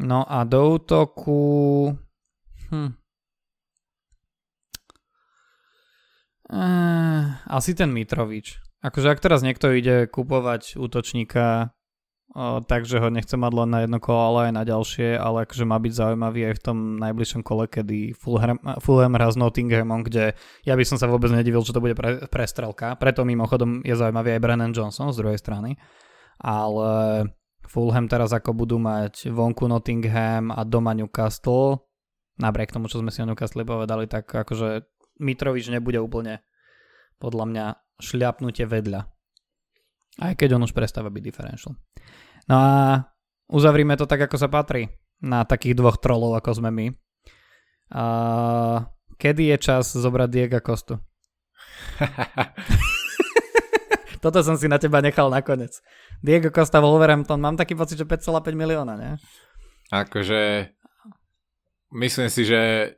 No 0.02 0.24
a 0.24 0.44
do 0.48 0.80
útoku... 0.80 1.40
Hm. 2.72 2.96
Eh, 6.52 7.24
asi 7.48 7.72
ten 7.72 7.88
Mitrovič. 7.92 8.60
Akože 8.84 9.08
ak 9.08 9.22
teraz 9.24 9.40
niekto 9.40 9.72
ide 9.72 10.04
kupovať 10.10 10.76
útočníka 10.76 11.72
takže 12.64 12.96
ho 12.96 13.12
nechce 13.12 13.36
mať 13.36 13.52
len 13.52 13.68
na 13.68 13.78
jedno 13.84 14.00
kolo, 14.00 14.32
ale 14.32 14.48
aj 14.48 14.52
na 14.56 14.64
ďalšie, 14.64 15.20
ale 15.20 15.44
akože 15.44 15.68
má 15.68 15.76
byť 15.76 15.92
zaujímavý 15.92 16.40
aj 16.48 16.54
v 16.56 16.64
tom 16.64 16.78
najbližšom 16.96 17.44
kole, 17.44 17.68
kedy 17.68 18.16
Fulham 18.16 19.12
hrá 19.12 19.28
s 19.28 19.36
Nottinghamom, 19.36 20.00
kde 20.00 20.32
ja 20.64 20.72
by 20.72 20.84
som 20.88 20.96
sa 20.96 21.12
vôbec 21.12 21.28
nedivil, 21.28 21.60
že 21.60 21.76
to 21.76 21.84
bude 21.84 21.92
pre, 21.92 22.24
prestrelka, 22.32 22.96
preto 22.96 23.28
mimochodom 23.28 23.84
je 23.84 23.92
zaujímavý 23.92 24.40
aj 24.40 24.40
Brennan 24.40 24.72
Johnson 24.72 25.12
z 25.12 25.20
druhej 25.20 25.36
strany, 25.36 25.76
ale 26.40 26.88
Fulham 27.68 28.08
teraz 28.08 28.32
ako 28.32 28.56
budú 28.56 28.80
mať 28.80 29.28
vonku 29.28 29.68
Nottingham 29.68 30.48
a 30.56 30.64
doma 30.64 30.96
Newcastle, 30.96 31.84
napriek 32.40 32.72
tomu, 32.72 32.88
čo 32.88 33.04
sme 33.04 33.12
si 33.12 33.20
o 33.20 33.28
Newcastle 33.28 33.68
povedali, 33.68 34.08
tak 34.08 34.24
akože 34.32 34.88
Mitrovič 35.20 35.68
nebude 35.68 36.00
úplne 36.00 36.40
podľa 37.20 37.44
mňa 37.44 37.64
šľapnutie 38.00 38.64
vedľa. 38.64 39.11
Aj 40.20 40.36
keď 40.36 40.60
on 40.60 40.68
už 40.68 40.76
prestáva 40.76 41.08
byť 41.08 41.22
differential. 41.24 41.72
No 42.50 42.56
a 42.58 42.70
uzavrime 43.48 43.96
to 43.96 44.04
tak, 44.04 44.28
ako 44.28 44.36
sa 44.36 44.52
patrí 44.52 44.92
na 45.22 45.46
takých 45.46 45.78
dvoch 45.78 46.02
trolov, 46.02 46.34
ako 46.36 46.60
sme 46.60 46.70
my. 46.74 46.86
A 47.92 48.04
kedy 49.16 49.54
je 49.54 49.56
čas 49.62 49.94
zobrať 49.94 50.28
Diego 50.28 50.60
Kostu? 50.60 50.98
Toto 54.22 54.38
som 54.46 54.54
si 54.54 54.70
na 54.70 54.78
teba 54.78 55.02
nechal 55.02 55.26
nakoniec. 55.30 55.82
Diego 56.22 56.54
Costa 56.54 56.78
Wolverhampton, 56.78 57.42
mám 57.42 57.58
taký 57.58 57.74
pocit, 57.74 57.98
že 57.98 58.06
5,5 58.06 58.54
milióna, 58.54 58.94
ne? 58.94 59.18
Akože 59.90 60.70
myslím 61.90 62.30
si, 62.30 62.46
že 62.46 62.94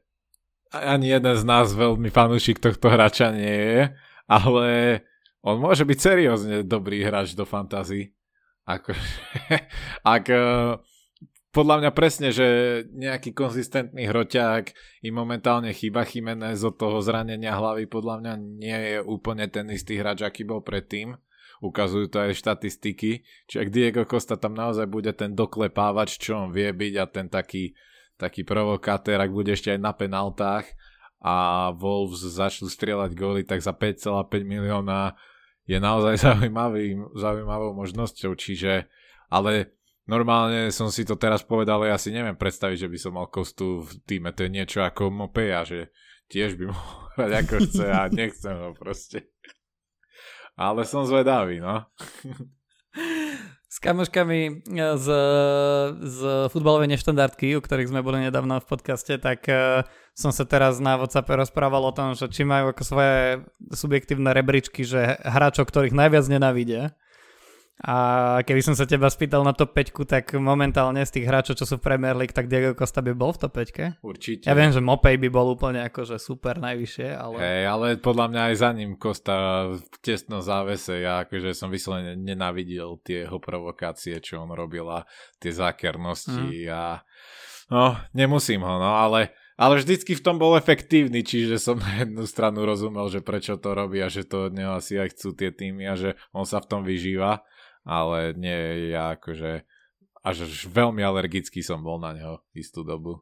ani 0.74 1.14
jeden 1.14 1.36
z 1.38 1.44
nás 1.46 1.70
veľmi 1.72 2.10
fanúšik 2.10 2.60
tohto 2.60 2.90
hráča 2.90 3.32
nie 3.32 3.56
je, 3.56 3.80
ale 4.26 4.66
on 5.44 5.60
môže 5.60 5.84
byť 5.84 5.98
seriózne 6.00 6.56
dobrý 6.64 7.04
hráč 7.04 7.36
do 7.36 7.44
fantasy. 7.44 8.16
Ako, 8.64 8.96
ak 10.16 10.24
eh, 10.32 10.80
podľa 11.54 11.76
mňa 11.84 11.90
presne, 11.94 12.32
že 12.32 12.46
nejaký 12.90 13.30
konzistentný 13.30 14.10
hroťák 14.10 14.64
im 15.06 15.14
momentálne 15.14 15.70
chýba 15.70 16.02
Chimenez 16.02 16.64
od 16.64 16.74
toho 16.80 16.98
zranenia 16.98 17.54
hlavy 17.54 17.86
podľa 17.86 18.14
mňa 18.24 18.32
nie 18.58 18.78
je 18.90 18.96
úplne 19.04 19.46
ten 19.46 19.70
istý 19.70 20.00
hráč, 20.00 20.26
aký 20.26 20.42
bol 20.42 20.64
predtým. 20.64 21.14
Ukazujú 21.62 22.10
to 22.10 22.18
aj 22.26 22.34
štatistiky. 22.34 23.22
Čiže 23.46 23.60
ak 23.62 23.68
Diego 23.70 24.02
Costa 24.02 24.34
tam 24.34 24.58
naozaj 24.58 24.90
bude 24.90 25.14
ten 25.14 25.36
doklepávač, 25.36 26.18
čo 26.18 26.42
on 26.42 26.48
vie 26.50 26.74
byť 26.74 26.94
a 26.98 27.04
ten 27.06 27.30
taký, 27.30 27.78
taký 28.18 28.42
provokátor, 28.42 29.20
ak 29.20 29.30
bude 29.30 29.54
ešte 29.54 29.70
aj 29.76 29.80
na 29.80 29.94
penaltách 29.94 30.66
a 31.22 31.70
Wolves 31.78 32.20
začnú 32.20 32.66
strieľať 32.66 33.14
góly, 33.14 33.46
tak 33.46 33.62
za 33.62 33.70
5,5 33.70 34.26
milióna 34.42 35.14
je 35.64 35.78
naozaj 35.80 36.20
zaujímavý, 36.26 36.96
zaujímavou 37.16 37.76
možnosťou, 37.76 38.36
čiže, 38.36 38.88
ale 39.32 39.76
normálne 40.04 40.68
som 40.68 40.92
si 40.92 41.04
to 41.04 41.16
teraz 41.16 41.44
povedal, 41.44 41.84
ja 41.84 41.96
si 41.96 42.12
neviem 42.12 42.36
predstaviť, 42.36 42.88
že 42.88 42.90
by 42.92 42.98
som 43.00 43.12
mal 43.16 43.28
kostu 43.32 43.84
v 43.84 43.90
týme, 44.04 44.30
to 44.36 44.44
je 44.44 44.52
niečo 44.52 44.84
ako 44.84 45.08
Mopeja, 45.08 45.64
že 45.64 45.92
tiež 46.28 46.56
by 46.60 46.64
mohol 46.72 47.00
hrať 47.16 47.32
ako 47.44 47.54
chce 47.68 47.86
a 47.88 48.02
nechcem 48.12 48.56
ho 48.56 48.70
proste. 48.76 49.30
Ale 50.54 50.86
som 50.86 51.02
zvedavý, 51.02 51.58
no. 51.58 51.82
S 53.74 53.82
kamoškami 53.82 54.70
z, 54.70 55.06
z 55.98 56.18
futbalovej 56.54 56.94
neštandardky, 56.94 57.58
u 57.58 57.60
ktorých 57.60 57.90
sme 57.90 58.06
boli 58.06 58.22
nedávno 58.22 58.62
v 58.62 58.70
podcaste, 58.70 59.18
tak 59.18 59.50
uh, 59.50 59.82
som 60.14 60.30
sa 60.30 60.46
teraz 60.46 60.78
na 60.78 60.94
WhatsApp 60.94 61.26
rozprával 61.34 61.82
o 61.82 61.90
tom, 61.90 62.14
že 62.14 62.30
či 62.30 62.46
majú 62.46 62.70
ako 62.70 62.82
svoje 62.86 63.42
subjektívne 63.74 64.30
rebríčky, 64.30 64.86
že 64.86 65.18
hráčov, 65.26 65.66
ktorých 65.66 65.90
najviac 65.90 66.22
nenávidia. 66.30 66.94
A 67.82 68.38
keby 68.46 68.62
som 68.62 68.78
sa 68.78 68.86
teba 68.86 69.10
spýtal 69.10 69.42
na 69.42 69.50
top 69.50 69.74
5, 69.74 70.06
tak 70.06 70.30
momentálne 70.38 71.02
z 71.02 71.18
tých 71.18 71.26
hráčov, 71.26 71.58
čo 71.58 71.66
sú 71.66 71.82
v 71.82 71.90
Premier 71.90 72.14
League, 72.14 72.30
tak 72.30 72.46
Diego 72.46 72.70
Costa 72.78 73.02
by 73.02 73.10
bol 73.18 73.34
v 73.34 73.42
top 73.42 73.58
5? 73.58 73.98
Určite. 73.98 74.46
Ja 74.46 74.54
viem, 74.54 74.70
že 74.70 74.78
Mopej 74.78 75.18
by 75.18 75.28
bol 75.28 75.58
úplne 75.58 75.82
akože 75.90 76.22
super 76.22 76.62
najvyššie, 76.62 77.08
ale... 77.10 77.36
Hey, 77.42 77.66
ale 77.66 77.98
podľa 77.98 78.30
mňa 78.30 78.42
aj 78.46 78.54
za 78.54 78.70
ním 78.78 78.94
Costa 78.94 79.34
v 79.74 79.82
tesnom 79.98 80.38
závese. 80.38 81.02
Ja 81.02 81.26
akože 81.26 81.50
som 81.50 81.66
vyslovene 81.66 82.14
nenávidel 82.14 82.94
tie 83.02 83.26
jeho 83.26 83.42
provokácie, 83.42 84.22
čo 84.22 84.46
on 84.46 84.54
robil 84.54 84.86
a 84.86 85.02
tie 85.42 85.50
zákernosti 85.50 86.70
mm. 86.70 86.70
a... 86.70 87.02
No, 87.74 87.98
nemusím 88.14 88.62
ho, 88.62 88.78
no, 88.78 88.92
ale 89.02 89.34
ale 89.54 89.78
vždycky 89.78 90.18
v 90.18 90.24
tom 90.24 90.34
bol 90.34 90.58
efektívny, 90.58 91.22
čiže 91.22 91.62
som 91.62 91.78
na 91.78 92.02
jednu 92.02 92.26
stranu 92.26 92.66
rozumel, 92.66 93.06
že 93.06 93.22
prečo 93.22 93.54
to 93.54 93.70
robí 93.70 94.02
a 94.02 94.10
že 94.10 94.26
to 94.26 94.50
od 94.50 94.52
neho 94.54 94.74
asi 94.74 94.98
aj 94.98 95.14
chcú 95.14 95.30
tie 95.30 95.54
týmy 95.54 95.86
a 95.86 95.94
že 95.94 96.18
on 96.34 96.42
sa 96.42 96.58
v 96.58 96.74
tom 96.74 96.82
vyžíva, 96.82 97.46
ale 97.84 98.32
nie, 98.34 98.90
ja 98.96 99.14
akože 99.14 99.62
až 100.24 100.48
veľmi 100.72 101.04
alergický 101.04 101.60
som 101.60 101.84
bol 101.84 102.00
na 102.00 102.16
neho 102.16 102.34
istú 102.56 102.80
dobu. 102.80 103.20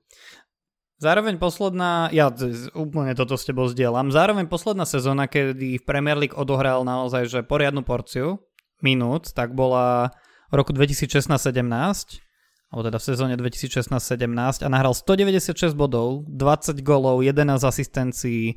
Zároveň 1.03 1.35
posledná, 1.35 2.07
ja 2.15 2.31
úplne 2.79 3.19
toto 3.19 3.35
s 3.35 3.43
tebou 3.43 3.67
zdieľam, 3.67 4.15
zároveň 4.15 4.47
posledná 4.47 4.87
sezóna, 4.87 5.27
kedy 5.27 5.83
v 5.83 5.85
Premier 5.85 6.15
League 6.15 6.39
odohral 6.39 6.87
naozaj 6.87 7.27
že 7.27 7.41
poriadnu 7.43 7.83
porciu, 7.83 8.39
minút, 8.87 9.35
tak 9.35 9.51
bola 9.51 10.15
v 10.55 10.63
roku 10.63 10.71
2016-17, 10.71 12.23
alebo 12.71 12.83
teda 12.87 12.99
v 13.03 13.05
sezóne 13.05 13.35
2016-17 13.35 14.63
a 14.63 14.69
nahral 14.71 14.95
196 14.95 15.75
bodov, 15.75 16.23
20 16.31 16.79
golov, 16.87 17.19
11 17.27 17.51
asistencií, 17.67 18.55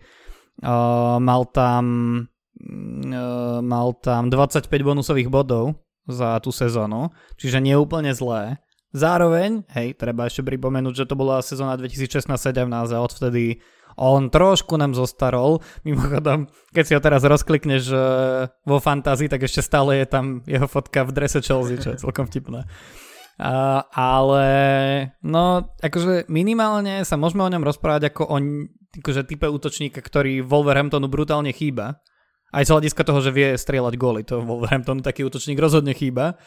uh, 0.61 1.17
mal 1.17 1.49
tam 1.49 1.85
uh, 2.61 3.57
mal 3.65 3.97
tam 4.05 4.29
25 4.29 4.69
bonusových 4.69 5.33
bodov 5.33 5.84
za 6.05 6.37
tú 6.41 6.53
sezónu, 6.53 7.09
čiže 7.37 7.61
nie 7.61 7.75
úplne 7.77 8.13
zlé. 8.13 8.61
Zároveň, 8.95 9.67
hej, 9.75 9.99
treba 9.99 10.23
ešte 10.23 10.39
pripomenúť, 10.39 11.03
že 11.03 11.09
to 11.09 11.19
bola 11.19 11.43
sezóna 11.43 11.75
2016-17 11.75 12.95
a 12.95 13.03
odvtedy 13.03 13.59
on 13.95 14.27
trošku 14.27 14.75
nám 14.75 14.95
zostarol. 14.95 15.63
Mimochodom, 15.87 16.47
keď 16.71 16.83
si 16.83 16.95
ho 16.95 17.01
teraz 17.03 17.23
rozklikneš 17.23 17.83
uh, 17.91 18.47
vo 18.67 18.77
fantázii, 18.79 19.31
tak 19.31 19.43
ešte 19.47 19.63
stále 19.63 20.03
je 20.03 20.07
tam 20.07 20.25
jeho 20.47 20.67
fotka 20.67 21.07
v 21.07 21.15
drese 21.15 21.39
Chelsea, 21.39 21.79
čo 21.79 21.95
je 21.95 22.01
celkom 22.03 22.27
vtipné. 22.27 22.67
Uh, 23.35 23.83
ale 23.91 24.47
no, 25.19 25.75
akože 25.83 26.31
minimálne 26.31 27.03
sa 27.03 27.19
môžeme 27.19 27.43
o 27.43 27.51
ňom 27.51 27.67
rozprávať 27.67 28.15
ako 28.15 28.23
o 28.31 28.37
akože 28.95 29.27
type 29.27 29.47
útočníka, 29.51 29.99
ktorý 29.99 30.39
Wolverhamptonu 30.39 31.11
brutálne 31.11 31.51
chýba. 31.51 31.99
Aj 32.55 32.63
z 32.63 32.71
hľadiska 32.71 33.03
toho, 33.03 33.19
že 33.19 33.35
vie 33.35 33.59
strieľať 33.59 33.93
góly, 33.99 34.23
to 34.23 34.39
Wolverhamptonu 34.47 35.03
taký 35.03 35.27
útočník 35.27 35.59
rozhodne 35.59 35.91
chýba. 35.91 36.39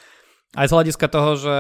Aj 0.57 0.65
z 0.65 0.73
hľadiska 0.73 1.13
toho, 1.13 1.37
že 1.37 1.59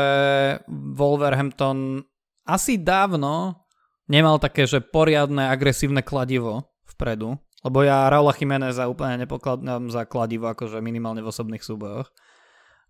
Wolverhampton 0.73 2.09
asi 2.49 2.81
dávno 2.81 3.61
nemal 4.09 4.41
také, 4.41 4.65
že 4.65 4.81
poriadne 4.81 5.53
agresívne 5.53 6.01
kladivo 6.01 6.73
vpredu. 6.97 7.37
Lebo 7.61 7.85
ja 7.85 8.09
Raula 8.09 8.33
Jiméneza 8.33 8.89
úplne 8.89 9.21
nepokladám 9.29 9.93
za 9.93 10.09
kladivo, 10.09 10.49
akože 10.49 10.81
minimálne 10.81 11.21
v 11.21 11.29
osobných 11.29 11.61
súbojoch. 11.61 12.09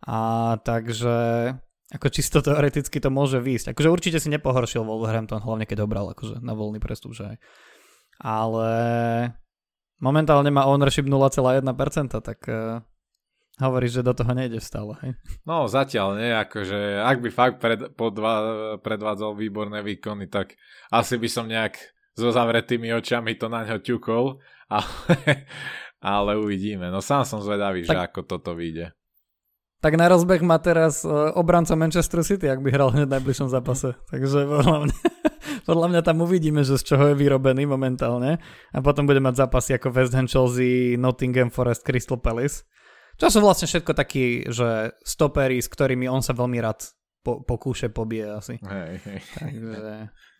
A 0.06 0.54
takže 0.62 1.50
ako 1.88 2.06
čisto 2.12 2.38
teoreticky 2.44 3.00
to 3.02 3.10
môže 3.10 3.40
výjsť. 3.42 3.74
Akože 3.74 3.88
určite 3.90 4.18
si 4.22 4.28
nepohoršil 4.30 4.86
Wolverhampton, 4.86 5.42
hlavne 5.42 5.64
keď 5.66 5.82
ho 5.82 5.90
bral 5.90 6.12
akože 6.12 6.44
na 6.44 6.54
voľný 6.54 6.78
prestup, 6.78 7.16
že 7.16 7.34
aj. 7.34 7.36
Ale 8.22 8.70
momentálne 9.98 10.50
má 10.50 10.66
ownership 10.66 11.06
0,1%, 11.06 11.62
tak 12.22 12.38
uh, 12.50 12.82
hovoríš, 13.58 14.00
že 14.00 14.06
do 14.06 14.14
toho 14.14 14.32
nejde 14.34 14.62
stále. 14.62 14.94
Hej? 15.02 15.12
No 15.42 15.66
zatiaľ 15.66 16.18
nie, 16.18 16.30
akože 16.30 17.02
ak 17.02 17.18
by 17.18 17.30
fakt 17.30 17.56
pred, 17.58 17.80
podva, 17.94 18.34
predvádzal 18.78 19.34
výborné 19.34 19.82
výkony, 19.82 20.30
tak 20.30 20.54
asi 20.90 21.18
by 21.18 21.28
som 21.28 21.50
nejak 21.50 21.78
so 22.18 22.34
zavretými 22.34 22.90
očami 22.94 23.38
to 23.38 23.46
na 23.46 23.62
ňo 23.62 23.78
ťukol, 23.78 24.42
ale, 24.78 25.46
ale 26.02 26.32
uvidíme. 26.38 26.90
No 26.90 26.98
sám 26.98 27.22
som 27.26 27.42
zvedavý, 27.42 27.86
tak, 27.86 27.94
že 27.94 27.98
ako 28.10 28.20
toto 28.26 28.54
vyjde. 28.58 28.97
Tak 29.78 29.94
na 29.94 30.10
rozbeh 30.10 30.42
má 30.42 30.58
teraz 30.58 31.06
e, 31.06 31.10
obranca 31.38 31.78
Manchester 31.78 32.26
City, 32.26 32.50
ak 32.50 32.66
by 32.66 32.74
hral 32.74 32.90
hneď 32.90 33.06
v 33.06 33.14
najbližšom 33.14 33.46
zápase. 33.46 33.94
Takže 34.10 34.42
podľa 34.50 34.78
mňa, 34.90 34.98
podľa 35.70 35.86
mňa 35.94 36.00
tam 36.02 36.18
uvidíme, 36.26 36.66
že 36.66 36.82
z 36.82 36.94
čoho 36.94 37.04
je 37.14 37.14
vyrobený 37.14 37.62
momentálne. 37.70 38.42
A 38.74 38.78
potom 38.82 39.06
bude 39.06 39.22
mať 39.22 39.46
zápasy 39.46 39.78
ako 39.78 39.94
West 39.94 40.18
Ham, 40.18 40.26
Chelsea, 40.26 40.98
Nottingham 40.98 41.54
Forest, 41.54 41.86
Crystal 41.86 42.18
Palace. 42.18 42.66
Čo 43.22 43.30
sú 43.30 43.38
vlastne 43.38 43.70
všetko 43.70 43.92
takí, 43.94 44.50
že 44.50 44.98
stopery, 45.06 45.62
s 45.62 45.70
ktorými 45.70 46.10
on 46.10 46.26
sa 46.26 46.34
veľmi 46.34 46.58
rád 46.58 46.97
po, 47.22 47.42
pokúše 47.42 47.90
pobije 47.90 48.26
asi. 48.30 48.54
Hej, 48.62 48.94
hej. 49.04 49.20
Takže, 49.36 49.76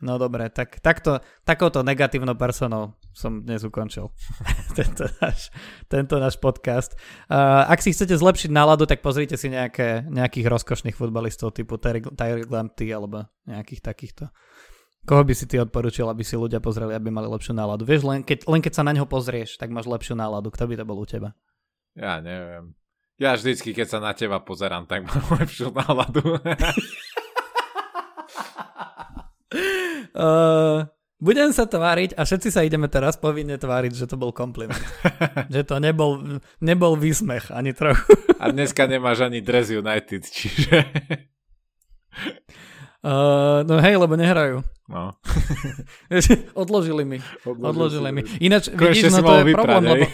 no 0.03 0.17
dobre, 0.17 0.49
tak 0.49 0.79
takto, 0.79 1.19
takouto 1.43 1.83
negatívnou 1.83 2.39
personou 2.39 2.95
som 3.13 3.43
dnes 3.43 3.67
ukončil 3.67 4.15
tento, 4.79 5.11
náš, 5.19 5.51
tento 5.91 6.17
náš 6.23 6.39
podcast. 6.39 6.95
Uh, 7.27 7.67
ak 7.67 7.83
si 7.83 7.91
chcete 7.91 8.15
zlepšiť 8.15 8.51
náladu, 8.55 8.87
tak 8.87 9.03
pozrite 9.03 9.35
si 9.35 9.51
nejaké, 9.51 10.07
nejakých 10.07 10.47
rozkošných 10.47 10.95
futbalistov 10.95 11.51
typu 11.53 11.77
Tyler 11.83 12.47
Glampty 12.47 12.95
alebo 12.95 13.27
nejakých 13.45 13.83
takýchto. 13.83 14.31
Koho 15.09 15.25
by 15.25 15.33
si 15.33 15.49
ty 15.49 15.57
odporučil, 15.57 16.05
aby 16.05 16.21
si 16.21 16.37
ľudia 16.37 16.61
pozreli, 16.61 16.93
aby 16.93 17.09
mali 17.09 17.31
lepšiu 17.33 17.57
náladu? 17.57 17.89
Vieš, 17.89 18.05
len 18.05 18.21
keď, 18.21 18.45
len 18.45 18.61
keď 18.61 18.73
sa 18.77 18.85
na 18.85 18.93
ňo 18.93 19.09
pozrieš, 19.09 19.57
tak 19.57 19.73
máš 19.73 19.89
lepšiu 19.89 20.13
náladu. 20.13 20.53
Kto 20.53 20.69
by 20.69 20.75
to 20.77 20.85
bol 20.85 21.01
u 21.01 21.07
teba? 21.09 21.33
Ja 21.97 22.21
neviem. 22.21 22.77
Ja 23.19 23.35
vždycky, 23.35 23.75
keď 23.75 23.87
sa 23.91 23.99
na 23.99 24.15
teba 24.15 24.39
pozerám, 24.39 24.87
tak 24.87 25.03
mám 25.03 25.27
lepšiu 25.43 25.75
náladu. 25.75 26.39
uh, 30.15 30.87
budem 31.27 31.51
sa 31.51 31.67
tváriť 31.67 32.15
a 32.15 32.23
všetci 32.23 32.55
sa 32.55 32.63
ideme 32.63 32.87
teraz 32.87 33.19
povinne 33.19 33.59
tváriť, 33.59 33.91
že 33.91 34.07
to 34.07 34.15
bol 34.15 34.31
kompliment. 34.31 34.79
že 35.55 35.67
to 35.67 35.83
nebol, 35.83 36.39
nebol 36.63 36.95
výsmech 36.95 37.51
ani 37.51 37.75
trochu. 37.75 38.07
a 38.39 38.55
dneska 38.55 38.87
nemáš 38.87 39.27
ani 39.27 39.43
Dress 39.43 39.75
United, 39.75 40.23
čiže... 40.23 40.87
Uh, 42.99 43.63
no 43.63 43.79
hej, 43.79 43.95
lebo 43.95 44.15
nehrajú. 44.15 44.63
No. 44.91 45.15
Odložili 46.55 47.07
mi. 47.07 47.19
Odložili, 47.47 47.67
Odložili 47.67 48.11
mi. 48.11 48.23
Ináč, 48.43 48.71
vidíš, 48.75 49.11
no 49.15 49.23
to 49.23 49.43
je 49.43 49.45
vyprať, 49.55 49.67
problém, 49.67 49.83
lebo 49.87 50.07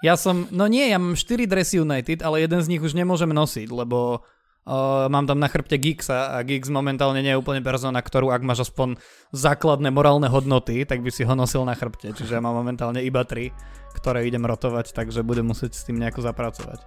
ja 0.00 0.16
som, 0.16 0.48
no 0.48 0.64
nie, 0.64 0.88
ja 0.88 0.96
mám 0.96 1.12
4 1.12 1.44
dresy 1.44 1.80
United, 1.80 2.24
ale 2.24 2.40
jeden 2.40 2.60
z 2.64 2.70
nich 2.72 2.80
už 2.80 2.96
nemôžem 2.96 3.28
nosiť, 3.28 3.68
lebo 3.68 4.24
uh, 4.64 5.06
mám 5.12 5.28
tam 5.28 5.36
na 5.36 5.48
chrbte 5.52 5.76
Giggsa 5.76 6.36
a 6.36 6.40
Giggs 6.40 6.72
momentálne 6.72 7.20
nie 7.20 7.36
je 7.36 7.40
úplne 7.40 7.60
persona, 7.60 8.00
ktorú 8.00 8.32
ak 8.32 8.40
máš 8.40 8.72
aspoň 8.72 8.96
základné 9.36 9.92
morálne 9.92 10.28
hodnoty, 10.32 10.88
tak 10.88 11.04
by 11.04 11.12
si 11.12 11.28
ho 11.28 11.36
nosil 11.36 11.68
na 11.68 11.76
chrbte. 11.76 12.16
Čiže 12.16 12.40
ja 12.40 12.44
mám 12.44 12.56
momentálne 12.56 13.04
iba 13.04 13.28
3, 13.28 13.52
ktoré 14.00 14.24
idem 14.24 14.44
rotovať, 14.48 14.96
takže 14.96 15.20
budem 15.20 15.44
musieť 15.44 15.76
s 15.76 15.84
tým 15.84 16.00
nejako 16.00 16.24
zapracovať. 16.24 16.80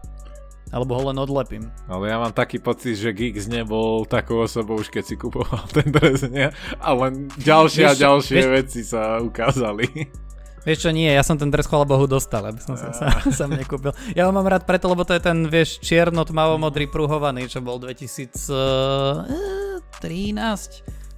Alebo 0.74 0.97
ho 0.97 1.14
len 1.14 1.22
odlepím. 1.22 1.70
Ale 1.86 2.09
ja 2.09 2.18
mám 2.18 2.34
taký 2.34 2.57
pocit, 2.57 2.97
že 2.97 3.14
Giggs 3.14 3.45
nebol 3.45 4.09
takou 4.09 4.41
osobou 4.41 4.82
už 4.82 4.89
keď 4.89 5.05
si 5.05 5.16
kupoval 5.22 5.70
ten 5.78 5.93
dres, 5.93 6.26
nie? 6.26 6.49
A 6.82 6.89
len 6.97 7.30
ďalšie 7.38 7.86
vieš, 7.86 7.93
a 7.93 8.01
ďalšie 8.09 8.38
vieš, 8.41 8.49
veci 8.49 8.82
sa 8.82 9.22
ukázali. 9.22 9.86
Vieš 10.64 10.88
čo, 10.88 10.95
nie, 10.95 11.11
ja 11.11 11.20
som 11.28 11.36
ten 11.36 11.51
dres 11.51 11.68
chvala 11.68 11.84
Bohu 11.84 12.07
dostal, 12.07 12.39
aby 12.47 12.64
som 12.64 12.80
sa, 12.80 12.95
sa, 12.95 13.11
sa 13.20 13.45
nekúpil. 13.51 13.91
Ja 14.16 14.28
ho 14.28 14.32
mám 14.32 14.47
rád 14.47 14.64
preto, 14.64 14.88
lebo 14.88 15.03
to 15.03 15.11
je 15.11 15.20
ten, 15.20 15.43
vieš, 15.51 15.84
čierno 15.84 16.24
tmavo 16.24 16.55
modrý 16.55 16.88
pruhovaný, 16.88 17.51
čo 17.51 17.59
bol 17.59 17.84
2013, 17.84 19.28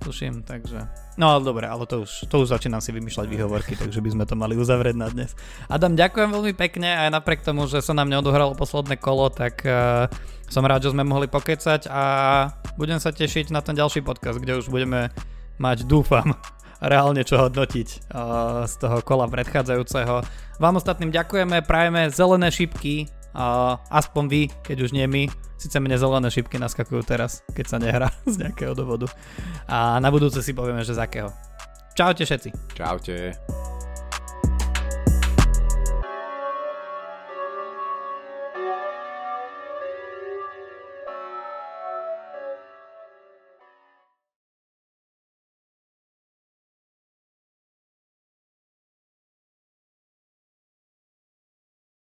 tuším, 0.02 0.42
takže... 0.42 0.90
No 1.16 1.32
ale 1.32 1.46
dobre, 1.46 1.70
ale 1.70 1.86
to 1.86 2.04
už, 2.04 2.28
to 2.28 2.36
už 2.44 2.52
začínam 2.58 2.82
si 2.82 2.92
vymýšľať 2.92 3.26
výhovorky, 3.30 3.78
takže 3.78 4.02
by 4.02 4.10
sme 4.18 4.26
to 4.26 4.36
mali 4.36 4.58
uzavrieť 4.58 4.98
na 4.98 5.08
dnes. 5.14 5.32
Adam, 5.72 5.94
ďakujem 5.94 6.30
veľmi 6.34 6.54
pekne 6.58 6.92
aj 7.08 7.10
napriek 7.14 7.46
tomu, 7.46 7.70
že 7.70 7.80
sa 7.80 7.94
nám 7.96 8.10
neodohralo 8.12 8.58
posledné 8.58 8.98
kolo, 8.98 9.32
tak 9.32 9.64
uh, 9.64 10.12
som 10.50 10.66
rád, 10.66 10.90
že 10.90 10.94
sme 10.94 11.08
mohli 11.08 11.32
pokecať 11.32 11.88
a 11.88 12.04
budem 12.76 13.00
sa 13.00 13.16
tešiť 13.16 13.54
na 13.54 13.62
ten 13.62 13.78
ďalší 13.78 14.04
podcast, 14.04 14.42
kde 14.42 14.60
už 14.60 14.68
budeme 14.68 15.14
mať, 15.56 15.88
dúfam, 15.88 16.36
reálne 16.84 17.22
čo 17.24 17.40
hodnotiť 17.40 18.12
uh, 18.12 18.64
z 18.68 18.74
toho 18.80 19.00
kola 19.06 19.28
predchádzajúceho. 19.30 20.24
Vám 20.60 20.76
ostatným 20.80 21.12
ďakujeme, 21.12 21.64
prajeme 21.64 22.08
zelené 22.12 22.52
šipky, 22.52 23.08
uh, 23.36 23.80
aspoň 23.92 24.24
vy, 24.28 24.42
keď 24.64 24.78
už 24.88 24.92
nie 24.92 25.08
my. 25.08 25.24
Sice 25.56 25.80
mne 25.80 25.96
zelené 25.96 26.28
šipky 26.28 26.60
naskakujú 26.60 27.02
teraz, 27.08 27.42
keď 27.56 27.66
sa 27.66 27.78
nehrá 27.80 28.12
z 28.32 28.48
nejakého 28.48 28.76
dôvodu. 28.76 29.08
A 29.68 29.98
na 30.04 30.12
budúce 30.12 30.44
si 30.44 30.52
povieme, 30.52 30.84
že 30.84 30.96
z 30.96 31.04
akého. 31.04 31.30
Čaute 31.96 32.28
všetci. 32.28 32.76
Čaute. 32.76 33.65